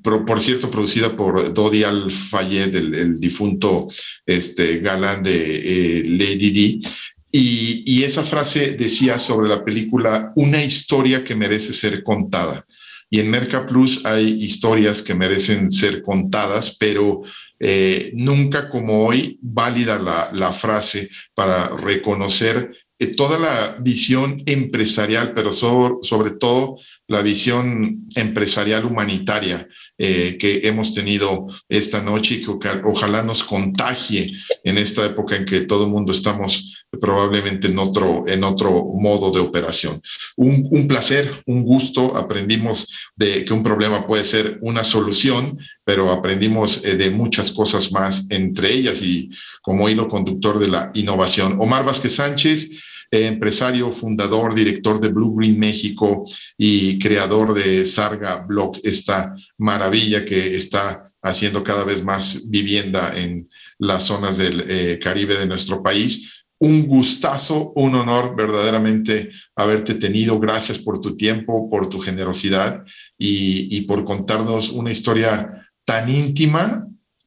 por, 0.00 0.40
cierto, 0.40 0.70
producida 0.70 1.16
por 1.16 1.52
Dodi 1.52 1.82
Al-Fayed, 1.82 2.76
el, 2.76 3.18
difunto 3.18 3.88
este, 4.24 4.78
galán 4.78 5.24
de 5.24 5.98
eh, 5.98 6.04
Lady 6.04 6.50
D. 6.50 6.88
Y, 7.32 8.04
esa 8.04 8.22
frase 8.22 8.76
decía 8.76 9.18
sobre 9.18 9.48
la 9.48 9.64
película, 9.64 10.32
una 10.36 10.62
historia 10.62 11.24
que 11.24 11.34
merece 11.34 11.72
ser 11.72 12.04
contada. 12.04 12.64
Y 13.12 13.20
en 13.20 13.30
Merca 13.30 13.66
Plus 13.66 14.06
hay 14.06 14.42
historias 14.42 15.02
que 15.02 15.14
merecen 15.14 15.70
ser 15.70 16.00
contadas, 16.00 16.74
pero 16.80 17.20
eh, 17.60 18.10
nunca 18.14 18.70
como 18.70 19.06
hoy 19.06 19.38
válida 19.42 19.98
la, 20.32 20.52
frase 20.54 21.10
para 21.34 21.68
reconocer 21.76 22.74
eh, 22.98 23.08
toda 23.08 23.38
la 23.38 23.76
visión 23.80 24.42
empresarial, 24.46 25.34
pero 25.34 25.52
sobre 25.52 26.30
todo 26.40 26.78
la 27.12 27.20
visión 27.20 28.06
empresarial 28.16 28.86
humanitaria 28.86 29.68
eh, 29.98 30.38
que 30.40 30.66
hemos 30.66 30.94
tenido 30.94 31.46
esta 31.68 32.00
noche 32.00 32.36
y 32.36 32.40
que 32.40 32.68
ojalá 32.84 33.22
nos 33.22 33.44
contagie 33.44 34.32
en 34.64 34.78
esta 34.78 35.04
época 35.04 35.36
en 35.36 35.44
que 35.44 35.60
todo 35.60 35.84
el 35.84 35.90
mundo 35.90 36.10
estamos 36.10 36.74
probablemente 37.00 37.68
en 37.68 37.78
otro, 37.78 38.24
en 38.26 38.44
otro 38.44 38.70
modo 38.98 39.30
de 39.30 39.40
operación. 39.40 40.00
Un, 40.36 40.66
un, 40.70 40.88
placer, 40.88 41.30
un 41.46 41.62
gusto. 41.64 42.16
Aprendimos 42.16 42.90
de 43.14 43.44
que 43.44 43.52
un 43.52 43.62
problema 43.62 44.06
puede 44.06 44.24
ser 44.24 44.58
una 44.62 44.82
solución, 44.82 45.58
pero 45.84 46.10
aprendimos 46.10 46.82
eh, 46.82 46.96
de 46.96 47.10
muchas 47.10 47.52
cosas 47.52 47.92
más, 47.92 48.26
entre 48.30 48.72
ellas 48.72 49.02
y 49.02 49.30
como 49.60 49.88
hilo 49.90 50.08
conductor 50.08 50.58
de 50.58 50.68
la 50.68 50.90
innovación. 50.94 51.56
Omar 51.60 51.84
Vázquez 51.84 52.14
Sánchez 52.14 52.70
empresario, 53.12 53.90
fundador, 53.90 54.54
director 54.54 55.00
de 55.00 55.08
Blue 55.08 55.34
Green 55.36 55.58
México 55.58 56.24
y 56.56 56.98
creador 56.98 57.52
de 57.52 57.84
Sarga 57.84 58.38
Block, 58.38 58.78
esta 58.82 59.36
maravilla 59.58 60.24
que 60.24 60.56
está 60.56 61.12
haciendo 61.22 61.62
cada 61.62 61.84
vez 61.84 62.02
más 62.02 62.48
vivienda 62.48 63.12
en 63.14 63.46
las 63.78 64.04
zonas 64.04 64.38
del 64.38 64.64
eh, 64.66 64.98
Caribe 64.98 65.38
de 65.38 65.46
nuestro 65.46 65.82
país. 65.82 66.44
Un 66.58 66.86
gustazo, 66.86 67.72
un 67.74 67.94
honor 67.96 68.34
verdaderamente 68.34 69.30
haberte 69.54 69.94
tenido. 69.94 70.38
Gracias 70.40 70.78
por 70.78 71.00
tu 71.00 71.16
tiempo, 71.16 71.68
por 71.68 71.88
tu 71.88 72.00
generosidad 72.00 72.84
y 73.18 73.80
por 73.82 74.04
contarnos 74.04 74.70
una 74.70 74.92
historia 74.92 75.68
tan 75.84 76.08
íntima, 76.08 76.86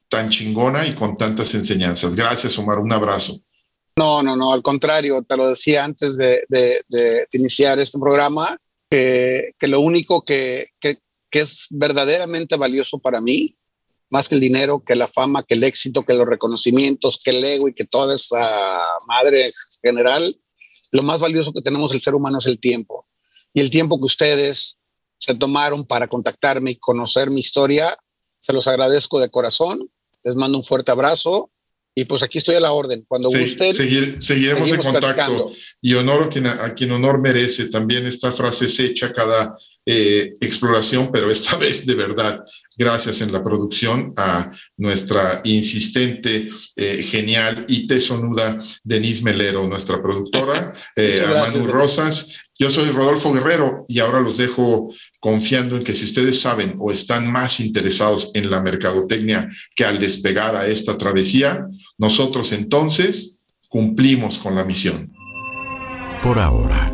tan 0.09 0.29
chingona 0.29 0.87
y 0.87 0.95
con 0.95 1.17
tantas 1.17 1.53
enseñanzas. 1.53 2.15
Gracias, 2.15 2.57
Omar. 2.57 2.79
Un 2.79 2.93
abrazo. 2.93 3.41
No, 3.97 4.21
no, 4.21 4.35
no, 4.35 4.51
al 4.51 4.61
contrario, 4.61 5.23
te 5.23 5.37
lo 5.37 5.47
decía 5.47 5.85
antes 5.85 6.17
de, 6.17 7.25
iniciar 7.31 7.79
este 7.79 7.97
programa, 7.97 8.57
que, 8.89 9.53
lo 9.61 9.79
único 9.79 10.25
que, 10.25 10.71
es 11.31 11.67
verdaderamente 11.69 12.57
valioso 12.57 12.99
para 12.99 13.21
mí, 13.21 13.57
más 14.09 14.27
que 14.27 14.35
el 14.35 14.41
dinero, 14.41 14.83
que 14.83 14.95
la 14.95 15.07
fama, 15.07 15.43
que 15.43 15.53
el 15.53 15.63
éxito, 15.63 16.03
que 16.03 16.13
los 16.13 16.27
reconocimientos, 16.27 17.19
que 17.23 17.31
el 17.31 17.43
ego 17.43 17.69
y 17.69 17.73
que 17.73 17.85
toda 17.85 18.15
esa 18.15 18.81
madre 19.07 19.51
general, 19.81 20.37
lo 20.91 21.03
más 21.03 21.21
valioso 21.21 21.53
que 21.53 21.61
tenemos 21.61 21.93
el 21.93 22.01
ser 22.01 22.15
humano 22.15 22.39
es 22.39 22.47
el 22.47 22.59
tiempo. 22.59 23.07
Y 23.53 23.61
el 23.61 23.69
tiempo 23.69 23.97
que 23.97 24.05
ustedes 24.05 24.77
se 25.17 25.35
tomaron 25.35 25.85
para 25.85 26.07
contactarme 26.07 26.71
y 26.71 26.75
conocer 26.77 27.29
mi 27.29 27.39
historia, 27.39 27.97
se 28.39 28.51
los 28.51 28.67
agradezco 28.67 29.19
de 29.19 29.29
corazón. 29.29 29.89
Les 30.23 30.35
mando 30.35 30.57
un 30.57 30.63
fuerte 30.63 30.91
abrazo 30.91 31.51
y 31.97 32.03
pues 32.03 32.21
aquí 32.23 32.39
estoy 32.39 32.55
a 32.55 32.59
la 32.59 32.73
orden. 32.73 33.05
Cuando 33.07 33.31
sí, 33.31 33.39
gusten, 33.39 33.73
seguiremos, 34.21 34.69
en 34.69 34.81
contacto. 34.81 35.53
Y 35.81 35.93
honor 35.93 36.23
a 36.23 36.29
quien, 36.29 36.45
a 36.45 36.73
quien 36.75 36.91
honor 36.91 37.19
merece. 37.19 37.69
También 37.69 38.05
esta 38.05 38.33
frase 38.33 38.67
se 38.67 38.87
echa 38.87 39.13
cada 39.13 39.57
eh, 39.85 40.33
exploración, 40.41 41.09
pero 41.09 41.31
esta 41.31 41.55
vez 41.57 41.85
de 41.85 41.95
verdad. 41.95 42.43
Gracias 42.77 43.21
en 43.21 43.31
la 43.31 43.43
producción 43.43 44.13
a 44.17 44.51
nuestra 44.77 45.41
insistente, 45.43 46.49
eh, 46.75 47.03
genial 47.03 47.65
y 47.67 47.87
tesonuda 47.87 48.61
Denise 48.83 49.23
Melero, 49.23 49.67
nuestra 49.67 50.01
productora, 50.01 50.73
eh, 50.95 51.23
a 51.25 51.39
Manu 51.39 51.67
Rosas 51.67 52.27
yo 52.57 52.69
soy 52.69 52.89
Rodolfo 52.91 53.33
Guerrero 53.33 53.83
y 53.89 53.99
ahora 53.99 54.21
los 54.21 54.37
dejo 54.37 54.93
confiando 55.19 55.75
en 55.75 55.83
que 55.83 55.93
si 55.93 56.05
ustedes 56.05 56.39
saben 56.39 56.75
o 56.79 56.89
están 56.89 57.29
más 57.29 57.59
interesados 57.59 58.31
en 58.33 58.49
la 58.49 58.61
mercadotecnia 58.61 59.49
que 59.75 59.83
al 59.83 59.99
despegar 59.99 60.55
a 60.55 60.65
esta 60.67 60.97
travesía, 60.97 61.67
nosotros 61.97 62.53
entonces 62.53 63.41
cumplimos 63.67 64.37
con 64.37 64.55
la 64.55 64.63
misión. 64.63 65.11
Por 66.23 66.39
ahora, 66.39 66.93